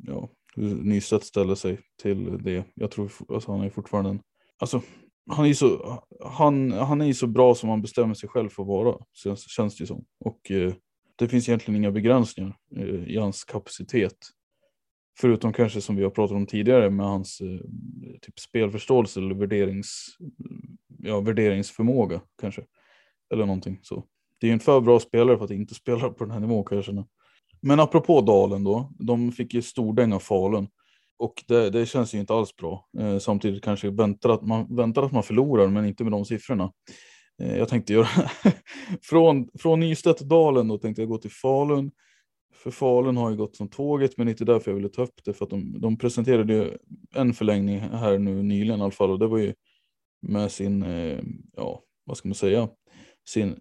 ja, 0.04 0.30
hur 0.56 0.76
Nystedt 0.76 1.24
ställer 1.24 1.56
sig 1.56 1.80
till 2.02 2.44
det. 2.44 2.66
Jag 2.74 2.92
tror 2.92 3.12
alltså, 3.30 3.52
han 3.52 3.62
är 3.62 3.70
fortfarande 3.70 4.10
en, 4.10 4.22
alltså 4.60 4.82
han 5.30 5.46
är 5.46 5.50
ju 5.50 5.56
så, 5.56 6.00
han, 6.26 6.72
han 6.72 7.02
är 7.02 7.14
så 7.14 7.28
bra 7.28 7.56
som 7.56 7.70
han 7.70 7.82
bestämmer 7.82 8.14
sig 8.14 8.30
själv 8.30 8.50
för 8.50 8.64
att 8.64 8.68
vara, 8.68 8.98
känns, 9.14 9.50
känns 9.50 9.78
det 9.78 9.82
ju 9.82 9.88
som. 9.88 10.06
Och 10.20 10.52
eh, 10.52 10.74
det 11.16 11.28
finns 11.28 11.50
egentligen 11.50 11.76
inga 11.76 11.92
begränsningar 11.92 12.58
eh, 12.76 13.08
i 13.08 13.18
hans 13.18 13.44
kapacitet. 13.44 14.18
Förutom 15.20 15.54
kanske 15.54 15.82
som 15.82 15.96
vi 15.96 16.04
har 16.04 16.10
pratat 16.10 16.36
om 16.36 16.46
tidigare 16.46 16.90
med 16.90 17.06
hans 17.06 17.42
eh, 17.42 17.60
typ 18.22 18.40
spelförståelse 18.40 19.20
eller 19.20 19.36
värderings, 19.36 20.18
ja, 21.00 21.20
värderingsförmåga 21.20 22.22
kanske. 22.42 22.64
Eller 23.34 23.46
någonting 23.46 23.80
så. 23.82 24.04
Det 24.40 24.48
är 24.48 24.50
ju 24.50 24.54
en 24.54 24.60
för 24.60 24.82
bra 24.82 25.00
spelare 25.00 25.38
för 25.38 25.46
att 25.46 25.52
inte 25.52 25.76
spela 25.76 26.10
på 26.10 26.24
den 26.24 26.32
här 26.32 26.40
nivån 26.40 26.64
kan 26.64 26.76
jag 26.78 26.86
känna. 26.86 27.06
Men 27.62 27.80
apropå 27.80 28.22
Dalen 28.22 28.64
då, 28.64 28.94
de 29.00 29.32
fick 29.32 29.54
ju 29.54 29.62
stordäng 29.62 30.14
av 30.14 30.20
Falun. 30.20 30.68
Och 31.18 31.44
det, 31.48 31.70
det 31.70 31.86
känns 31.86 32.16
ju 32.16 32.20
inte 32.20 32.34
alls 32.34 32.56
bra. 32.56 32.88
Eh, 33.00 33.18
samtidigt 33.18 33.64
kanske 33.64 33.90
väntar 33.90 34.30
att, 34.30 34.42
man 34.42 34.76
väntar 34.76 35.04
att 35.04 35.12
man 35.12 35.24
förlorar, 35.24 35.68
men 35.68 35.86
inte 35.86 36.04
med 36.04 36.12
de 36.12 36.26
siffrorna. 36.26 36.72
Eh, 37.42 37.58
jag 37.58 37.70
tänkte 37.70 37.94
göra 37.94 38.08
från, 39.02 39.50
från 39.60 39.80
Nystedt 39.80 40.22
och 40.22 40.28
Dalen 40.28 40.68
då 40.68 40.78
tänkte 40.78 41.02
jag 41.02 41.10
gå 41.10 41.18
till 41.18 41.32
Falun. 41.32 41.92
För 42.54 42.72
Falun 42.72 43.18
har 43.18 43.30
ju 43.30 43.38
gått 43.38 43.56
som 43.56 43.68
tåget, 43.68 44.18
men 44.18 44.28
inte 44.28 44.46
därför 44.46 44.72
jag 44.72 44.76
ville 44.76 44.90
ta 44.90 45.04
upp 45.04 45.24
det. 45.26 45.34
För 45.34 45.46
att 45.46 45.50
de, 45.50 45.82
de 45.82 45.98
presenterade 45.98 46.54
ju 46.54 46.78
en 47.16 47.34
förlängning 47.34 47.80
här 47.80 48.18
nu 48.18 48.44
nyligen 48.44 48.80
i 48.80 48.84
alla 48.84 48.92
fall. 48.92 49.12
Och 49.12 49.20
det 49.20 49.28
var 49.28 49.38
ju 49.38 49.54
med 50.22 50.52
sin, 50.52 50.84
eh, 50.84 51.20
ja, 51.56 51.82
vad 52.06 52.18
ska 52.18 52.28
man 52.28 52.36
säga, 52.36 52.70
sin, 53.28 53.60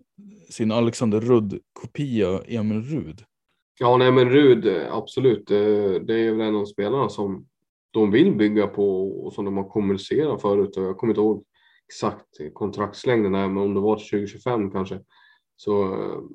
sin 0.50 0.72
Alexander 0.72 1.20
Rudd-kopia 1.20 2.40
Emil 2.46 2.82
Rud. 2.82 3.22
Ja, 3.80 3.96
nej 3.96 4.12
men 4.12 4.30
Rud, 4.30 4.66
eh, 4.66 4.94
absolut. 4.94 5.46
Det, 5.46 5.98
det 5.98 6.14
är 6.14 6.32
väl 6.32 6.40
en 6.40 6.56
av 6.56 6.64
spelarna 6.64 7.08
som 7.08 7.46
de 7.90 8.10
vill 8.10 8.36
bygga 8.36 8.66
på 8.66 9.08
och 9.24 9.32
som 9.32 9.44
de 9.44 9.56
har 9.56 9.68
kommunicerat 9.68 10.42
förut. 10.42 10.76
Och 10.76 10.82
jag 10.82 10.96
kommer 10.96 11.10
inte 11.10 11.20
ihåg 11.20 11.44
exakt 11.88 12.54
kontraktslängden 12.54 13.34
är, 13.34 13.48
men 13.48 13.62
om 13.62 13.74
det 13.74 13.80
var 13.80 13.96
till 13.96 14.06
2025 14.06 14.70
kanske. 14.70 15.00
Så 15.56 15.70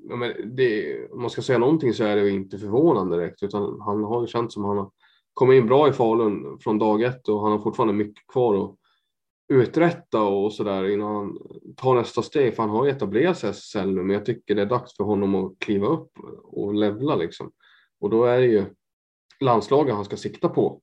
ja, 0.09 0.15
men 0.15 0.55
det, 0.55 0.97
om 1.11 1.21
man 1.21 1.29
ska 1.29 1.41
säga 1.41 1.59
någonting 1.59 1.93
så 1.93 2.03
är 2.03 2.15
det 2.15 2.29
inte 2.29 2.57
förvånande 2.57 3.17
direkt, 3.17 3.43
utan 3.43 3.81
han 3.81 4.03
har 4.03 4.21
ju 4.21 4.27
känt 4.27 4.53
som 4.53 4.65
han 4.65 4.77
har 4.77 4.91
kommit 5.33 5.57
in 5.57 5.67
bra 5.67 5.89
i 5.89 5.93
Falun 5.93 6.59
från 6.59 6.79
dag 6.79 7.01
ett 7.01 7.29
och 7.29 7.41
han 7.41 7.51
har 7.51 7.59
fortfarande 7.59 7.93
mycket 7.93 8.27
kvar 8.27 8.63
att 8.63 8.75
uträtta 9.53 10.23
och 10.23 10.53
så 10.53 10.63
där 10.63 10.89
innan 10.89 11.15
han 11.15 11.37
tar 11.75 11.95
nästa 11.95 12.21
steg. 12.21 12.55
För 12.55 12.63
han 12.63 12.69
har 12.69 12.85
ju 12.85 12.91
etablerat 12.91 13.37
sig 13.37 13.49
i 13.49 13.51
SSL 13.51 13.95
nu, 13.95 14.03
men 14.03 14.13
jag 14.13 14.25
tycker 14.25 14.55
det 14.55 14.61
är 14.61 14.65
dags 14.65 14.97
för 14.97 15.03
honom 15.03 15.35
att 15.35 15.59
kliva 15.59 15.87
upp 15.87 16.11
och 16.43 16.73
levla 16.73 17.15
liksom. 17.15 17.51
Och 17.99 18.09
då 18.09 18.23
är 18.23 18.39
det 18.39 18.47
ju 18.47 18.65
landslaget 19.39 19.95
han 19.95 20.05
ska 20.05 20.17
sikta 20.17 20.49
på. 20.49 20.81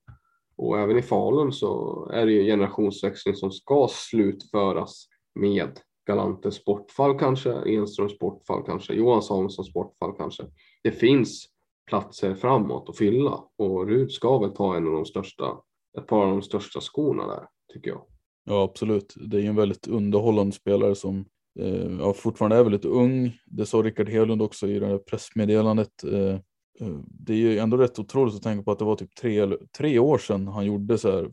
Och 0.57 0.79
även 0.79 0.97
i 0.97 1.01
Falun 1.01 1.53
så 1.53 2.05
är 2.13 2.25
det 2.25 2.31
ju 2.31 2.43
generationsväxling 2.43 3.35
som 3.35 3.51
ska 3.51 3.87
slutföras 3.91 5.07
med 5.39 5.79
Galantes 6.07 6.65
bortfall 6.65 7.19
kanske, 7.19 7.51
Enströms 7.51 8.19
bortfall 8.19 8.63
kanske, 8.65 8.93
Johan 8.93 9.23
Samuelssons 9.23 9.73
bortfall 9.73 10.13
kanske. 10.17 10.45
Det 10.83 10.91
finns 10.91 11.45
platser 11.89 12.35
framåt 12.35 12.89
att 12.89 12.97
fylla 12.97 13.43
och 13.57 13.87
Rud 13.87 14.11
ska 14.11 14.39
väl 14.39 14.51
ta 14.51 14.75
en 14.77 14.87
av 14.87 14.93
de 14.93 15.05
största, 15.05 15.57
ett 15.97 16.07
par 16.07 16.25
av 16.25 16.31
de 16.31 16.41
största 16.41 16.81
skorna 16.81 17.27
där 17.27 17.47
tycker 17.73 17.89
jag. 17.89 18.05
Ja, 18.45 18.63
absolut. 18.63 19.13
Det 19.15 19.37
är 19.37 19.41
ju 19.41 19.47
en 19.47 19.55
väldigt 19.55 19.87
underhållande 19.87 20.51
spelare 20.51 20.95
som 20.95 21.25
eh, 21.59 21.97
ja, 21.99 22.13
fortfarande 22.13 22.55
är 22.57 22.63
väldigt 22.63 22.85
ung. 22.85 23.37
Det 23.45 23.65
sa 23.65 23.77
Rickard 23.77 24.09
Hedlund 24.09 24.41
också 24.41 24.67
i 24.67 24.79
det 24.79 24.85
här 24.85 24.97
pressmeddelandet. 24.97 26.03
Eh, 26.03 26.39
Eh, 26.79 26.99
det 27.05 27.33
är 27.33 27.37
ju 27.37 27.59
ändå 27.59 27.77
rätt 27.77 27.99
otroligt 27.99 28.35
att 28.35 28.43
tänka 28.43 28.63
på 28.63 28.71
att 28.71 28.79
det 28.79 28.85
var 28.85 28.95
typ 28.95 29.15
tre, 29.15 29.57
tre 29.77 29.99
år 29.99 30.17
sedan 30.17 30.47
han 30.47 30.65
gjorde 30.65 30.97
så 30.97 31.11
här 31.11 31.31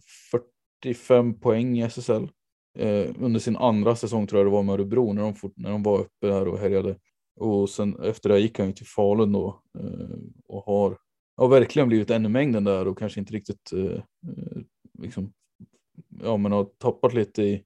45 0.83 1.41
poäng 1.41 1.79
i 1.79 1.83
SSL. 1.83 2.29
Eh, 2.79 3.11
under 3.21 3.41
sin 3.41 3.57
andra 3.57 3.97
säsong 3.97 4.27
tror 4.27 4.41
jag 4.41 4.47
det 4.47 4.53
var 4.57 4.63
med 4.63 4.73
Örebro 4.73 5.13
när 5.13 5.23
de, 5.23 5.35
fort, 5.35 5.53
när 5.57 5.71
de 5.71 5.83
var 5.83 5.99
uppe 5.99 6.27
där 6.27 6.49
och 6.49 6.59
härjade. 6.59 6.97
Och 7.37 7.71
sen 7.71 8.01
efter 8.03 8.29
det 8.29 8.39
gick 8.39 8.59
han 8.59 8.67
ju 8.67 8.73
till 8.73 8.87
Falun 8.87 9.33
då 9.33 9.63
eh, 9.79 10.19
och 10.49 10.65
har 10.65 10.99
har 11.37 11.49
verkligen 11.49 11.89
blivit 11.89 12.11
ännu 12.11 12.29
mängden 12.29 12.65
där 12.65 12.89
och 12.89 12.99
kanske 12.99 13.21
inte 13.21 13.33
riktigt 13.33 13.73
eh, 13.73 13.93
eh, 13.93 14.63
liksom 14.99 15.33
ja, 16.23 16.37
men 16.37 16.53
har 16.53 16.65
tappat 16.65 17.15
lite 17.15 17.43
i, 17.43 17.65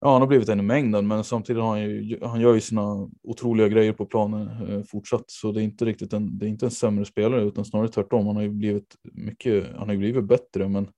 Ja, 0.00 0.12
han 0.12 0.22
har 0.22 0.28
blivit 0.28 0.48
en 0.48 0.60
i 0.60 0.62
mängden, 0.62 1.06
men 1.06 1.24
samtidigt 1.24 1.62
har 1.62 1.70
han 1.70 1.82
ju, 1.82 2.18
han 2.22 2.40
gör 2.40 2.54
ju 2.54 2.60
sina 2.60 3.10
otroliga 3.22 3.68
grejer 3.68 3.92
på 3.92 4.06
planen 4.06 4.70
eh, 4.70 4.82
fortsatt, 4.82 5.24
så 5.26 5.52
det 5.52 5.60
är 5.60 5.64
inte 5.64 5.84
riktigt 5.84 6.12
en, 6.12 6.38
det 6.38 6.46
är 6.46 6.48
inte 6.48 6.66
en 6.66 6.70
sämre 6.70 7.04
spelare, 7.04 7.42
utan 7.42 7.64
snarare 7.64 7.88
tvärtom. 7.88 8.26
Han 8.26 8.36
har 8.36 8.42
ju 8.42 8.50
blivit 8.50 8.96
mycket, 9.12 9.66
han 9.76 9.88
har 9.88 9.92
ju 9.92 9.98
blivit 9.98 10.24
bättre, 10.24 10.68
men 10.68 10.88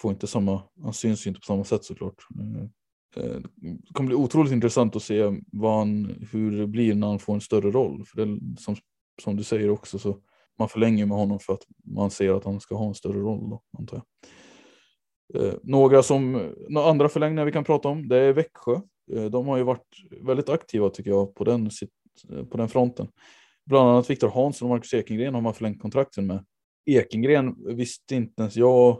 får 0.00 0.10
inte 0.12 0.26
samma, 0.26 0.62
han 0.82 0.92
syns 0.92 1.26
ju 1.26 1.28
inte 1.28 1.40
på 1.40 1.44
samma 1.44 1.64
sätt 1.64 1.84
såklart. 1.84 2.14
Eh, 2.40 2.62
eh 3.24 3.40
det 3.56 3.92
kommer 3.92 4.06
bli 4.06 4.16
otroligt 4.16 4.52
intressant 4.52 4.96
att 4.96 5.02
se 5.02 5.40
vad 5.52 5.78
han, 5.78 6.14
hur 6.32 6.58
det 6.58 6.66
blir 6.66 6.94
när 6.94 7.06
han 7.06 7.18
får 7.18 7.34
en 7.34 7.40
större 7.40 7.70
roll, 7.70 8.04
för 8.06 8.26
det 8.26 8.40
som, 8.58 8.76
som 9.22 9.36
du 9.36 9.44
säger 9.44 9.70
också 9.70 9.98
så 9.98 10.18
man 10.58 10.68
förlänger 10.68 11.06
med 11.06 11.16
honom 11.16 11.38
för 11.38 11.52
att 11.52 11.62
man 11.84 12.10
ser 12.10 12.32
att 12.32 12.44
han 12.44 12.60
ska 12.60 12.74
ha 12.74 12.88
en 12.88 12.94
större 12.94 13.18
roll 13.18 13.50
då, 13.50 13.62
antar 13.78 13.96
jag. 13.96 14.04
Eh, 15.34 15.54
några 15.62 16.02
som, 16.02 16.52
några 16.68 16.90
andra 16.90 17.08
förlängningar 17.08 17.44
vi 17.44 17.52
kan 17.52 17.64
prata 17.64 17.88
om, 17.88 18.08
det 18.08 18.16
är 18.16 18.32
Växjö. 18.32 18.80
Eh, 19.12 19.24
de 19.24 19.46
har 19.46 19.56
ju 19.56 19.62
varit 19.62 19.86
väldigt 20.20 20.48
aktiva 20.48 20.90
tycker 20.90 21.10
jag 21.10 21.34
på 21.34 21.44
den, 21.44 21.70
eh, 22.32 22.44
på 22.44 22.56
den 22.56 22.68
fronten. 22.68 23.08
Bland 23.66 23.88
annat 23.88 24.10
Viktor 24.10 24.28
Hansson 24.28 24.70
och 24.70 24.74
Marcus 24.74 24.94
Ekengren 24.94 25.34
har 25.34 25.40
man 25.40 25.54
förlängt 25.54 25.82
kontrakten 25.82 26.26
med. 26.26 26.44
Ekengren 26.86 27.76
visste 27.76 28.14
inte 28.14 28.42
ens 28.42 28.56
jag 28.56 28.98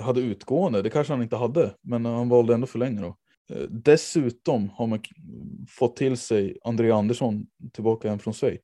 hade 0.00 0.20
utgående, 0.20 0.82
det 0.82 0.90
kanske 0.90 1.12
han 1.12 1.22
inte 1.22 1.36
hade, 1.36 1.74
men 1.82 2.04
han 2.04 2.28
valde 2.28 2.54
ändå 2.54 2.66
förlänga 2.66 3.02
då. 3.02 3.16
Dessutom 3.68 4.68
har 4.68 4.86
man 4.86 5.00
fått 5.68 5.96
till 5.96 6.16
sig 6.16 6.58
André 6.64 6.90
Andersson 6.90 7.46
tillbaka 7.72 8.08
hem 8.08 8.18
från 8.18 8.34
Schweiz. 8.34 8.60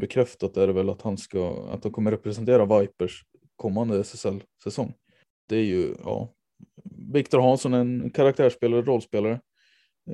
Bekräftat 0.00 0.56
är 0.56 0.66
det 0.66 0.72
väl 0.72 0.90
att 0.90 1.02
han 1.02 1.18
ska, 1.18 1.68
att 1.70 1.84
han 1.84 1.92
kommer 1.92 2.10
representera 2.10 2.80
Vipers 2.80 3.22
kommande 3.56 4.00
SSL-säsong 4.00 4.94
det 5.48 5.56
är 5.56 5.64
ju, 5.64 5.94
ja, 6.04 6.34
Viktor 7.12 7.40
Hansson, 7.40 7.74
en 7.74 8.10
karaktärsspelare, 8.10 8.82
rollspelare. 8.82 9.40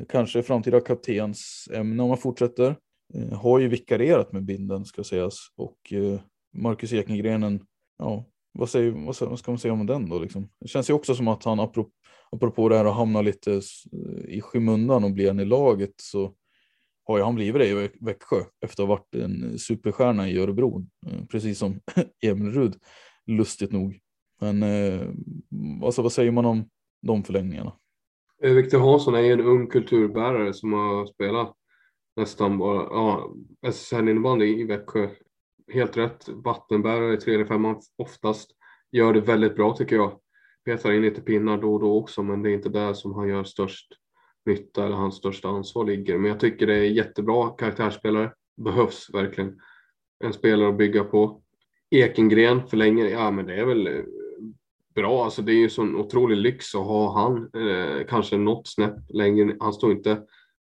Kanske 0.08 0.42
framtida 0.42 0.80
kaptensämne 0.80 2.02
om 2.02 2.08
man 2.08 2.18
fortsätter. 2.18 2.76
Eh, 3.14 3.32
har 3.32 3.58
ju 3.58 3.68
vikarierat 3.68 4.32
med 4.32 4.44
binden 4.44 4.84
ska 4.84 5.04
sägas 5.04 5.36
och 5.56 5.92
eh, 5.92 6.20
Marcus 6.52 6.92
Ekengren, 6.92 7.66
ja, 7.98 8.24
vad, 8.52 8.70
säger, 8.70 8.90
vad, 9.28 9.38
ska 9.38 9.50
man 9.50 9.58
säga 9.58 9.72
om 9.72 9.86
den 9.86 10.08
då 10.08 10.18
liksom? 10.18 10.48
Det 10.60 10.68
känns 10.68 10.90
ju 10.90 10.94
också 10.94 11.14
som 11.14 11.28
att 11.28 11.44
han 11.44 11.60
apropå, 11.60 11.90
apropå 12.30 12.68
det 12.68 12.76
här 12.76 12.84
att 12.84 12.94
hamna 12.94 13.22
lite 13.22 13.60
i 14.28 14.40
skymundan 14.40 15.04
och 15.04 15.12
bli 15.12 15.28
en 15.28 15.40
i 15.40 15.44
laget 15.44 15.94
så 15.96 16.34
har 17.08 17.18
ju 17.18 17.24
han 17.24 17.34
blivit 17.34 17.60
det 17.60 17.68
i 17.68 17.90
Växjö 18.00 18.36
efter 18.64 18.82
att 18.82 18.88
ha 18.88 18.96
varit 18.96 19.14
en 19.14 19.58
superstjärna 19.58 20.28
i 20.28 20.38
Örebro, 20.38 20.86
eh, 21.06 21.24
precis 21.24 21.58
som 21.58 21.80
Emil 22.22 22.52
Rud, 22.52 22.74
lustigt 23.26 23.72
nog. 23.72 23.98
Men 24.40 24.62
eh, 24.62 25.08
alltså, 25.82 26.02
vad 26.02 26.12
säger 26.12 26.30
man 26.30 26.44
om 26.44 26.68
de 27.02 27.24
förlängningarna? 27.24 27.72
Eh, 28.42 28.52
Viktor 28.52 28.78
Hansson 28.78 29.14
är 29.14 29.20
ju 29.20 29.32
en 29.32 29.40
ung 29.40 29.66
kulturbärare 29.66 30.52
som 30.52 30.72
har 30.72 31.06
spelat 31.06 31.54
nästan 32.16 32.58
bara 32.58 32.82
ja, 32.82 33.34
SSL 33.66 34.08
innebandy 34.08 34.60
i 34.60 34.64
Växjö. 34.64 35.08
Helt 35.72 35.96
rätt, 35.96 36.28
vattenbärare 36.28 37.14
i 37.14 37.16
tredje 37.16 37.46
femman 37.46 37.80
oftast. 37.98 38.50
Gör 38.92 39.12
det 39.12 39.20
väldigt 39.20 39.56
bra 39.56 39.76
tycker 39.76 39.96
jag. 39.96 40.20
Petar 40.64 40.92
in 40.92 41.02
lite 41.02 41.20
pinnar 41.20 41.58
då 41.58 41.74
och 41.74 41.80
då 41.80 41.98
också, 41.98 42.22
men 42.22 42.42
det 42.42 42.50
är 42.50 42.54
inte 42.54 42.68
där 42.68 42.92
som 42.92 43.14
han 43.14 43.28
gör 43.28 43.44
störst 43.44 43.86
nytta 44.46 44.86
eller 44.86 44.96
hans 44.96 45.14
största 45.14 45.48
ansvar 45.48 45.84
ligger. 45.84 46.18
Men 46.18 46.30
jag 46.30 46.40
tycker 46.40 46.66
det 46.66 46.74
är 46.74 46.82
jättebra 46.84 47.48
karaktärsspelare. 47.50 48.32
Behövs 48.56 49.10
verkligen 49.12 49.60
en 50.24 50.32
spelare 50.32 50.68
att 50.68 50.78
bygga 50.78 51.04
på. 51.04 51.42
Ekengren 51.90 52.66
förlänger, 52.66 53.06
ja 53.06 53.30
men 53.30 53.46
det 53.46 53.54
är 53.54 53.64
väl 53.64 54.04
bra. 54.98 55.24
Alltså 55.24 55.42
det 55.42 55.52
är 55.52 55.60
ju 55.60 55.68
sån 55.68 55.96
otrolig 55.96 56.36
lyx 56.36 56.74
att 56.74 56.86
ha 56.86 57.20
han 57.20 57.36
eh, 57.36 58.06
kanske 58.08 58.36
något 58.36 58.68
snäpp 58.68 58.96
längre. 59.08 59.56
Han 59.60 59.72
står 59.72 59.92
inte. 59.92 60.22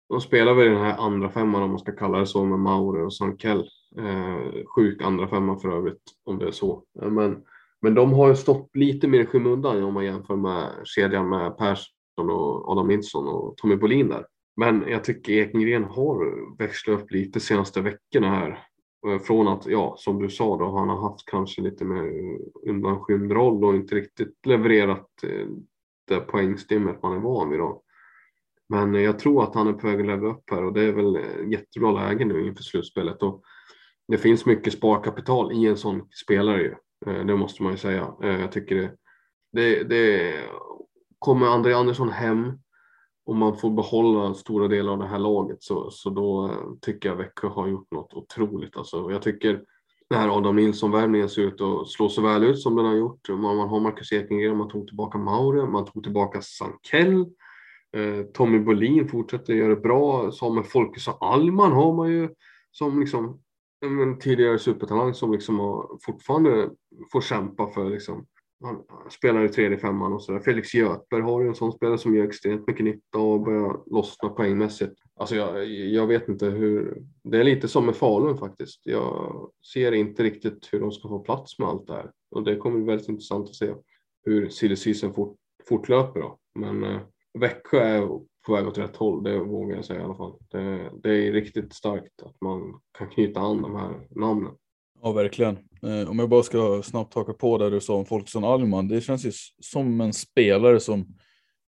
De 0.09 0.21
spelar 0.21 0.53
väl 0.53 0.67
den 0.67 0.81
här 0.81 0.97
andra 0.97 1.29
femman 1.29 1.63
om 1.63 1.69
man 1.69 1.79
ska 1.79 1.91
kalla 1.91 2.19
det 2.19 2.27
så 2.27 2.45
med 2.45 2.59
Maure 2.59 3.03
och 3.03 3.13
Sankell. 3.13 3.69
Eh, 3.97 4.65
sjuk 4.75 5.01
andra 5.01 5.27
femma 5.27 5.59
för 5.59 5.77
övrigt 5.77 6.03
om 6.25 6.39
det 6.39 6.47
är 6.47 6.51
så. 6.51 6.83
Eh, 7.01 7.09
men, 7.09 7.37
men 7.81 7.95
de 7.95 8.13
har 8.13 8.29
ju 8.29 8.35
stått 8.35 8.75
lite 8.75 9.07
mer 9.07 9.19
i 9.19 9.25
skymundan 9.25 9.83
om 9.83 9.93
man 9.93 10.05
jämför 10.05 10.35
med 10.35 10.69
kedjan 10.83 11.29
med 11.29 11.57
Persson 11.57 12.29
och 12.29 12.71
Adam 12.71 12.87
Nilsson 12.87 13.27
och 13.27 13.57
Tommy 13.57 13.75
Bolin 13.75 14.09
där. 14.09 14.25
Men 14.57 14.85
jag 14.87 15.03
tycker 15.03 15.33
Ekengren 15.33 15.83
har 15.83 16.57
växlat 16.57 16.99
upp 16.99 17.11
lite 17.11 17.39
senaste 17.39 17.81
veckorna 17.81 18.29
här. 18.29 18.67
Eh, 19.07 19.19
från 19.19 19.47
att, 19.47 19.65
ja, 19.65 19.95
som 19.97 20.21
du 20.21 20.29
sa 20.29 20.57
då, 20.57 20.77
han 20.77 20.89
har 20.89 21.09
haft 21.09 21.25
kanske 21.25 21.61
lite 21.61 21.85
mer 21.85 22.11
undanskymd 22.69 23.31
roll 23.31 23.65
och 23.65 23.75
inte 23.75 23.95
riktigt 23.95 24.45
levererat 24.45 25.09
eh, 25.23 25.47
det 26.07 26.19
poängstimmet 26.19 27.03
man 27.03 27.13
är 27.13 27.19
van 27.19 27.49
vid 27.49 27.59
då. 27.59 27.83
Men 28.69 28.93
jag 28.93 29.19
tror 29.19 29.43
att 29.43 29.55
han 29.55 29.67
är 29.67 29.73
på 29.73 29.87
väg 29.87 29.99
att 29.99 30.05
leva 30.05 30.27
upp 30.27 30.49
här 30.51 30.63
och 30.63 30.73
det 30.73 30.81
är 30.81 30.93
väl 30.93 31.15
eh, 31.15 31.51
jättebra 31.51 31.91
läge 31.91 32.25
nu 32.25 32.47
inför 32.47 32.63
slutspelet. 32.63 33.23
Och 33.23 33.43
det 34.07 34.17
finns 34.17 34.45
mycket 34.45 34.73
sparkapital 34.73 35.51
i 35.51 35.67
en 35.67 35.77
sån 35.77 36.07
spelare 36.23 36.61
ju. 36.61 36.75
Det 37.23 37.35
måste 37.35 37.63
man 37.63 37.71
ju 37.71 37.77
säga. 37.77 38.13
Jag 38.19 38.51
tycker 38.51 38.75
det, 38.75 38.91
det, 39.51 39.83
det 39.83 40.33
kommer 41.19 41.47
André 41.47 41.73
Andersson 41.73 42.09
hem 42.09 42.59
om 43.25 43.37
man 43.37 43.57
får 43.57 43.71
behålla 43.71 44.33
stora 44.33 44.67
delar 44.67 44.93
av 44.93 44.99
det 44.99 45.07
här 45.07 45.19
laget 45.19 45.63
så, 45.63 45.91
så 45.91 46.09
då 46.09 46.45
eh, 46.45 46.57
tycker 46.81 47.09
jag 47.09 47.15
Växjö 47.15 47.47
har 47.47 47.67
gjort 47.67 47.91
något 47.91 48.13
otroligt. 48.13 48.77
Alltså, 48.77 49.11
jag 49.11 49.21
tycker 49.21 49.63
den 50.09 50.19
här 50.19 50.37
Adam 50.37 50.55
Nilsson-värvningen 50.55 51.29
ser 51.29 51.41
ut 51.41 51.61
att 51.61 51.87
slå 51.87 52.09
så 52.09 52.21
väl 52.21 52.43
ut 52.43 52.59
som 52.59 52.75
den 52.75 52.85
har 52.85 52.95
gjort. 52.95 53.29
Man, 53.29 53.57
man 53.57 53.69
har 53.69 53.79
Marcus 53.79 54.11
Ekengren, 54.11 54.57
man 54.57 54.69
tog 54.69 54.87
tillbaka 54.87 55.17
Maure, 55.17 55.67
man 55.67 55.85
tog 55.85 56.03
tillbaka 56.03 56.41
Sankell. 56.41 57.21
Eh, 57.95 58.25
Tommy 58.33 58.59
Bolin 58.59 59.07
fortsätter 59.07 59.53
göra 59.53 59.75
det 59.75 59.81
bra. 59.81 60.31
Samuel 60.31 60.65
Folkesson 60.65 61.13
Allman 61.19 61.71
har 61.71 61.93
man 61.93 62.11
ju 62.11 62.29
som 62.71 62.99
liksom 62.99 63.39
en 63.85 64.19
tidigare 64.19 64.59
supertalang 64.59 65.13
som 65.13 65.31
liksom 65.31 65.59
har, 65.59 65.97
fortfarande 66.01 66.69
får 67.11 67.21
kämpa 67.21 67.67
för 67.67 67.89
liksom 67.89 68.25
han 68.63 68.83
spelar 69.09 69.45
i 69.45 69.49
tredje 69.49 69.77
femman 69.77 70.13
och 70.13 70.23
sådär. 70.23 70.39
Felix 70.39 70.73
Göthberg 70.73 71.21
har 71.21 71.41
ju 71.41 71.47
en 71.47 71.55
sån 71.55 71.71
spelare 71.71 71.97
som 71.97 72.15
gör 72.15 72.23
extremt 72.23 72.67
mycket 72.67 72.85
nytta 72.85 73.19
och 73.19 73.41
börjar 73.41 73.83
lossna 73.85 74.29
poängmässigt. 74.29 74.93
Alltså 75.15 75.35
jag, 75.35 75.65
jag 75.69 76.07
vet 76.07 76.27
inte 76.27 76.45
hur, 76.45 77.03
det 77.23 77.39
är 77.39 77.43
lite 77.43 77.67
som 77.67 77.85
med 77.85 77.95
Falun 77.95 78.37
faktiskt. 78.37 78.81
Jag 78.83 79.49
ser 79.73 79.91
inte 79.91 80.23
riktigt 80.23 80.69
hur 80.71 80.79
de 80.79 80.91
ska 80.91 81.09
få 81.09 81.19
plats 81.19 81.59
med 81.59 81.67
allt 81.67 81.87
det 81.87 81.93
här 81.93 82.11
och 82.31 82.43
det 82.43 82.55
kommer 82.55 82.77
bli 82.77 82.85
väldigt 82.85 83.09
intressant 83.09 83.49
att 83.49 83.55
se 83.55 83.73
hur 84.25 84.49
silly 84.49 84.75
fort, 85.15 85.37
fortlöper 85.67 86.19
då. 86.19 86.37
Men 86.59 86.83
eh, 86.83 86.99
Växjö 87.39 87.79
är 87.79 88.07
på 88.45 88.53
väg 88.53 88.67
åt 88.67 88.77
rätt 88.77 88.95
håll, 88.95 89.23
det 89.23 89.39
vågar 89.39 89.75
jag 89.75 89.85
säga 89.85 89.99
i 89.99 90.03
alla 90.03 90.15
fall. 90.15 90.33
Det, 90.51 90.91
det 91.03 91.27
är 91.27 91.31
riktigt 91.31 91.73
starkt 91.73 92.21
att 92.23 92.41
man 92.41 92.79
kan 92.97 93.09
knyta 93.09 93.39
an 93.39 93.61
de 93.61 93.75
här 93.75 94.07
namnen. 94.09 94.53
Ja, 95.05 95.11
verkligen. 95.11 95.57
Eh, 95.81 96.09
om 96.09 96.19
jag 96.19 96.29
bara 96.29 96.43
ska 96.43 96.81
snabbt 96.83 97.13
haka 97.13 97.33
på 97.33 97.57
där 97.57 97.71
du 97.71 97.81
sa 97.81 97.95
om 97.95 98.05
Folkesson 98.05 98.43
Alman. 98.43 98.87
Det 98.87 99.01
känns 99.01 99.25
ju 99.25 99.31
som 99.61 100.01
en 100.01 100.13
spelare 100.13 100.79
som 100.79 101.05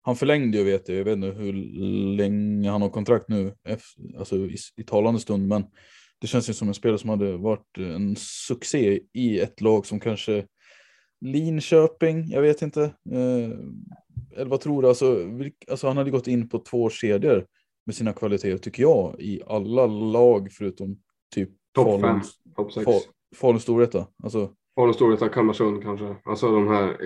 han 0.01 0.15
förlängde 0.15 0.57
ju 0.57 0.63
vet 0.63 0.89
jag. 0.89 0.97
Jag 0.97 1.03
vet 1.03 1.15
inte 1.15 1.27
hur 1.27 1.53
länge 2.15 2.69
han 2.69 2.81
har 2.81 2.89
kontrakt 2.89 3.29
nu, 3.29 3.53
alltså 4.17 4.35
i, 4.35 4.57
i 4.77 4.83
talande 4.83 5.19
stund, 5.19 5.47
men 5.47 5.63
det 6.21 6.27
känns 6.27 6.49
ju 6.49 6.53
som 6.53 6.67
en 6.67 6.73
spelare 6.73 6.99
som 6.99 7.09
hade 7.09 7.37
varit 7.37 7.77
en 7.77 8.15
succé 8.19 8.99
i 9.13 9.39
ett 9.39 9.61
lag 9.61 9.85
som 9.85 9.99
kanske 9.99 10.45
Linköping, 11.21 12.29
jag 12.29 12.41
vet 12.41 12.61
inte. 12.61 12.83
Eh, 13.11 13.49
eller 14.35 14.49
vad 14.49 14.61
tror 14.61 14.81
du? 14.81 14.87
Alltså, 14.87 15.29
alltså 15.71 15.87
han 15.87 15.97
hade 15.97 16.11
gått 16.11 16.27
in 16.27 16.49
på 16.49 16.59
två 16.59 16.89
kedjor 16.89 17.45
med 17.85 17.95
sina 17.95 18.13
kvaliteter 18.13 18.57
tycker 18.57 18.83
jag 18.83 19.15
i 19.19 19.41
alla 19.47 19.85
lag 19.85 20.51
förutom 20.51 20.99
typ 21.33 21.49
Topp 21.75 22.01
fem, 22.01 22.21
topp 22.55 22.73
sex. 22.73 22.85
Falun 23.35 23.59
Storvreta? 23.59 24.07
Alltså... 24.23 24.51
Falun 24.75 24.93
Storvreta, 24.93 25.29
Kalmarsund 25.29 25.83
kanske. 25.83 26.15
Alltså 26.23 26.51
de 26.51 26.67
här, 26.67 26.97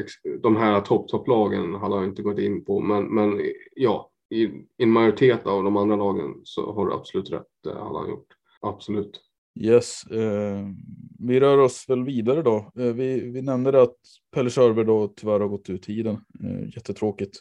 de 0.41 0.55
här 0.55 0.81
topp-topplagen 0.81 1.75
hade 1.75 1.95
han 1.95 2.05
inte 2.05 2.21
gått 2.21 2.39
in 2.39 2.65
på. 2.65 2.79
Men, 2.79 3.15
men 3.15 3.41
ja, 3.75 4.11
i, 4.29 4.43
i 4.43 4.67
en 4.77 4.89
majoritet 4.91 5.47
av 5.47 5.63
de 5.63 5.77
andra 5.77 5.95
lagen 5.95 6.35
så 6.43 6.73
har 6.73 6.85
du 6.87 6.93
absolut 6.93 7.31
rätt. 7.31 7.47
Det 7.63 7.73
hade 7.73 7.99
han 7.99 8.09
gjort. 8.09 8.27
Absolut. 8.61 9.21
Yes, 9.59 10.03
eh, 10.03 10.67
vi 11.19 11.39
rör 11.39 11.57
oss 11.57 11.85
väl 11.89 12.03
vidare 12.03 12.41
då. 12.41 12.71
Eh, 12.79 12.93
vi, 12.93 13.29
vi 13.29 13.41
nämnde 13.41 13.71
det 13.71 13.81
att 13.81 13.97
Pelle 14.31 14.49
Körberg 14.49 14.85
då 14.85 15.07
tyvärr 15.07 15.39
har 15.39 15.47
gått 15.47 15.69
ut 15.69 15.83
tiden. 15.83 16.17
Eh, 16.43 16.75
jättetråkigt. 16.75 17.39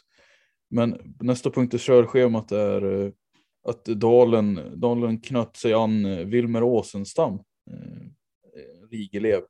Men 0.69 1.15
nästa 1.19 1.51
punkt 1.51 1.73
i 1.73 1.77
körschemat 1.77 2.51
är 2.51 3.05
eh, 3.05 3.11
att 3.67 3.85
Dalen, 3.85 4.59
Dalen 4.75 5.21
knöt 5.21 5.55
sig 5.55 5.73
an 5.73 6.05
eh, 6.05 6.25
Wilmer 6.25 6.63
Åsenstam. 6.63 7.39
Eh, 8.91 8.97
RIG-elev. 8.97 9.41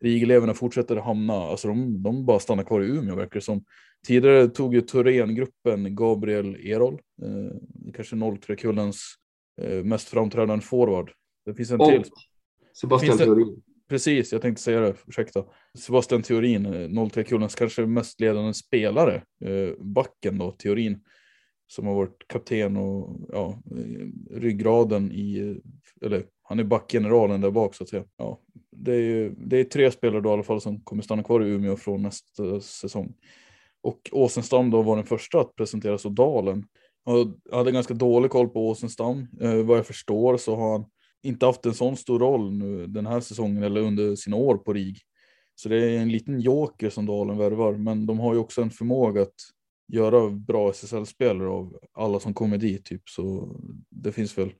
RIG-eleverna 0.00 0.54
fortsätter 0.54 0.96
hamna, 0.96 1.34
alltså 1.34 1.68
de, 1.68 2.02
de 2.02 2.26
bara 2.26 2.38
stannar 2.38 2.64
kvar 2.64 2.80
i 2.80 2.86
Umeå 2.86 3.16
verkar 3.16 3.34
det 3.34 3.44
som. 3.44 3.64
Tidigare 4.06 4.48
tog 4.48 4.74
ju 4.74 4.80
Thorengruppen 4.80 5.96
Gabriel 5.96 6.56
Erol, 6.56 6.94
eh, 6.94 7.92
kanske 7.94 8.16
03-kullens 8.16 9.00
eh, 9.62 9.84
mest 9.84 10.08
framträdande 10.08 10.64
forward. 10.64 11.10
Det 11.46 11.54
finns 11.54 11.70
en 11.70 11.80
Och 11.80 11.88
till. 11.88 12.04
Sebastian 12.80 13.18
Theorin. 13.18 13.62
Precis, 13.88 14.32
jag 14.32 14.42
tänkte 14.42 14.62
säga 14.62 14.80
det, 14.80 14.94
ursäkta. 15.06 15.44
Sebastian 15.78 16.22
Theorin, 16.22 16.66
03-kullens 16.66 17.58
kanske 17.58 17.86
mest 17.86 18.20
ledande 18.20 18.54
spelare, 18.54 19.14
eh, 19.44 19.70
backen 19.78 20.38
då, 20.38 20.50
Theorin 20.50 21.00
som 21.68 21.86
har 21.86 21.94
varit 21.94 22.28
kapten 22.28 22.76
och 22.76 23.16
ja, 23.28 23.62
ryggraden 24.30 25.12
i, 25.12 25.56
eller 26.02 26.24
han 26.42 26.58
är 26.58 26.64
backgeneralen 26.64 27.40
där 27.40 27.50
bak 27.50 27.74
så 27.74 27.82
att 27.82 27.88
säga. 27.88 28.04
Ja, 28.16 28.40
det 28.70 28.92
är 28.92 29.00
ju 29.00 29.34
det 29.38 29.56
är 29.56 29.64
tre 29.64 29.90
spelare 29.90 30.20
då 30.20 30.28
i 30.28 30.32
alla 30.32 30.42
fall 30.42 30.60
som 30.60 30.80
kommer 30.80 31.02
stanna 31.02 31.22
kvar 31.22 31.44
i 31.44 31.48
Umeå 31.48 31.76
från 31.76 32.02
nästa 32.02 32.60
säsong. 32.60 33.14
Och 33.82 34.10
Åsenstam 34.12 34.70
då 34.70 34.82
var 34.82 34.96
den 34.96 35.06
första 35.06 35.40
att 35.40 35.56
presenteras 35.56 36.04
och 36.04 36.12
Dalen. 36.12 36.64
Jag 37.04 37.56
hade 37.56 37.72
ganska 37.72 37.94
dålig 37.94 38.30
koll 38.30 38.48
på 38.48 38.68
Åsenstam. 38.68 39.26
Eh, 39.40 39.54
vad 39.54 39.78
jag 39.78 39.86
förstår 39.86 40.36
så 40.36 40.56
har 40.56 40.72
han 40.72 40.84
inte 41.22 41.46
haft 41.46 41.66
en 41.66 41.74
sån 41.74 41.96
stor 41.96 42.18
roll 42.18 42.52
nu 42.52 42.86
den 42.86 43.06
här 43.06 43.20
säsongen 43.20 43.62
eller 43.62 43.80
under 43.80 44.16
sina 44.16 44.36
år 44.36 44.56
på 44.56 44.72
RIG. 44.72 44.98
Så 45.54 45.68
det 45.68 45.76
är 45.76 45.98
en 45.98 46.12
liten 46.12 46.40
joker 46.40 46.90
som 46.90 47.06
Dalen 47.06 47.38
värvar, 47.38 47.72
men 47.72 48.06
de 48.06 48.18
har 48.18 48.34
ju 48.34 48.40
också 48.40 48.62
en 48.62 48.70
förmåga 48.70 49.22
att 49.22 49.34
göra 49.88 50.30
bra 50.30 50.70
SSL-spelare 50.70 51.48
av 51.48 51.78
alla 51.92 52.20
som 52.20 52.34
kommer 52.34 52.58
dit 52.58 52.84
typ. 52.84 53.08
Så 53.08 53.56
det 53.90 54.12
finns 54.12 54.38
väl 54.38 54.52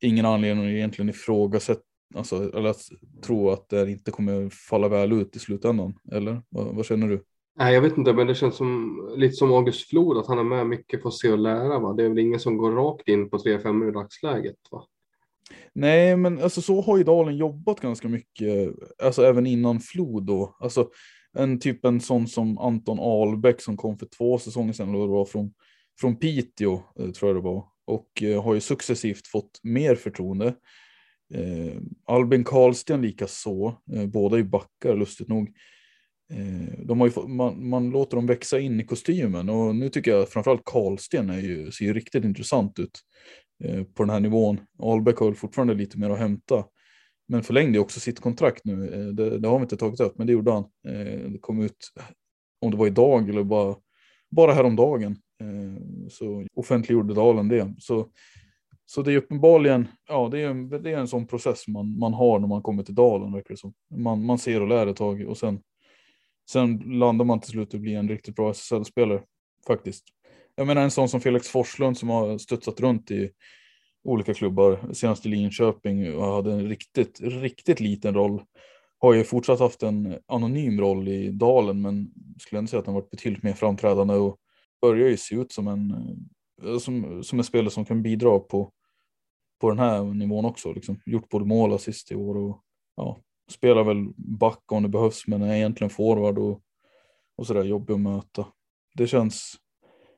ingen 0.00 0.26
anledning 0.26 0.64
att 0.66 0.70
egentligen 0.70 1.08
ifrågasätta, 1.08 1.82
alltså, 2.14 2.56
eller 2.56 2.68
att 2.68 2.82
tro 3.22 3.50
att 3.50 3.68
det 3.68 3.90
inte 3.90 4.10
kommer 4.10 4.48
falla 4.50 4.88
väl 4.88 5.12
ut 5.12 5.36
i 5.36 5.38
slutändan. 5.38 5.94
Eller 6.12 6.42
vad, 6.48 6.74
vad 6.74 6.86
känner 6.86 7.08
du? 7.08 7.24
Nej, 7.58 7.74
jag 7.74 7.82
vet 7.82 7.98
inte, 7.98 8.12
men 8.12 8.26
det 8.26 8.34
känns 8.34 8.56
som, 8.56 8.98
lite 9.16 9.34
som 9.34 9.52
August 9.52 9.88
Flod, 9.88 10.18
att 10.18 10.26
han 10.26 10.38
är 10.38 10.44
med 10.44 10.66
mycket 10.66 11.02
för 11.02 11.08
att 11.08 11.14
se 11.14 11.32
och 11.32 11.38
lära. 11.38 11.78
Va? 11.78 11.92
Det 11.92 12.04
är 12.04 12.08
väl 12.08 12.18
ingen 12.18 12.40
som 12.40 12.56
går 12.56 12.72
rakt 12.72 13.08
in 13.08 13.30
på 13.30 13.38
3-5 13.38 13.88
i 13.88 13.92
dagsläget? 13.92 14.56
Va? 14.70 14.84
Nej, 15.72 16.16
men 16.16 16.42
alltså 16.42 16.62
så 16.62 16.80
har 16.80 16.98
ju 16.98 17.04
Dalen 17.04 17.36
jobbat 17.36 17.80
ganska 17.80 18.08
mycket, 18.08 18.74
alltså 19.02 19.22
även 19.22 19.46
innan 19.46 19.80
Flod 19.80 20.26
då. 20.26 20.56
Alltså 20.60 20.90
en 21.34 21.58
typ 21.58 21.84
en 21.84 22.00
sån 22.00 22.28
som 22.28 22.58
Anton 22.58 22.98
Ahlbäck 23.00 23.60
som 23.60 23.76
kom 23.76 23.98
för 23.98 24.06
två 24.06 24.38
säsonger 24.38 24.72
sedan, 24.72 24.88
eller 24.88 25.06
var 25.06 25.24
från, 25.24 25.52
från 26.00 26.16
Piteå, 26.16 26.82
eh, 26.98 27.10
tror 27.10 27.28
jag 27.28 27.36
det 27.36 27.48
var, 27.48 27.64
och 27.84 28.22
eh, 28.22 28.42
har 28.42 28.54
ju 28.54 28.60
successivt 28.60 29.26
fått 29.26 29.60
mer 29.62 29.94
förtroende. 29.94 30.54
Eh, 31.34 31.76
Albin 32.06 32.44
Karlsten 32.44 33.02
lika 33.02 33.26
så, 33.26 33.82
eh, 33.92 34.06
båda 34.06 34.38
är 34.38 34.42
backar 34.42 34.96
lustigt 34.96 35.28
nog. 35.28 35.48
Eh, 36.32 36.84
de 36.84 37.00
har 37.00 37.06
ju, 37.06 37.28
man, 37.28 37.68
man, 37.68 37.90
låter 37.90 38.16
dem 38.16 38.26
växa 38.26 38.58
in 38.58 38.80
i 38.80 38.84
kostymen 38.84 39.48
och 39.48 39.76
nu 39.76 39.88
tycker 39.88 40.10
jag 40.10 40.28
framförallt 40.28 40.64
Karlsten 40.64 41.30
är 41.30 41.40
ju, 41.40 41.70
ser 41.70 41.84
ju 41.84 41.94
riktigt 41.94 42.24
intressant 42.24 42.78
ut 42.78 43.00
eh, 43.64 43.84
på 43.84 44.02
den 44.02 44.10
här 44.10 44.20
nivån. 44.20 44.60
Ahlbäck 44.78 45.16
har 45.16 45.32
fortfarande 45.32 45.74
lite 45.74 45.98
mer 45.98 46.10
att 46.10 46.18
hämta. 46.18 46.64
Men 47.28 47.42
förlängde 47.42 47.78
också 47.78 48.00
sitt 48.00 48.20
kontrakt 48.20 48.64
nu. 48.64 48.94
Eh, 48.94 49.06
det, 49.06 49.38
det, 49.38 49.48
har 49.48 49.58
vi 49.58 49.62
inte 49.62 49.76
tagit 49.76 50.00
upp, 50.00 50.18
men 50.18 50.26
det 50.26 50.32
gjorde 50.32 50.52
han. 50.52 50.64
Eh, 50.88 51.30
det 51.30 51.38
kom 51.40 51.62
ut, 51.62 51.76
om 52.60 52.70
det 52.70 52.76
var 52.76 52.86
idag 52.86 53.28
eller 53.28 53.44
bara, 53.44 53.76
bara 54.30 54.52
häromdagen, 54.52 55.16
eh, 55.40 56.08
så 56.10 56.46
offentliggjorde 56.54 57.14
Dalen 57.14 57.48
det. 57.48 57.74
Så, 57.78 58.08
så 58.86 59.02
det 59.02 59.12
är 59.12 59.16
uppenbarligen, 59.16 59.88
ja 60.08 60.28
det 60.32 60.40
är, 60.40 60.48
en, 60.48 60.68
det 60.68 60.90
är 60.90 60.98
en 60.98 61.08
sån 61.08 61.26
process 61.26 61.68
man, 61.68 61.98
man 61.98 62.14
har 62.14 62.38
när 62.38 62.48
man 62.48 62.62
kommer 62.62 62.82
till 62.82 62.94
Dalen. 62.94 63.32
Verkar 63.32 63.54
det 63.54 63.60
som. 63.60 63.74
Man, 63.94 64.26
man 64.26 64.38
ser 64.38 64.60
och 64.60 64.68
lär 64.68 64.86
ett 64.86 64.96
tag 64.96 65.28
och 65.28 65.38
sen 65.38 65.60
Sen 66.50 66.76
landar 66.76 67.24
man 67.24 67.40
till 67.40 67.50
slut 67.50 67.74
och 67.74 67.80
blir 67.80 67.96
en 67.96 68.08
riktigt 68.08 68.36
bra 68.36 68.50
SSL-spelare 68.50 69.22
faktiskt. 69.66 70.04
Jag 70.54 70.66
menar 70.66 70.82
en 70.82 70.90
sån 70.90 71.08
som 71.08 71.20
Felix 71.20 71.48
Forslund 71.48 71.98
som 71.98 72.08
har 72.08 72.38
studsat 72.38 72.80
runt 72.80 73.10
i 73.10 73.30
olika 74.04 74.34
klubbar, 74.34 74.92
senast 74.92 75.26
i 75.26 75.28
Linköping 75.28 76.14
och 76.14 76.24
hade 76.24 76.52
en 76.52 76.68
riktigt, 76.68 77.20
riktigt 77.20 77.80
liten 77.80 78.14
roll. 78.14 78.42
Har 78.98 79.14
ju 79.14 79.24
fortsatt 79.24 79.60
haft 79.60 79.82
en 79.82 80.18
anonym 80.26 80.80
roll 80.80 81.08
i 81.08 81.30
Dalen, 81.30 81.82
men 81.82 82.10
skulle 82.40 82.58
ändå 82.58 82.68
säga 82.68 82.80
att 82.80 82.86
han 82.86 82.94
varit 82.94 83.10
betydligt 83.10 83.42
mer 83.42 83.52
framträdande 83.52 84.14
och 84.14 84.38
börjar 84.80 85.08
ju 85.08 85.16
se 85.16 85.34
ut 85.34 85.52
som 85.52 85.68
en, 85.68 85.90
eh, 86.62 86.78
som, 86.78 87.22
som 87.24 87.38
en 87.38 87.44
spelare 87.44 87.70
som 87.70 87.84
kan 87.84 88.02
bidra 88.02 88.38
på, 88.38 88.72
på 89.60 89.70
den 89.70 89.78
här 89.78 90.04
nivån 90.04 90.44
också. 90.44 90.72
Liksom. 90.72 91.00
Gjort 91.06 91.28
både 91.28 91.44
mål 91.44 91.70
och 91.70 91.76
assist 91.76 92.12
i 92.12 92.14
år 92.14 92.36
och 92.36 92.62
ja, 92.96 93.18
spelar 93.50 93.84
väl 93.84 94.08
back 94.16 94.72
om 94.72 94.82
det 94.82 94.88
behövs, 94.88 95.26
men 95.26 95.42
är 95.42 95.54
egentligen 95.54 95.90
forward 95.90 96.38
och, 96.38 96.62
och 97.36 97.46
sådär 97.46 97.64
jobbig 97.64 97.94
att 97.94 98.00
möta. 98.00 98.46
Det 98.94 99.06
känns, 99.06 99.56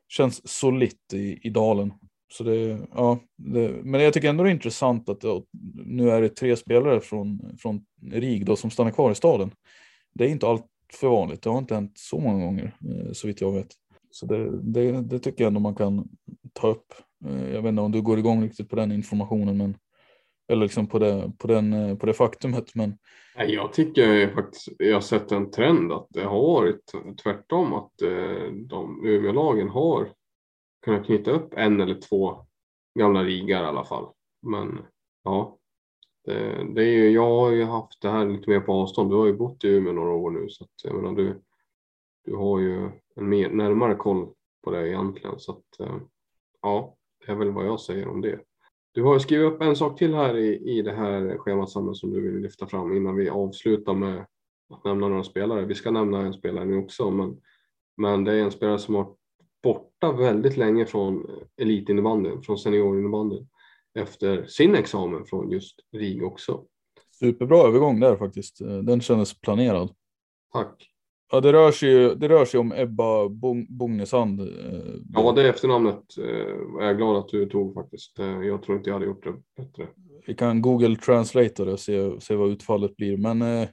känns 0.09 0.49
solitt 0.49 1.13
i, 1.13 1.39
i 1.47 1.51
dalen. 1.51 1.93
Så 2.29 2.45
det, 2.45 2.79
ja, 2.95 3.19
det, 3.37 3.85
men 3.85 4.01
jag 4.01 4.13
tycker 4.13 4.29
ändå 4.29 4.45
det 4.45 4.51
är 4.51 4.55
intressant 4.55 5.09
att 5.09 5.25
ja, 5.25 5.43
nu 5.87 6.11
är 6.11 6.23
det 6.23 6.29
tre 6.29 6.57
spelare 6.57 7.01
från, 7.01 7.57
från 7.59 7.85
RIG 8.13 8.47
då, 8.47 8.57
som 8.57 8.71
stannar 8.71 8.91
kvar 8.91 9.11
i 9.11 9.15
staden. 9.15 9.51
Det 10.15 10.25
är 10.25 10.29
inte 10.29 10.47
allt 10.47 10.67
för 10.93 11.09
vanligt. 11.09 11.43
Det 11.43 11.51
har 11.51 11.59
inte 11.59 11.75
hänt 11.75 11.93
så 11.95 12.19
många 12.19 12.45
gånger 12.45 12.77
eh, 12.89 13.13
så 13.13 13.27
vitt 13.27 13.41
jag 13.41 13.53
vet. 13.53 13.69
Så 14.11 14.27
det, 14.27 14.61
det, 14.63 15.03
det, 15.03 15.19
tycker 15.19 15.45
jag 15.45 15.49
ändå 15.49 15.61
man 15.61 15.75
kan 15.75 16.09
ta 16.53 16.69
upp. 16.69 16.95
Eh, 17.27 17.51
jag 17.55 17.63
vet 17.63 17.69
inte 17.69 17.83
om 17.83 17.93
du 17.93 18.03
går 18.03 18.19
igång 18.19 18.45
riktigt 18.45 18.71
på 18.71 18.77
den 18.77 18.93
informationen, 18.93 19.57
men 19.57 19.77
eller 20.53 20.63
liksom 20.63 20.87
på 20.87 20.99
det, 20.99 21.33
på 21.39 21.49
den, 21.49 21.73
eh, 21.73 21.97
på 21.97 22.07
det 22.07 22.15
faktumet. 22.15 22.75
Men... 22.75 22.99
Jag 23.47 23.73
tycker 23.73 24.35
faktiskt, 24.35 24.69
jag 24.79 24.95
har 24.95 25.01
sett 25.01 25.33
en 25.33 25.51
trend 25.51 25.93
att 25.93 26.07
det 26.11 26.25
har 26.25 26.41
varit 26.41 26.93
tvärtom, 27.23 27.75
att 27.75 27.93
de 28.69 29.07
Umeålagen 29.07 29.69
har 29.69 30.09
kunna 30.87 31.05
knyta 31.05 31.31
upp 31.31 31.55
en 31.57 31.81
eller 31.81 32.01
två 32.01 32.47
gamla 32.99 33.25
riggar 33.25 33.63
i 33.63 33.67
alla 33.67 33.85
fall. 33.85 34.09
Men 34.43 34.79
ja, 35.25 35.59
det, 36.25 36.67
det 36.75 36.83
är 36.83 36.93
ju, 36.93 37.11
jag 37.11 37.31
har 37.31 37.51
ju 37.51 37.65
haft 37.65 38.03
det 38.03 38.11
här 38.11 38.27
lite 38.27 38.51
mer 38.51 38.61
på 38.61 38.73
avstånd. 38.73 39.11
Du 39.11 39.17
har 39.17 39.27
ju 39.27 39.33
bott 39.33 39.65
i 39.65 39.69
Umeå 39.69 39.93
några 39.93 40.11
år 40.11 40.31
nu 40.31 40.49
så 40.49 40.65
att, 40.65 40.71
jag 40.85 40.95
menar, 40.95 41.13
du, 41.13 41.43
du 42.25 42.35
har 42.37 42.61
ju 42.61 42.91
en 43.15 43.29
mer, 43.29 43.51
närmare 43.51 43.95
koll 43.95 44.29
på 44.65 44.71
det 44.71 44.89
egentligen. 44.89 45.39
Så 45.39 45.53
att, 45.53 45.81
eh, 45.81 45.97
ja, 46.63 46.97
det 47.27 47.33
är 47.33 47.37
väl 47.37 47.51
vad 47.51 47.67
jag 47.67 47.81
säger 47.81 48.09
om 48.09 48.21
det. 48.21 48.41
Du 48.93 49.03
har 49.03 49.19
skrivit 49.19 49.53
upp 49.53 49.63
en 49.63 49.77
sak 49.77 49.99
till 49.99 50.15
här 50.15 50.37
i, 50.37 50.79
i 50.79 50.83
det 50.83 50.93
här 50.93 51.39
schemat 51.39 51.71
som 51.71 51.95
du 52.03 52.21
vill 52.21 52.43
lyfta 52.43 52.67
fram 52.67 52.97
innan 52.97 53.17
vi 53.17 53.29
avslutar 53.29 53.95
med 53.95 54.27
att 54.75 54.85
nämna 54.85 55.09
några 55.09 55.25
spelare. 55.25 55.65
Vi 55.65 55.75
ska 55.75 55.91
nämna 55.91 56.21
en 56.21 56.33
spelare 56.33 56.65
nu 56.65 56.79
också, 56.79 57.11
men, 57.11 57.41
men 57.97 58.25
det 58.25 58.33
är 58.33 58.43
en 58.43 58.51
spelare 58.51 58.79
som 58.79 58.95
har 58.95 59.17
borta 59.67 60.13
väldigt 60.13 60.57
länge 60.57 60.87
från 60.87 61.27
elitinnebandyn, 61.57 62.43
från 62.43 62.59
seniorinnebandyn 62.59 63.49
efter 63.99 64.45
sin 64.45 64.75
examen 64.75 65.25
från 65.25 65.51
just 65.51 65.77
RIG 65.93 66.25
också. 66.25 66.65
Superbra 67.19 67.59
övergång 67.59 68.01
där 68.01 68.17
faktiskt. 68.17 68.59
Den 68.59 69.01
kändes 69.01 69.41
planerad. 69.41 69.91
Tack. 70.53 70.91
Ja, 71.33 71.41
det 71.41 71.53
rör 71.53 71.73
sig, 71.73 72.17
det 72.17 72.29
rör 72.29 72.45
sig 72.45 72.61
om 72.61 72.73
Ebba 72.73 73.29
Bognesand. 73.69 74.41
Eh, 74.41 74.47
ja, 75.15 75.33
det 75.33 75.49
efternamnet 75.49 76.19
eh, 76.19 76.83
är 76.83 76.87
jag 76.87 76.97
glad 76.97 77.17
att 77.17 77.29
du 77.29 77.47
tog 77.47 77.75
faktiskt. 77.75 78.19
Eh, 78.19 78.43
jag 78.43 78.63
tror 78.63 78.79
inte 78.79 78.91
jag 78.91 78.95
hade 78.95 79.07
gjort 79.07 79.25
det 79.25 79.63
bättre. 79.63 79.87
Vi 80.27 80.35
kan 80.35 80.63
Google 80.63 80.97
Translate 80.97 81.63
och 81.63 81.81
se, 81.81 82.21
se 82.21 82.35
vad 82.35 82.51
utfallet 82.51 82.97
blir. 82.97 83.17
Men 83.17 83.43
eh, 83.43 83.69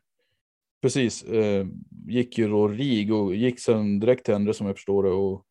precis, 0.81 1.23
eh, 1.23 1.67
gick 2.07 2.37
ju 2.37 2.47
då 2.47 2.67
RIG 2.67 3.13
och 3.13 3.35
gick 3.35 3.59
sen 3.59 3.99
direkt 3.99 4.25
till 4.25 4.33
Endre 4.33 4.53
som 4.53 4.67
jag 4.67 4.75
förstår 4.75 5.03
det 5.03 5.09
och 5.09 5.45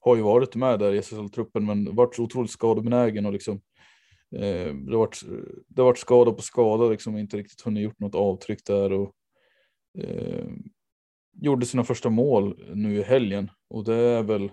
har 0.00 0.16
ju 0.16 0.22
varit 0.22 0.56
med 0.56 0.78
där 0.78 0.92
i 0.92 0.98
SSL-truppen 0.98 1.66
men 1.66 1.94
varit 1.94 2.14
så 2.14 2.22
otroligt 2.22 2.50
skadebenägen 2.50 3.26
och 3.26 3.32
liksom 3.32 3.60
eh, 4.36 4.74
det 4.74 4.92
har 4.92 4.98
varit, 4.98 5.22
det 5.68 5.82
har 5.82 5.86
varit 5.86 5.98
skada 5.98 6.32
på 6.32 6.42
skada 6.42 6.88
liksom 6.88 7.16
inte 7.16 7.36
riktigt 7.36 7.60
hunnit 7.60 7.82
gjort 7.82 8.00
något 8.00 8.14
avtryck 8.14 8.64
där 8.66 8.92
och 8.92 9.14
eh, 9.98 10.46
gjorde 11.32 11.66
sina 11.66 11.84
första 11.84 12.10
mål 12.10 12.64
nu 12.74 12.96
i 12.96 13.02
helgen 13.02 13.50
och 13.68 13.84
det 13.84 13.94
är 13.94 14.22
väl 14.22 14.50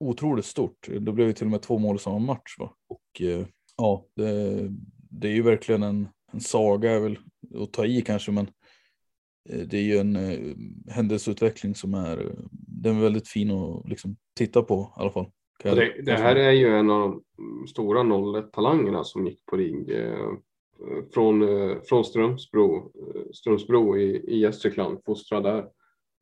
otroligt 0.00 0.44
stort. 0.44 0.88
Det 1.00 1.12
blev 1.12 1.26
ju 1.26 1.32
till 1.32 1.46
och 1.46 1.50
med 1.50 1.62
två 1.62 1.78
mål 1.78 1.96
i 1.96 1.98
samma 1.98 2.18
match. 2.18 2.56
Va? 2.58 2.74
Och 2.88 3.22
eh, 3.22 3.46
ja, 3.76 4.06
det, 4.16 4.68
det, 5.10 5.28
är 5.28 5.32
ju 5.32 5.42
verkligen 5.42 5.82
en, 5.82 6.08
en 6.32 6.40
saga 6.40 6.90
är 6.90 7.00
väl 7.00 7.18
att 7.54 7.72
ta 7.72 7.86
i 7.86 8.02
kanske, 8.02 8.32
men 8.32 8.50
eh, 9.48 9.66
det 9.66 9.78
är 9.78 9.82
ju 9.82 9.98
en 9.98 10.16
eh, 10.16 10.56
händelseutveckling 10.94 11.74
som 11.74 11.94
är, 11.94 12.34
den 12.84 12.96
är 12.96 13.02
väldigt 13.02 13.28
fin 13.28 13.50
att 13.50 13.88
liksom 13.88 14.16
titta 14.36 14.62
på 14.62 14.92
i 14.96 15.00
alla 15.00 15.10
fall. 15.10 15.26
Det, 15.62 16.02
det, 16.02 16.12
här 16.12 16.36
är 16.36 16.50
ju 16.50 16.68
en 16.68 16.90
av 16.90 17.22
de 17.36 17.66
stora 17.66 18.00
01-talangerna 18.02 19.04
som 19.04 19.26
gick 19.26 19.46
på 19.46 19.56
ring 19.56 19.88
eh, 19.88 20.30
från, 21.14 21.42
eh, 21.42 21.76
från 21.88 22.04
Strömsbro, 22.04 22.92
Strömsbro 23.32 23.96
i, 23.96 24.16
i 24.16 24.38
Gästrikland, 24.38 24.98
fostrad 25.06 25.42
där. 25.42 25.68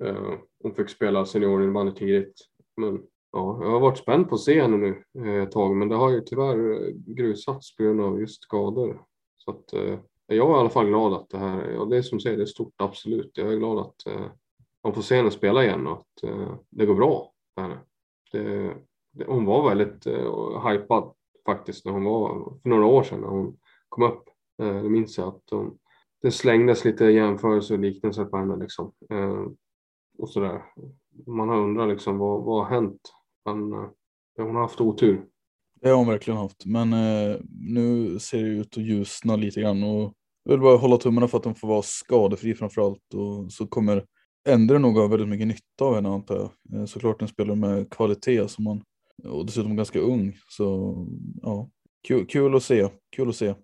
Eh, 0.05 0.33
hon 0.63 0.75
fick 0.75 0.89
spela 0.89 1.27
seniorinnebandy 1.27 1.93
tidigt. 1.93 2.35
Men 2.77 3.03
ja, 3.33 3.59
jag 3.63 3.71
har 3.71 3.81
varit 3.81 3.99
spänd 3.99 4.29
på 4.29 4.35
att 4.35 4.41
se 4.41 4.61
henne 4.63 4.77
nu 4.77 5.05
eh, 5.19 5.43
ett 5.43 5.51
tag, 5.51 5.77
men 5.77 5.89
det 5.89 5.97
har 5.97 6.11
ju 6.11 6.21
tyvärr 6.21 6.91
grusats 7.15 7.77
på 7.77 7.83
grund 7.83 8.01
av 8.01 8.21
just 8.21 8.43
skador. 8.43 9.03
Så 9.37 9.51
att 9.51 9.73
eh, 9.73 9.99
jag 10.27 10.51
är 10.51 10.57
i 10.57 10.61
alla 10.61 10.71
fall 10.71 10.87
glad 10.87 11.13
att 11.13 11.29
det 11.29 11.39
här, 11.39 11.71
ja 11.71 11.85
det 11.85 11.97
är 11.97 12.03
som 12.03 12.21
säger, 12.21 12.37
det 12.37 12.43
är 12.43 12.47
stort 12.47 12.75
absolut. 12.77 13.31
Jag 13.35 13.53
är 13.53 13.57
glad 13.57 13.79
att 13.79 14.07
eh, 14.07 14.27
man 14.85 14.95
får 14.95 15.03
se 15.03 15.17
henne 15.17 15.31
spela 15.31 15.65
igen 15.65 15.87
och 15.87 15.99
att 15.99 16.23
eh, 16.23 16.55
det 16.71 16.87
går 16.87 16.95
bra 16.95 17.33
för 17.55 17.63
henne. 17.63 17.79
Det, 18.33 18.75
det, 19.13 19.25
hon 19.27 19.45
var 19.45 19.69
väldigt 19.69 20.07
eh, 20.07 20.69
hypad 20.69 21.15
faktiskt 21.47 21.85
när 21.85 21.93
hon 21.93 22.05
var, 22.05 22.59
för 22.63 22.69
några 22.69 22.87
år 22.87 23.03
sedan 23.03 23.21
när 23.21 23.29
hon 23.29 23.57
kom 23.89 24.05
upp. 24.05 24.25
Eh, 24.63 24.83
det 24.83 24.91
minns 24.91 25.19
jag 25.19 25.29
att 25.29 25.43
hon, 25.51 25.79
det 26.23 26.31
slängdes 26.31 26.85
lite 26.85 27.05
jämförelser 27.05 27.75
och 27.75 27.81
liknelser 27.81 28.25
på 28.25 28.37
henne 28.37 28.57
liksom. 28.57 28.93
Eh, 29.11 29.47
och 30.19 30.29
sådär. 30.29 30.63
Man 31.27 31.49
har 31.49 31.57
undrat 31.57 31.89
liksom 31.89 32.19
vad, 32.19 32.45
vad 32.45 32.65
har 32.65 32.71
hänt? 32.75 33.01
Men 33.45 33.73
eh, 33.73 33.89
Hon 34.37 34.55
har 34.55 34.63
haft 34.63 34.81
otur. 34.81 35.27
Det 35.81 35.89
har 35.89 35.97
hon 35.97 36.07
verkligen 36.07 36.39
haft, 36.39 36.67
men 36.67 36.93
eh, 36.93 37.37
nu 37.51 38.19
ser 38.19 38.43
det 38.43 38.49
ut 38.49 38.77
att 38.77 38.83
ljusna 38.83 39.37
lite 39.37 39.61
grann 39.61 39.83
och 39.83 40.15
jag 40.45 40.53
vill 40.53 40.61
bara 40.61 40.77
hålla 40.77 40.97
tummarna 40.97 41.29
för 41.29 41.39
att 41.39 41.45
hon 41.45 41.55
får 41.55 41.69
vara 41.69 41.83
skadefri 41.83 42.55
framför 42.55 42.83
allt 42.83 43.15
och 43.15 43.53
så 43.53 43.67
kommer 43.67 44.05
Endre 44.49 44.79
nog 44.79 44.97
har 44.97 45.09
väldigt 45.09 45.29
mycket 45.29 45.47
nytta 45.47 45.85
av 45.85 45.95
henne 45.95 46.09
antar 46.09 46.37
jag. 46.37 46.81
Eh, 46.81 46.87
såklart 46.87 47.23
en 47.23 47.29
spelare 47.29 47.57
med 47.57 47.91
kvalitet 47.91 48.49
som 48.49 48.65
man 48.65 48.83
och 49.25 49.47
dessutom 49.47 49.77
ganska 49.77 49.99
ung 49.99 50.37
så 50.49 50.97
ja, 51.43 51.71
kul, 52.09 52.27
kul 52.27 52.57
att 52.57 52.63
se. 52.63 52.89
Kul 53.17 53.29
att 53.29 53.37
se. 53.37 53.55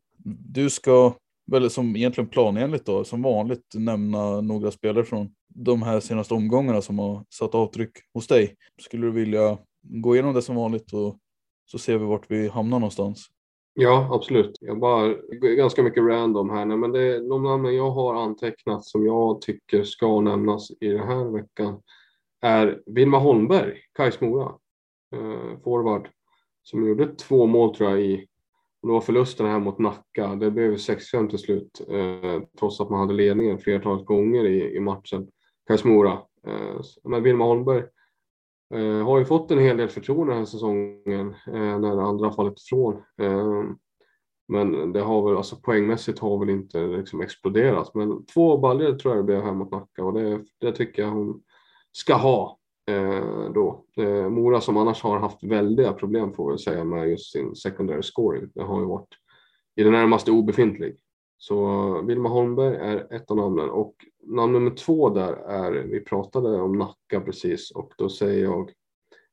Du 0.49 0.71
ska 0.71 1.15
väl 1.47 1.71
som 1.71 1.97
egentligen 1.97 2.31
planenligt 2.31 2.87
då, 2.87 3.05
som 3.05 3.23
vanligt 3.23 3.75
nämna 3.75 4.41
några 4.41 4.71
spelare 4.71 5.05
från 5.05 5.31
de 5.55 5.83
här 5.83 6.01
senaste 6.01 6.35
omgångarna 6.35 6.83
som 6.83 6.99
har 6.99 7.25
satt 7.31 7.55
avtryck 7.55 7.91
hos 8.15 8.27
dig. 8.27 8.55
Skulle 8.83 9.07
du 9.07 9.11
vilja 9.11 9.59
gå 9.83 10.15
igenom 10.15 10.35
det 10.35 10.43
som 10.43 10.57
vanligt 10.57 10.93
och 10.93 11.19
så 11.71 11.79
ser 11.79 11.99
vi 11.99 12.05
vart 12.05 12.31
vi 12.31 12.49
hamnar 12.49 12.79
någonstans? 12.79 13.27
Ja, 13.81 14.09
absolut. 14.13 14.59
Jag 14.61 14.79
bara 14.79 15.15
ganska 15.57 15.83
mycket 15.83 16.03
random 16.03 16.51
här, 16.51 16.67
men 16.67 16.93
det 16.93 17.01
är 17.01 17.29
de 17.29 17.43
namnen 17.43 17.77
jag 17.77 17.91
har 17.91 18.15
antecknat 18.15 18.85
som 18.85 19.07
jag 19.07 19.41
tycker 19.41 19.85
ska 19.85 20.21
nämnas 20.21 20.71
i 20.81 20.89
den 20.89 21.09
här 21.09 21.33
veckan 21.33 21.83
är 22.41 22.83
Vilma 22.87 23.19
Holmberg, 23.19 23.79
Kais 23.93 24.21
Mora, 24.21 24.55
eh, 25.15 25.61
forward, 25.65 26.09
som 26.63 26.89
gjorde 26.89 27.15
två 27.15 27.47
mål 27.47 27.75
tror 27.75 27.91
jag 27.91 28.01
i 28.01 28.27
och 28.83 28.89
det 28.89 28.93
var 28.93 29.01
förlusten 29.01 29.47
här 29.47 29.59
mot 29.59 29.79
Nacka. 29.79 30.35
Det 30.35 30.51
blev 30.51 30.77
6-5 30.77 31.29
till 31.29 31.39
slut, 31.39 31.81
eh, 31.89 32.43
trots 32.59 32.81
att 32.81 32.91
man 32.91 33.01
hade 33.01 33.15
ledningen 33.15 33.59
flertalet 33.59 34.07
gånger 34.07 34.45
i, 34.45 34.77
i 34.77 34.81
matchen. 34.81 35.29
Kais-Mora. 35.71 36.19
Eh, 36.47 36.81
men 37.05 37.23
Vilma 37.23 37.45
Holmberg 37.45 37.85
eh, 38.75 39.07
har 39.07 39.19
ju 39.19 39.25
fått 39.25 39.51
en 39.51 39.59
hel 39.59 39.77
del 39.77 39.89
förtroende 39.89 40.33
den 40.33 40.39
här 40.39 40.47
säsongen 40.47 41.35
eh, 41.47 41.79
när 41.79 42.09
andra 42.09 42.33
fallit 42.33 42.61
ifrån. 42.61 43.03
Eh, 43.21 43.63
men 44.49 44.93
det 44.93 45.01
har 45.01 45.29
väl, 45.29 45.37
alltså 45.37 45.57
poängmässigt 45.57 46.19
har 46.19 46.39
väl 46.39 46.51
inte 46.51 46.87
liksom 46.87 47.21
exploderat. 47.21 47.95
Men 47.95 48.27
två 48.27 48.59
baljor 48.59 48.99
tror 48.99 49.15
jag 49.15 49.25
det 49.25 49.27
blev 49.27 49.43
här 49.43 49.53
mot 49.53 49.71
Nacka 49.71 50.05
och 50.05 50.13
det, 50.13 50.45
det 50.61 50.73
tycker 50.73 51.03
jag 51.03 51.11
hon 51.11 51.43
ska 51.93 52.15
ha. 52.15 52.59
Eh, 52.89 53.51
då. 53.55 53.85
Eh, 53.97 54.29
Mora 54.29 54.61
som 54.61 54.77
annars 54.77 55.03
har 55.03 55.19
haft 55.19 55.45
väldiga 55.45 55.93
problem 55.93 56.33
får 56.33 56.53
vi 56.53 56.59
säga 56.59 56.85
med 56.85 57.09
just 57.09 57.33
sin 57.33 57.57
secondary 57.57 58.03
scoring. 58.03 58.51
Det 58.55 58.63
har 58.63 58.81
ju 58.81 58.87
varit 58.87 59.09
i 59.77 59.83
det 59.83 59.91
närmaste 59.91 60.31
obefintlig. 60.31 60.97
Så 61.39 61.69
eh, 61.97 62.05
Vilma 62.05 62.29
Holmberg 62.29 62.77
är 62.77 63.15
ett 63.15 63.31
av 63.31 63.37
namnen 63.37 63.71
och 63.71 63.95
namn 64.29 64.53
nummer 64.53 64.71
två 64.71 65.11
där 65.11 65.33
är, 65.33 65.73
vi 65.73 66.01
pratade 66.01 66.61
om 66.61 66.79
Nacka 66.79 67.21
precis 67.21 67.71
och 67.71 67.93
då 67.99 68.09
säger 68.09 68.45
jag 68.45 68.73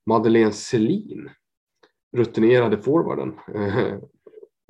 Madeleine 0.06 0.52
Selin, 0.52 1.30
rutinerade 2.18 2.78
forwarden. 2.78 3.34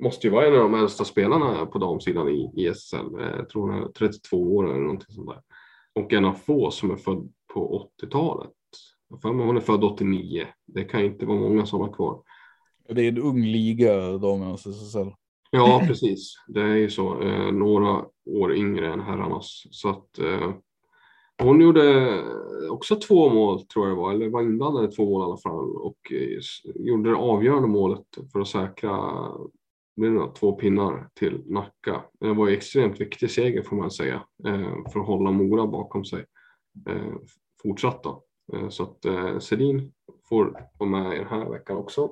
Måste 0.02 0.26
ju 0.26 0.32
vara 0.32 0.46
en 0.46 0.52
av 0.54 0.58
de 0.58 0.74
äldsta 0.74 1.04
spelarna 1.04 1.66
på 1.66 1.78
damsidan 1.78 2.28
i, 2.28 2.52
i 2.56 2.66
SSL. 2.66 3.06
Jag 3.12 3.38
eh, 3.38 3.44
tror 3.44 3.72
hon 3.72 3.82
är 3.82 3.88
32 3.88 4.56
år 4.56 4.70
eller 4.70 4.80
någonting 4.80 5.14
sånt 5.14 5.28
där. 5.28 5.42
Och 5.94 6.12
en 6.12 6.24
av 6.24 6.32
få 6.32 6.70
som 6.70 6.90
är 6.90 6.96
född 6.96 7.32
på 7.54 7.88
80-talet. 8.02 8.50
För 9.22 9.32
mig 9.32 9.46
hon 9.46 9.56
är 9.56 9.60
född 9.60 9.84
89. 9.84 10.46
Det 10.66 10.84
kan 10.84 11.04
inte 11.04 11.26
vara 11.26 11.38
många 11.38 11.66
som 11.66 11.80
har 11.80 11.92
kvar. 11.92 12.22
Det 12.88 13.02
är 13.02 13.08
en 13.08 13.22
ung 13.22 13.44
liga, 13.44 14.18
damernas 14.18 14.66
SSL. 14.66 15.12
Ja, 15.56 15.82
precis. 15.86 16.34
Det 16.48 16.60
är 16.60 16.76
ju 16.76 16.90
så. 16.90 17.22
Eh, 17.22 17.52
några 17.52 18.04
år 18.26 18.54
yngre 18.54 18.92
än 18.92 19.00
herrarnas. 19.00 19.66
Så 19.70 19.88
att, 19.88 20.18
eh, 20.18 20.52
hon 21.38 21.60
gjorde 21.60 22.22
också 22.70 22.96
två 22.96 23.28
mål 23.28 23.66
tror 23.66 23.88
jag 23.88 23.96
det 23.96 24.00
var, 24.00 24.12
eller 24.12 24.28
var 24.28 24.42
inblandad 24.42 24.84
i 24.84 24.96
två 24.96 25.04
mål 25.04 25.20
i 25.20 25.24
alla 25.24 25.36
fall 25.36 25.76
och 25.76 26.12
eh, 26.12 26.38
gjorde 26.74 27.10
det 27.10 27.16
avgörande 27.16 27.68
målet 27.68 28.06
för 28.32 28.40
att 28.40 28.48
säkra 28.48 29.22
det, 29.96 30.30
två 30.38 30.52
pinnar 30.52 31.08
till 31.14 31.42
Nacka. 31.46 32.04
Det 32.20 32.32
var 32.32 32.48
ju 32.48 32.56
extremt 32.56 33.00
viktig 33.00 33.30
seger 33.30 33.62
får 33.62 33.76
man 33.76 33.90
säga 33.90 34.22
eh, 34.46 34.90
för 34.92 35.00
att 35.00 35.06
hålla 35.06 35.30
Mora 35.30 35.66
bakom 35.66 36.04
sig 36.04 36.24
eh, 36.88 37.14
fortsatt 37.62 38.02
då. 38.02 38.22
Så 38.70 38.82
att 38.82 39.42
Sedin 39.42 39.92
får 40.28 40.68
vara 40.78 40.90
med 40.90 41.14
i 41.14 41.18
den 41.18 41.28
här 41.28 41.50
veckan 41.50 41.76
också. 41.76 42.10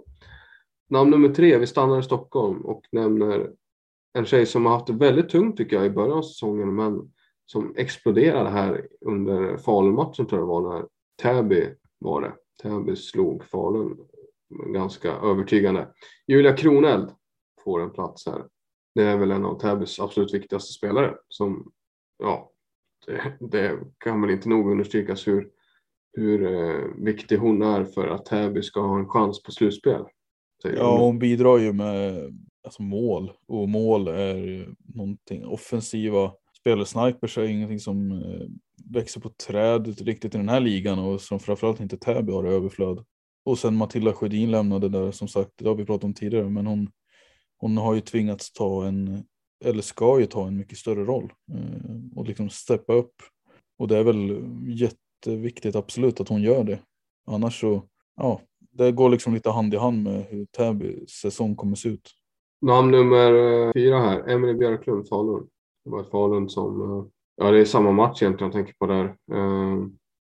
Namn 0.94 1.10
nummer 1.10 1.28
tre, 1.28 1.58
vi 1.58 1.66
stannar 1.66 1.98
i 1.98 2.02
Stockholm 2.02 2.60
och 2.60 2.82
nämner 2.92 3.50
en 4.12 4.24
tjej 4.24 4.46
som 4.46 4.66
har 4.66 4.72
haft 4.72 4.86
det 4.86 4.92
väldigt 4.92 5.28
tungt 5.28 5.56
tycker 5.56 5.76
jag 5.76 5.86
i 5.86 5.90
början 5.90 6.18
av 6.18 6.22
säsongen 6.22 6.74
men 6.74 7.12
som 7.46 7.74
exploderade 7.76 8.50
här 8.50 8.88
under 9.00 9.56
Falun-matchen 9.56 10.26
tror 10.26 10.40
jag 10.40 10.48
det 10.48 10.52
var 10.52 10.74
när 10.74 10.86
Täby 11.22 11.68
var 11.98 12.20
det. 12.20 12.32
Täby 12.62 12.96
slog 12.96 13.44
Falun 13.44 13.98
ganska 14.66 15.12
övertygande. 15.12 15.88
Julia 16.26 16.56
Kroneld 16.56 17.10
får 17.64 17.80
en 17.80 17.90
plats 17.90 18.26
här. 18.26 18.44
Det 18.94 19.02
är 19.02 19.16
väl 19.16 19.30
en 19.30 19.44
av 19.44 19.58
Täbys 19.58 20.00
absolut 20.00 20.34
viktigaste 20.34 20.72
spelare 20.72 21.16
som, 21.28 21.72
ja, 22.18 22.50
det, 23.06 23.36
det 23.40 23.78
kan 23.98 24.20
väl 24.20 24.30
inte 24.30 24.48
nog 24.48 24.70
understrykas 24.70 25.28
hur 25.28 25.50
hur 26.16 26.46
eh, 26.46 26.84
viktig 26.96 27.36
hon 27.36 27.62
är 27.62 27.84
för 27.84 28.08
att 28.08 28.26
Täby 28.26 28.62
ska 28.62 28.80
ha 28.80 28.98
en 28.98 29.08
chans 29.08 29.42
på 29.42 29.52
slutspel. 29.52 30.04
Ja, 30.76 30.98
hon 30.98 31.18
bidrar 31.18 31.58
ju 31.58 31.72
med 31.72 32.32
alltså, 32.64 32.82
mål 32.82 33.32
och 33.48 33.68
mål 33.68 34.08
är 34.08 34.68
någonting 34.94 35.46
offensiva 35.46 36.32
spelare. 36.60 36.86
Snipers 36.86 37.38
är 37.38 37.42
ingenting 37.42 37.80
som 37.80 38.12
eh, 38.12 38.46
växer 38.84 39.20
på 39.20 39.28
träd 39.28 40.00
riktigt 40.00 40.34
i 40.34 40.38
den 40.38 40.48
här 40.48 40.60
ligan 40.60 40.98
och 40.98 41.20
som 41.20 41.40
framförallt 41.40 41.80
inte 41.80 41.96
Täby 41.96 42.32
har 42.32 42.46
i 42.46 42.54
överflöd. 42.54 43.04
Och 43.44 43.58
sen 43.58 43.76
Matilda 43.76 44.12
Sjödin 44.12 44.50
lämnade 44.50 44.88
där 44.88 45.12
som 45.12 45.28
sagt, 45.28 45.50
det 45.56 45.68
har 45.68 45.74
vi 45.74 45.84
pratat 45.84 46.04
om 46.04 46.14
tidigare, 46.14 46.50
men 46.50 46.66
hon, 46.66 46.90
hon 47.56 47.76
har 47.76 47.94
ju 47.94 48.00
tvingats 48.00 48.52
ta 48.52 48.86
en, 48.86 49.24
eller 49.64 49.82
ska 49.82 50.20
ju 50.20 50.26
ta 50.26 50.46
en 50.46 50.56
mycket 50.56 50.78
större 50.78 51.04
roll 51.04 51.32
eh, 51.52 52.18
och 52.18 52.26
liksom 52.28 52.50
steppa 52.50 52.92
upp. 52.92 53.14
Och 53.78 53.88
det 53.88 53.98
är 53.98 54.04
väl 54.04 54.44
jätte 54.66 54.96
jätteviktigt 55.26 55.76
absolut 55.76 56.20
att 56.20 56.28
hon 56.28 56.42
gör 56.42 56.64
det. 56.64 56.78
Annars 57.26 57.60
så, 57.60 57.82
ja, 58.16 58.40
det 58.74 58.92
går 58.92 59.08
liksom 59.08 59.34
lite 59.34 59.50
hand 59.50 59.74
i 59.74 59.76
hand 59.76 60.02
med 60.02 60.26
hur 60.30 60.44
Täby 60.44 61.06
säsong 61.06 61.56
kommer 61.56 61.76
se 61.76 61.88
ut. 61.88 62.10
Namn 62.60 62.90
nummer 62.90 63.34
eh, 63.34 63.72
fyra 63.72 63.98
här, 63.98 64.28
Emelie 64.28 64.54
Björklund, 64.54 65.08
Falun. 65.08 65.46
Det 65.84 65.90
var 65.90 66.00
ett 66.00 66.10
Falun 66.10 66.48
som, 66.48 66.82
eh, 66.82 67.04
ja 67.36 67.50
det 67.50 67.60
är 67.60 67.64
samma 67.64 67.92
match 67.92 68.22
egentligen 68.22 68.52
jag 68.52 68.52
tänker 68.52 68.74
på 68.78 68.86
där. 68.86 69.04
Eh, 69.32 69.86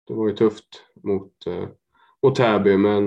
det 0.09 0.15
var 0.15 0.29
ju 0.29 0.35
tufft 0.35 0.69
mot, 1.03 1.33
mot 2.23 2.37
Täby 2.37 2.77
men 2.77 3.07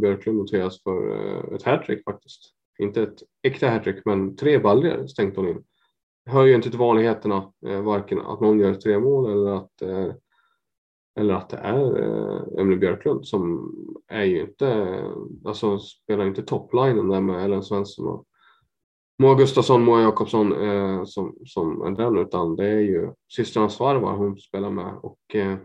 Björklund 0.00 0.38
noteras 0.38 0.82
för 0.82 1.54
ett 1.54 1.62
hattrick 1.62 2.04
faktiskt. 2.04 2.40
Inte 2.78 3.02
ett 3.02 3.22
äkta 3.42 3.68
hattrick 3.68 4.04
men 4.04 4.36
tre 4.36 4.58
baljor 4.58 5.06
stänkte 5.06 5.40
hon 5.40 5.48
in. 5.48 5.64
Det 6.24 6.30
hör 6.30 6.44
ju 6.44 6.54
inte 6.54 6.70
till 6.70 6.78
vanligheterna, 6.78 7.52
varken 7.60 8.20
att 8.20 8.40
någon 8.40 8.58
gör 8.60 8.74
tre 8.74 8.98
mål 8.98 9.32
eller 9.32 9.50
att 9.50 9.82
eller 11.18 11.34
att 11.34 11.48
det 11.48 11.56
är 11.56 12.02
eh, 12.02 12.60
Emily 12.60 12.76
Björklund 12.76 13.26
som 13.26 13.72
är 14.08 14.24
ju 14.24 14.40
inte, 14.40 15.00
alltså 15.44 15.78
spelar 15.78 16.26
inte 16.26 16.42
topplinen 16.42 17.08
där 17.08 17.20
med 17.20 17.44
Ellen 17.44 17.62
Svensson 17.62 18.06
och 18.06 18.24
Moa 19.18 19.34
Gustafsson, 19.34 19.84
Moa 19.84 20.02
Jakobsson 20.02 20.52
eh, 20.52 21.04
som, 21.04 21.36
som 21.46 21.82
är 21.82 21.90
den, 21.90 22.18
utan 22.18 22.56
det 22.56 22.66
är 22.66 22.80
ju 22.80 23.12
systrarna 23.28 23.68
Svarvar 23.68 24.16
hon 24.16 24.36
spelar 24.36 24.70
med 24.70 24.94
och 25.02 25.34
eh, 25.34 25.56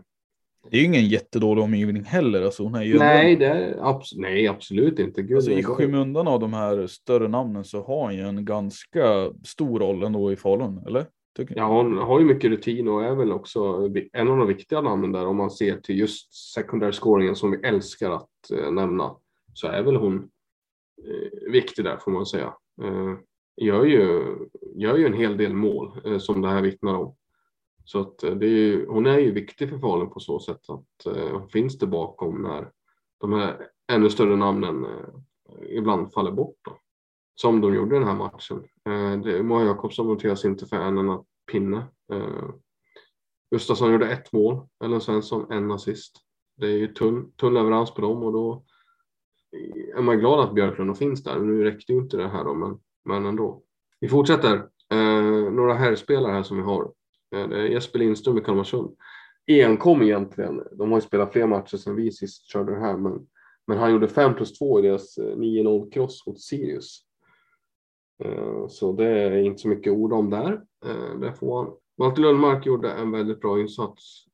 det 0.70 0.76
är 0.76 0.80
ju 0.80 0.86
ingen 0.86 1.08
jättedålig 1.08 1.64
omgivning 1.64 2.04
heller. 2.04 2.42
Alltså 2.42 2.62
hon 2.62 2.74
är 2.74 2.82
ju 2.82 2.98
nej, 2.98 3.36
det 3.36 3.46
är 3.46 3.90
abs 3.90 4.16
nej, 4.16 4.48
absolut 4.48 4.98
inte. 4.98 5.22
Gud, 5.22 5.36
alltså, 5.36 5.50
I 5.50 5.62
skymundan 5.62 6.28
av 6.28 6.40
de 6.40 6.52
här 6.52 6.86
större 6.86 7.28
namnen 7.28 7.64
så 7.64 7.82
har 7.82 8.02
hon 8.02 8.14
ju 8.14 8.22
en 8.22 8.44
ganska 8.44 9.32
stor 9.44 9.80
roll 9.80 10.02
ändå 10.02 10.32
i 10.32 10.36
Falun, 10.36 10.84
eller? 10.86 11.06
Ja, 11.38 11.66
hon 11.66 11.98
har 11.98 12.20
ju 12.20 12.26
mycket 12.26 12.50
rutin 12.50 12.88
och 12.88 13.04
är 13.04 13.14
väl 13.14 13.32
också 13.32 13.90
en 14.12 14.28
av 14.28 14.38
de 14.38 14.46
viktiga 14.46 14.80
namnen 14.80 15.12
där 15.12 15.26
om 15.26 15.36
man 15.36 15.50
ser 15.50 15.80
till 15.80 15.98
just 15.98 16.34
secondary 16.54 17.34
som 17.34 17.50
vi 17.50 17.56
älskar 17.68 18.10
att 18.10 18.50
eh, 18.52 18.70
nämna 18.70 19.16
så 19.54 19.66
är 19.66 19.82
väl 19.82 19.96
hon 19.96 20.30
eh, 21.04 21.52
viktig 21.52 21.84
där 21.84 21.96
får 21.96 22.10
man 22.10 22.26
säga. 22.26 22.54
Eh, 22.82 23.14
gör, 23.56 23.84
ju, 23.84 24.22
gör 24.74 24.96
ju 24.96 25.06
en 25.06 25.14
hel 25.14 25.36
del 25.36 25.54
mål 25.54 26.00
eh, 26.04 26.18
som 26.18 26.42
det 26.42 26.48
här 26.48 26.62
vittnar 26.62 26.94
om. 26.94 27.16
Så 27.84 28.00
att 28.00 28.22
eh, 28.22 28.34
det 28.34 28.46
är 28.46 28.50
ju, 28.50 28.86
hon 28.86 29.06
är 29.06 29.18
ju 29.18 29.32
viktig 29.32 29.70
för 29.70 29.78
Falun 29.78 30.10
på 30.10 30.20
så 30.20 30.40
sätt 30.40 30.60
att 30.68 31.16
eh, 31.16 31.46
finns 31.46 31.78
det 31.78 31.86
bakom 31.86 32.42
när 32.42 32.70
de 33.20 33.32
här 33.32 33.68
ännu 33.92 34.10
större 34.10 34.36
namnen 34.36 34.84
eh, 34.84 35.08
ibland 35.68 36.12
faller 36.12 36.32
bort. 36.32 36.56
Då 36.64 36.76
som 37.36 37.60
de 37.60 37.74
gjorde 37.74 37.98
den 37.98 38.08
här 38.08 38.14
matchen. 38.14 38.64
Eh, 38.88 39.42
Moa 39.42 39.64
Jakobsson 39.64 40.06
noteras 40.06 40.44
inte 40.44 40.66
för 40.66 40.76
en 40.76 40.98
enda 40.98 41.24
pinne. 41.52 41.76
Eh, 42.12 42.48
Gustafsson 43.50 43.92
gjorde 43.92 44.10
ett 44.10 44.32
mål, 44.32 44.68
Ellen 44.84 45.00
Svensson 45.00 45.52
en 45.52 45.70
assist. 45.70 46.16
Det 46.56 46.66
är 46.66 46.78
ju 46.78 46.86
tunn, 46.86 47.32
tunn 47.32 47.54
leverans 47.54 47.94
på 47.94 48.00
dem 48.00 48.22
och 48.22 48.32
då 48.32 48.64
är 49.96 50.02
man 50.02 50.18
glad 50.18 50.40
att 50.40 50.54
Björklund 50.54 50.98
finns 50.98 51.22
där. 51.22 51.38
Nu 51.38 51.64
räckte 51.64 51.92
ju 51.92 51.98
inte 51.98 52.16
det 52.16 52.28
här 52.28 52.44
då, 52.44 52.54
men, 52.54 52.78
men 53.04 53.26
ändå. 53.26 53.62
Vi 54.00 54.08
fortsätter. 54.08 54.68
Eh, 54.92 55.52
några 55.52 55.74
herrspelare 55.74 56.32
här 56.32 56.42
som 56.42 56.56
vi 56.56 56.62
har. 56.62 56.92
Eh, 57.34 57.48
det 57.48 57.56
är 57.56 57.64
Jesper 57.64 57.98
Lindström 57.98 58.38
i 58.38 58.40
Kalmarsund. 58.40 58.96
Enkom 59.46 60.02
egentligen. 60.02 60.62
De 60.72 60.90
har 60.90 60.98
ju 60.98 61.02
spelat 61.02 61.32
fler 61.32 61.46
matcher 61.46 61.76
sedan 61.76 61.96
vi 61.96 62.12
sist 62.12 62.50
körde 62.52 62.74
det 62.74 62.80
här, 62.80 62.96
men 62.96 63.26
Men 63.66 63.78
han 63.78 63.92
gjorde 63.92 64.08
5 64.08 64.34
plus 64.34 64.58
2 64.58 64.78
i 64.78 64.82
deras 64.82 65.18
eh, 65.18 65.36
9-0 65.36 65.90
cross 65.90 66.26
mot 66.26 66.40
Sirius. 66.40 67.05
Eh, 68.24 68.66
så 68.68 68.92
det 68.92 69.06
är 69.06 69.36
inte 69.36 69.58
så 69.58 69.68
mycket 69.68 69.92
ord 69.92 70.12
om 70.12 70.30
där. 70.30 70.62
Eh, 70.86 71.18
det 71.20 71.32
får 71.32 71.64
han. 71.64 71.74
Malte 71.98 72.20
Lundmark 72.20 72.66
gjorde 72.66 72.92
en 72.92 73.10
väldigt 73.10 73.40
bra 73.40 73.60
insats 73.60 74.24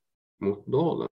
mot 0.41 0.67
Dalen. 0.67 1.09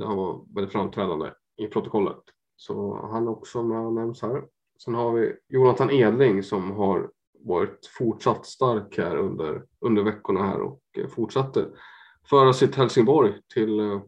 Han 0.00 0.16
var 0.16 0.54
väldigt 0.54 0.72
framträdande 0.72 1.30
i 1.56 1.66
protokollet. 1.66 2.22
Så 2.56 3.06
han 3.10 3.28
också 3.28 3.62
med 3.62 3.92
nämns 3.92 4.22
här. 4.22 4.44
Sen 4.84 4.94
har 4.94 5.12
vi 5.12 5.36
Jonathan 5.48 5.90
Edling 5.90 6.42
som 6.42 6.70
har 6.70 7.10
varit 7.38 7.86
fortsatt 7.98 8.46
stark 8.46 8.98
här 8.98 9.16
under, 9.16 9.62
under 9.80 10.02
veckorna 10.02 10.42
här 10.42 10.60
och 10.60 10.80
eh, 10.98 11.06
fortsatte 11.06 11.66
föra 12.30 12.52
sitt 12.52 12.74
Helsingborg 12.74 13.32
till, 13.54 14.00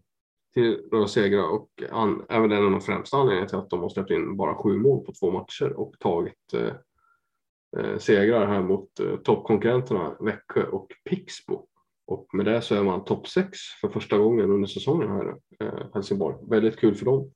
till 0.55 0.89
några 0.93 1.07
segrar 1.07 1.49
och 1.49 1.69
an, 1.91 2.25
även 2.29 2.53
en 2.53 2.65
av 2.65 2.71
de 2.71 2.81
främsta 2.81 3.17
anledningarna 3.17 3.49
till 3.49 3.59
att 3.59 3.71
de 3.71 3.81
har 3.81 3.89
släppt 3.89 4.11
in 4.11 4.37
bara 4.37 4.55
sju 4.55 4.79
mål 4.79 5.05
på 5.05 5.13
två 5.13 5.31
matcher 5.31 5.73
och 5.73 5.95
tagit 5.99 6.55
eh 6.55 6.73
segrar 7.99 8.47
här 8.47 8.63
mot 8.63 9.01
eh, 9.01 9.17
toppkonkurrenterna 9.17 10.17
Växjö 10.21 10.63
och 10.63 10.87
Pixbo. 11.11 11.65
Och 12.07 12.27
med 12.33 12.47
det 12.47 12.63
så 12.63 12.75
är 12.75 12.83
man 12.83 13.05
topp 13.05 13.29
sex 13.29 13.59
för 13.81 13.89
första 13.89 14.19
gången 14.19 14.51
under 14.51 14.69
säsongen 14.69 15.09
här 15.09 15.29
eh, 15.61 15.87
Helsingborg. 15.95 16.37
Väldigt 16.51 16.77
kul 16.77 16.95
för 16.95 17.05
dem. 17.05 17.31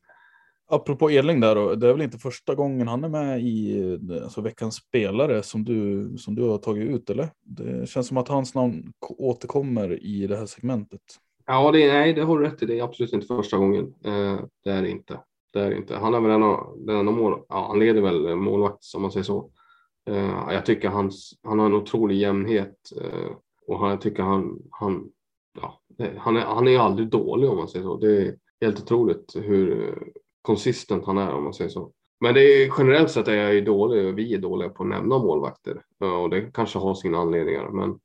Apropå 0.70 1.10
Edling 1.10 1.40
där 1.40 1.54
då, 1.54 1.74
det 1.74 1.88
är 1.88 1.92
väl 1.92 2.02
inte 2.02 2.18
första 2.18 2.54
gången 2.54 2.88
han 2.88 3.04
är 3.04 3.08
med 3.08 3.40
i 3.42 3.98
alltså, 4.24 4.40
veckans 4.40 4.74
spelare 4.74 5.42
som 5.42 5.64
du, 5.64 6.12
som 6.18 6.34
du 6.34 6.42
har 6.42 6.58
tagit 6.58 6.90
ut 6.90 7.10
eller? 7.10 7.28
Det 7.42 7.88
känns 7.88 8.08
som 8.08 8.16
att 8.16 8.28
hans 8.28 8.54
namn 8.54 8.92
återkommer 9.18 10.04
i 10.04 10.26
det 10.26 10.36
här 10.36 10.46
segmentet. 10.46 11.00
Ja, 11.46 11.72
det, 11.72 11.92
nej, 11.92 12.12
det 12.12 12.22
har 12.22 12.38
du 12.38 12.44
rätt 12.44 12.62
i. 12.62 12.66
Det 12.66 12.78
är 12.78 12.84
absolut 12.84 13.12
inte 13.12 13.26
första 13.26 13.56
gången. 13.56 13.94
Eh, 14.04 14.40
det 14.64 14.70
är 14.70 14.82
det 14.82 14.90
inte. 14.90 15.20
Det 15.52 15.60
är 15.60 15.70
inte. 15.70 15.96
Han 15.96 16.14
är 16.14 16.20
väl 16.20 16.30
en 16.30 16.42
av, 16.42 16.76
den 16.86 16.96
enda 16.96 17.12
mål, 17.12 17.42
ja, 17.48 17.66
han 17.68 17.78
leder 17.78 18.00
väl 18.00 18.36
målvakt 18.36 18.84
om 18.96 19.02
man 19.02 19.12
säger 19.12 19.24
så. 19.24 19.50
Eh, 20.10 20.48
jag 20.50 20.66
tycker 20.66 20.88
hans, 20.88 21.38
han 21.42 21.58
har 21.58 21.66
en 21.66 21.74
otrolig 21.74 22.16
jämnhet 22.16 22.76
eh, 23.00 23.30
och 23.66 23.78
han, 23.78 23.90
jag 23.90 24.00
tycker 24.00 24.22
han, 24.22 24.62
han, 24.70 25.10
ja, 25.60 25.80
han, 26.18 26.36
är, 26.36 26.40
han 26.40 26.68
är 26.68 26.78
aldrig 26.78 27.08
dålig 27.08 27.50
om 27.50 27.56
man 27.56 27.68
säger 27.68 27.84
så. 27.84 27.96
Det 27.96 28.22
är 28.22 28.36
helt 28.60 28.82
otroligt 28.82 29.36
hur 29.36 29.88
eh, 29.88 29.94
konsistent 30.42 31.06
han 31.06 31.18
är 31.18 31.34
om 31.34 31.44
man 31.44 31.54
säger 31.54 31.70
så. 31.70 31.92
Men 32.20 32.34
det 32.34 32.40
är, 32.40 32.72
generellt 32.78 33.10
sett 33.10 33.28
är 33.28 33.34
jag 33.34 33.54
ju 33.54 33.60
dålig, 33.60 34.14
vi 34.14 34.34
är 34.34 34.38
dåliga 34.38 34.68
på 34.68 34.82
att 34.82 34.88
nämna 34.88 35.18
målvakter 35.18 35.82
eh, 36.02 36.22
och 36.22 36.30
det 36.30 36.50
kanske 36.54 36.78
har 36.78 36.94
sina 36.94 37.18
anledningar. 37.18 37.68
Men, 37.68 37.98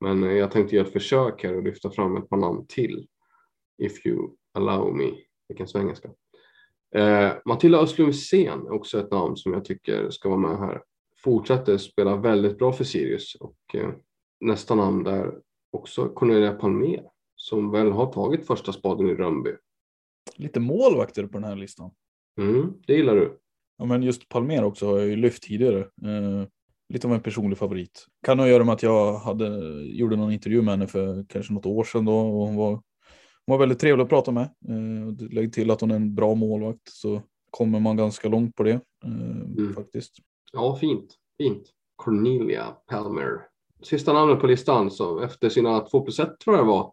men 0.00 0.36
jag 0.36 0.50
tänkte 0.50 0.76
göra 0.76 0.86
ett 0.86 0.92
försök 0.92 1.44
här 1.44 1.56
och 1.56 1.62
lyfta 1.62 1.90
fram 1.90 2.16
ett 2.16 2.28
par 2.28 2.36
namn 2.36 2.66
till. 2.68 3.06
If 3.78 4.06
you 4.06 4.30
allow 4.52 4.96
me. 4.96 5.10
Vilken 5.48 5.68
svengelska. 5.68 6.08
Eh, 6.94 7.32
Matilda 7.44 7.78
Östlund 7.78 8.06
Wisén 8.06 8.66
är 8.66 8.72
också 8.72 8.98
ett 8.98 9.10
namn 9.10 9.36
som 9.36 9.52
jag 9.52 9.64
tycker 9.64 10.10
ska 10.10 10.28
vara 10.28 10.38
med 10.38 10.58
här. 10.58 10.82
Fortsätter 11.24 11.78
spela 11.78 12.16
väldigt 12.16 12.58
bra 12.58 12.72
för 12.72 12.84
Sirius 12.84 13.34
och 13.34 13.56
eh, 13.74 13.90
nästa 14.40 14.74
namn 14.74 15.04
där 15.04 15.34
också 15.72 16.08
Cornelia 16.08 16.52
Palmer 16.52 17.02
som 17.36 17.70
väl 17.70 17.92
har 17.92 18.12
tagit 18.12 18.46
första 18.46 18.72
spaden 18.72 19.08
i 19.08 19.14
Rönnby 19.14 19.50
lite 20.36 20.60
målvakter 20.60 21.26
på 21.26 21.38
den 21.38 21.44
här 21.44 21.56
listan. 21.56 21.90
Mm, 22.40 22.72
det 22.86 22.94
gillar 22.94 23.14
du. 23.14 23.38
Ja, 23.78 23.84
men 23.84 24.02
just 24.02 24.28
Palmer 24.28 24.64
också 24.64 24.86
har 24.86 24.98
jag 24.98 25.08
ju 25.08 25.16
lyft 25.16 25.42
tidigare. 25.42 25.80
Eh, 25.80 26.48
lite 26.88 27.06
av 27.06 27.14
en 27.14 27.20
personlig 27.20 27.58
favorit. 27.58 28.06
Kan 28.26 28.38
ha 28.38 28.46
att 28.46 28.50
göra 28.50 28.64
med 28.64 28.72
att 28.72 28.82
jag 28.82 29.18
hade, 29.18 29.46
gjorde 29.84 30.16
någon 30.16 30.32
intervju 30.32 30.62
med 30.62 30.74
henne 30.74 30.86
för 30.86 31.24
kanske 31.28 31.52
något 31.52 31.66
år 31.66 31.84
sedan 31.84 32.04
då 32.04 32.16
och 32.16 32.46
hon 32.46 32.56
var, 32.56 32.70
hon 32.70 32.82
var 33.46 33.58
väldigt 33.58 33.78
trevlig 33.78 34.04
att 34.04 34.08
prata 34.08 34.32
med. 34.32 34.42
Eh, 34.42 35.30
lägg 35.30 35.52
till 35.52 35.70
att 35.70 35.80
hon 35.80 35.90
är 35.90 35.96
en 35.96 36.14
bra 36.14 36.34
målvakt 36.34 36.88
så 36.88 37.22
kommer 37.50 37.80
man 37.80 37.96
ganska 37.96 38.28
långt 38.28 38.56
på 38.56 38.62
det 38.62 38.80
eh, 39.04 39.40
mm. 39.58 39.74
faktiskt. 39.74 40.18
Ja, 40.54 40.76
fint. 40.76 41.14
Fint. 41.38 41.70
Cornelia 41.96 42.76
Palmer. 42.90 43.46
Sista 43.82 44.12
namnet 44.12 44.40
på 44.40 44.46
listan 44.46 44.90
så 44.90 45.20
efter 45.20 45.48
sina 45.48 45.80
2 45.80 46.00
plus 46.00 46.18
1 46.18 46.40
tror 46.40 46.56
jag 46.56 46.64
det 46.64 46.68
var 46.68 46.92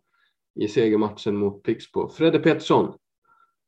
i 0.60 0.68
segermatchen 0.68 1.36
mot 1.36 1.64
Pixbo. 1.64 2.10
Fredde 2.10 2.40
Pettersson. 2.40 2.94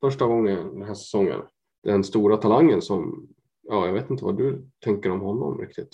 första 0.02 0.26
gången 0.26 0.80
den 0.80 0.88
här 0.88 0.94
säsongen. 0.94 1.42
Den 1.84 2.04
stora 2.04 2.38
talangen 2.38 2.82
som, 2.82 3.28
ja, 3.62 3.86
jag 3.86 3.94
vet 3.94 4.10
inte 4.10 4.26
vad 4.26 4.38
du 4.38 4.70
tänker 4.80 5.12
om 5.12 5.20
honom 5.22 5.62
riktigt. 5.62 5.90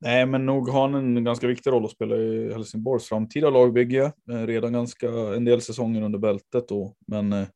Nej, 0.00 0.26
men 0.26 0.46
nog 0.46 0.68
har 0.68 0.88
han 0.88 0.94
en 0.94 1.24
ganska 1.24 1.46
viktig 1.46 1.70
roll 1.70 1.84
att 1.84 1.90
spela 1.90 2.16
i 2.16 2.52
Helsingborgs 2.52 3.08
framtida 3.08 3.50
lagbygge. 3.50 4.12
Eh, 4.30 4.46
redan 4.46 4.72
ganska 4.72 5.08
en 5.08 5.44
del 5.44 5.60
säsonger 5.60 6.02
under 6.02 6.18
bältet 6.18 6.68
då, 6.68 6.94
men 7.06 7.32
eh, 7.32 7.46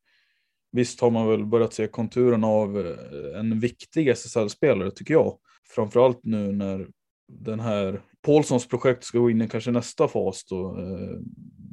visst 0.72 1.01
har 1.01 1.11
man 1.11 1.28
väl 1.28 1.47
börjat 1.47 1.74
se 1.74 1.86
konturen 1.86 2.45
av 2.45 2.78
eh, 2.78 3.40
en 3.40 3.61
viktig 3.61 4.09
SSL-spelare 4.09 4.90
tycker 4.90 5.14
jag. 5.14 5.38
Framförallt 5.69 6.21
nu 6.23 6.53
när 6.53 6.89
den 7.29 7.61
här 7.61 8.03
Paulssons 8.23 8.69
projekt 8.69 9.05
ska 9.05 9.19
gå 9.19 9.31
in 9.31 9.43
i 9.43 9.49
kanske 9.49 9.71
nästa 9.71 10.09
fas 10.09 10.45
då, 10.45 10.79
eh, 10.79 11.19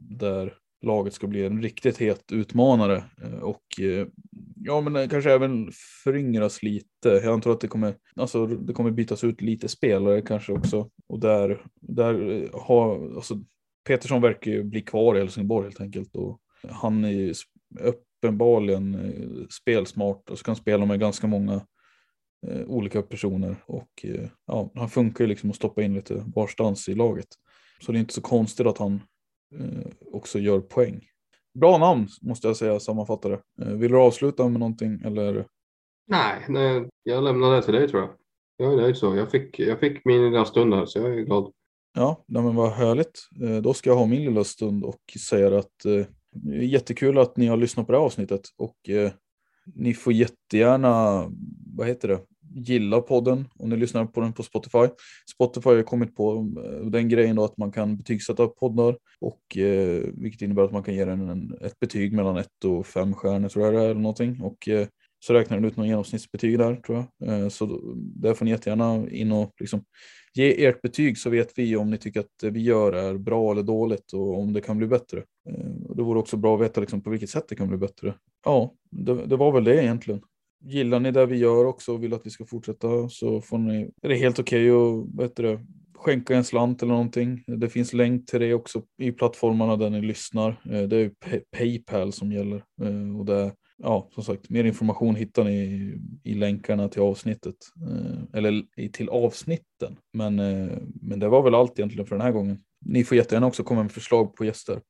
där 0.09 0.53
laget 0.81 1.13
ska 1.13 1.27
bli 1.27 1.45
en 1.45 1.61
riktigt 1.61 1.97
het 1.97 2.31
utmanare 2.31 3.03
eh, 3.23 3.39
och 3.39 3.63
eh, 3.81 4.07
ja, 4.55 4.81
men 4.81 4.95
eh, 4.95 5.09
kanske 5.09 5.31
även 5.31 5.71
föryngras 6.03 6.63
lite. 6.63 7.09
Jag 7.09 7.27
antar 7.33 7.51
att 7.51 7.59
det 7.59 7.67
kommer, 7.67 7.95
alltså, 8.15 8.47
det 8.47 8.73
kommer 8.73 8.91
bytas 8.91 9.23
ut 9.23 9.41
lite 9.41 9.67
spelare 9.67 10.21
kanske 10.21 10.53
också 10.53 10.89
och 11.07 11.19
där, 11.19 11.65
där 11.81 12.31
eh, 12.31 12.49
har, 12.53 13.15
alltså, 13.15 13.35
Petersson 13.87 14.21
verkar 14.21 14.51
ju 14.51 14.63
bli 14.63 14.81
kvar 14.81 15.15
i 15.15 15.19
Helsingborg 15.19 15.65
helt 15.65 15.81
enkelt 15.81 16.15
och 16.15 16.39
han 16.69 17.03
är 17.03 17.09
ju 17.09 17.33
uppenbarligen 17.79 18.97
spelsmart 19.61 20.29
och 20.29 20.37
så 20.37 20.43
kan 20.43 20.55
spela 20.55 20.85
med 20.85 20.99
ganska 20.99 21.27
många 21.27 21.65
olika 22.67 23.01
personer 23.01 23.55
och 23.65 24.05
ja, 24.45 24.71
han 24.75 24.89
funkar 24.89 25.23
ju 25.23 25.27
liksom 25.27 25.49
att 25.49 25.55
stoppa 25.55 25.83
in 25.83 25.93
lite 25.93 26.25
varstans 26.35 26.89
i 26.89 26.95
laget. 26.95 27.27
Så 27.81 27.91
det 27.91 27.97
är 27.97 27.99
inte 27.99 28.13
så 28.13 28.21
konstigt 28.21 28.67
att 28.67 28.77
han 28.77 29.01
Eh, 29.59 29.91
också 30.11 30.39
gör 30.39 30.59
poäng. 30.59 31.07
Bra 31.59 31.77
namn 31.77 32.07
måste 32.21 32.47
jag 32.47 32.57
säga 32.57 32.79
sammanfattare. 32.79 33.39
Eh, 33.61 33.67
vill 33.67 33.91
du 33.91 33.97
avsluta 33.97 34.49
med 34.49 34.59
någonting 34.59 35.01
eller? 35.05 35.47
Nej, 36.07 36.45
nej 36.49 36.89
jag 37.03 37.23
lämnar 37.23 37.55
det 37.55 37.61
till 37.61 37.73
dig 37.73 37.87
tror 37.87 38.01
jag. 38.01 38.09
Jag 38.57 38.73
är 38.73 38.77
nöjd 38.77 38.97
så. 38.97 39.15
Jag 39.15 39.31
fick, 39.31 39.59
jag 39.59 39.79
fick 39.79 40.05
min 40.05 40.25
lilla 40.25 40.45
stund 40.45 40.73
här 40.73 40.85
så 40.85 40.99
jag 40.99 41.19
är 41.19 41.21
glad. 41.21 41.51
Ja, 41.93 42.23
men 42.27 42.55
vad 42.55 42.71
härligt. 42.71 43.19
Eh, 43.43 43.61
då 43.61 43.73
ska 43.73 43.89
jag 43.89 43.97
ha 43.97 44.05
min 44.05 44.25
lilla 44.25 44.43
stund 44.43 44.83
och 44.83 45.01
säga 45.27 45.59
att 45.59 45.85
är 45.85 46.07
jättekul 46.51 47.17
att 47.17 47.37
ni 47.37 47.47
har 47.47 47.57
lyssnat 47.57 47.85
på 47.85 47.91
det 47.91 47.97
här 47.97 48.05
avsnittet 48.05 48.41
och 48.57 48.77
ni 49.75 49.93
får 49.93 50.13
jättegärna, 50.13 51.25
vad 51.75 51.87
heter 51.87 52.07
det, 52.07 52.19
gilla 52.53 53.01
podden 53.01 53.47
om 53.59 53.69
ni 53.69 53.77
lyssnar 53.77 54.05
på 54.05 54.21
den 54.21 54.33
på 54.33 54.43
Spotify. 54.43 54.87
Spotify 55.33 55.69
har 55.69 55.83
kommit 55.83 56.15
på 56.15 56.53
eh, 56.65 56.85
den 56.85 57.09
grejen 57.09 57.35
då 57.35 57.43
att 57.43 57.57
man 57.57 57.71
kan 57.71 57.97
betygsätta 57.97 58.47
poddar 58.47 58.97
och 59.21 59.57
eh, 59.57 60.03
vilket 60.13 60.41
innebär 60.41 60.63
att 60.63 60.71
man 60.71 60.83
kan 60.83 60.93
ge 60.93 61.05
den 61.05 61.29
en, 61.29 61.57
ett 61.61 61.79
betyg 61.79 62.13
mellan 62.13 62.37
ett 62.37 62.65
och 62.65 62.85
fem 62.87 63.13
stjärnor 63.13 63.49
tror 63.49 63.65
jag 63.65 63.73
det 63.73 63.79
är 63.79 63.89
eller 63.89 64.01
någonting 64.01 64.41
och 64.41 64.67
eh, 64.67 64.87
så 65.23 65.33
räknar 65.33 65.57
den 65.57 65.65
ut 65.65 65.77
någon 65.77 65.87
genomsnittsbetyg 65.87 66.59
där 66.59 66.75
tror 66.75 67.05
jag. 67.19 67.29
Eh, 67.29 67.49
så 67.49 67.81
där 67.95 68.33
får 68.33 68.45
ni 68.45 68.51
jättegärna 68.51 69.09
in 69.09 69.31
och 69.31 69.53
liksom 69.59 69.83
ge 70.33 70.65
ert 70.65 70.81
betyg 70.81 71.17
så 71.17 71.29
vet 71.29 71.51
vi 71.55 71.75
om 71.75 71.89
ni 71.89 71.97
tycker 71.97 72.19
att 72.19 72.39
det 72.41 72.49
vi 72.49 72.61
gör 72.61 72.93
är 72.93 73.17
bra 73.17 73.51
eller 73.51 73.63
dåligt 73.63 74.13
och 74.13 74.39
om 74.39 74.53
det 74.53 74.61
kan 74.61 74.77
bli 74.77 74.87
bättre. 74.87 75.17
Eh, 75.49 75.95
det 75.95 76.03
vore 76.03 76.19
också 76.19 76.37
bra 76.37 76.55
att 76.55 76.61
veta 76.61 76.81
liksom 76.81 77.01
på 77.01 77.09
vilket 77.09 77.29
sätt 77.29 77.45
det 77.49 77.55
kan 77.55 77.67
bli 77.67 77.77
bättre. 77.77 78.13
Ja, 78.45 78.73
det, 78.91 79.25
det 79.25 79.37
var 79.37 79.51
väl 79.51 79.63
det 79.63 79.83
egentligen 79.83 80.21
gillar 80.63 80.99
ni 80.99 81.11
det 81.11 81.25
vi 81.25 81.37
gör 81.37 81.65
också 81.65 81.93
och 81.93 82.03
vill 82.03 82.13
att 82.13 82.25
vi 82.25 82.29
ska 82.29 82.45
fortsätta 82.45 83.09
så 83.09 83.41
får 83.41 83.57
ni, 83.57 83.91
är 84.01 84.09
det 84.09 84.15
helt 84.15 84.39
okej 84.39 84.71
okay 84.71 85.25
att 85.25 85.59
skänka 85.95 86.35
en 86.35 86.43
slant 86.43 86.83
eller 86.83 86.93
någonting. 86.93 87.43
Det 87.47 87.69
finns 87.69 87.93
länk 87.93 88.29
till 88.29 88.39
det 88.39 88.53
också 88.53 88.81
i 88.97 89.11
plattformarna 89.11 89.75
där 89.75 89.89
ni 89.89 90.01
lyssnar. 90.01 90.49
Eh, 90.49 90.81
det 90.81 90.97
är 90.97 91.11
Paypal 91.57 92.11
som 92.11 92.31
gäller 92.31 92.63
eh, 92.81 93.19
och 93.19 93.25
det 93.25 93.51
ja, 93.83 94.09
som 94.13 94.23
sagt, 94.23 94.49
mer 94.49 94.63
information 94.63 95.15
hittar 95.15 95.43
ni 95.43 95.53
i, 95.53 95.99
i 96.23 96.33
länkarna 96.33 96.87
till 96.87 97.01
avsnittet 97.01 97.55
eh, 97.87 98.23
eller 98.33 98.63
i, 98.77 98.89
till 98.89 99.09
avsnitten. 99.09 99.97
Men, 100.13 100.39
eh, 100.39 100.77
men 101.01 101.19
det 101.19 101.27
var 101.27 101.43
väl 101.43 101.55
allt 101.55 101.79
egentligen 101.79 102.07
för 102.07 102.15
den 102.15 102.25
här 102.25 102.31
gången. 102.31 102.59
Ni 102.85 103.03
får 103.03 103.17
jättegärna 103.17 103.47
också 103.47 103.63
komma 103.63 103.83
med 103.83 103.91
förslag 103.91 104.35
på 104.35 104.45
gäster 104.45 104.81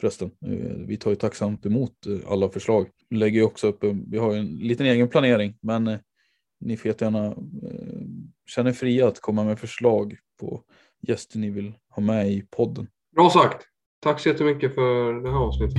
förresten. 0.00 0.30
Eh, 0.46 0.86
vi 0.86 0.96
tar 0.96 1.10
ju 1.10 1.16
tacksamt 1.16 1.66
emot 1.66 2.06
eh, 2.06 2.32
alla 2.32 2.48
förslag. 2.48 2.86
Lägger 3.10 3.42
också 3.42 3.66
upp, 3.66 3.84
vi 4.06 4.18
har 4.18 4.32
ju 4.32 4.38
en 4.38 4.56
liten 4.56 4.86
egen 4.86 5.08
planering, 5.08 5.54
men 5.60 5.86
eh, 5.86 5.98
ni 6.60 6.76
får 6.76 6.88
jättegärna 6.88 7.36
känna 8.46 8.70
er 8.70 8.74
fria 8.74 9.08
att 9.08 9.20
komma 9.20 9.44
med 9.44 9.58
förslag 9.58 10.16
på 10.40 10.62
gäster 11.02 11.38
ni 11.38 11.50
vill 11.50 11.74
ha 11.90 12.02
med 12.02 12.32
i 12.32 12.42
podden. 12.50 12.86
Bra 13.14 13.30
sagt. 13.30 13.66
Tack 14.02 14.20
så 14.20 14.28
jättemycket 14.28 14.74
för 14.74 15.22
det 15.22 15.30
här 15.30 15.38
avsnittet. 15.38 15.78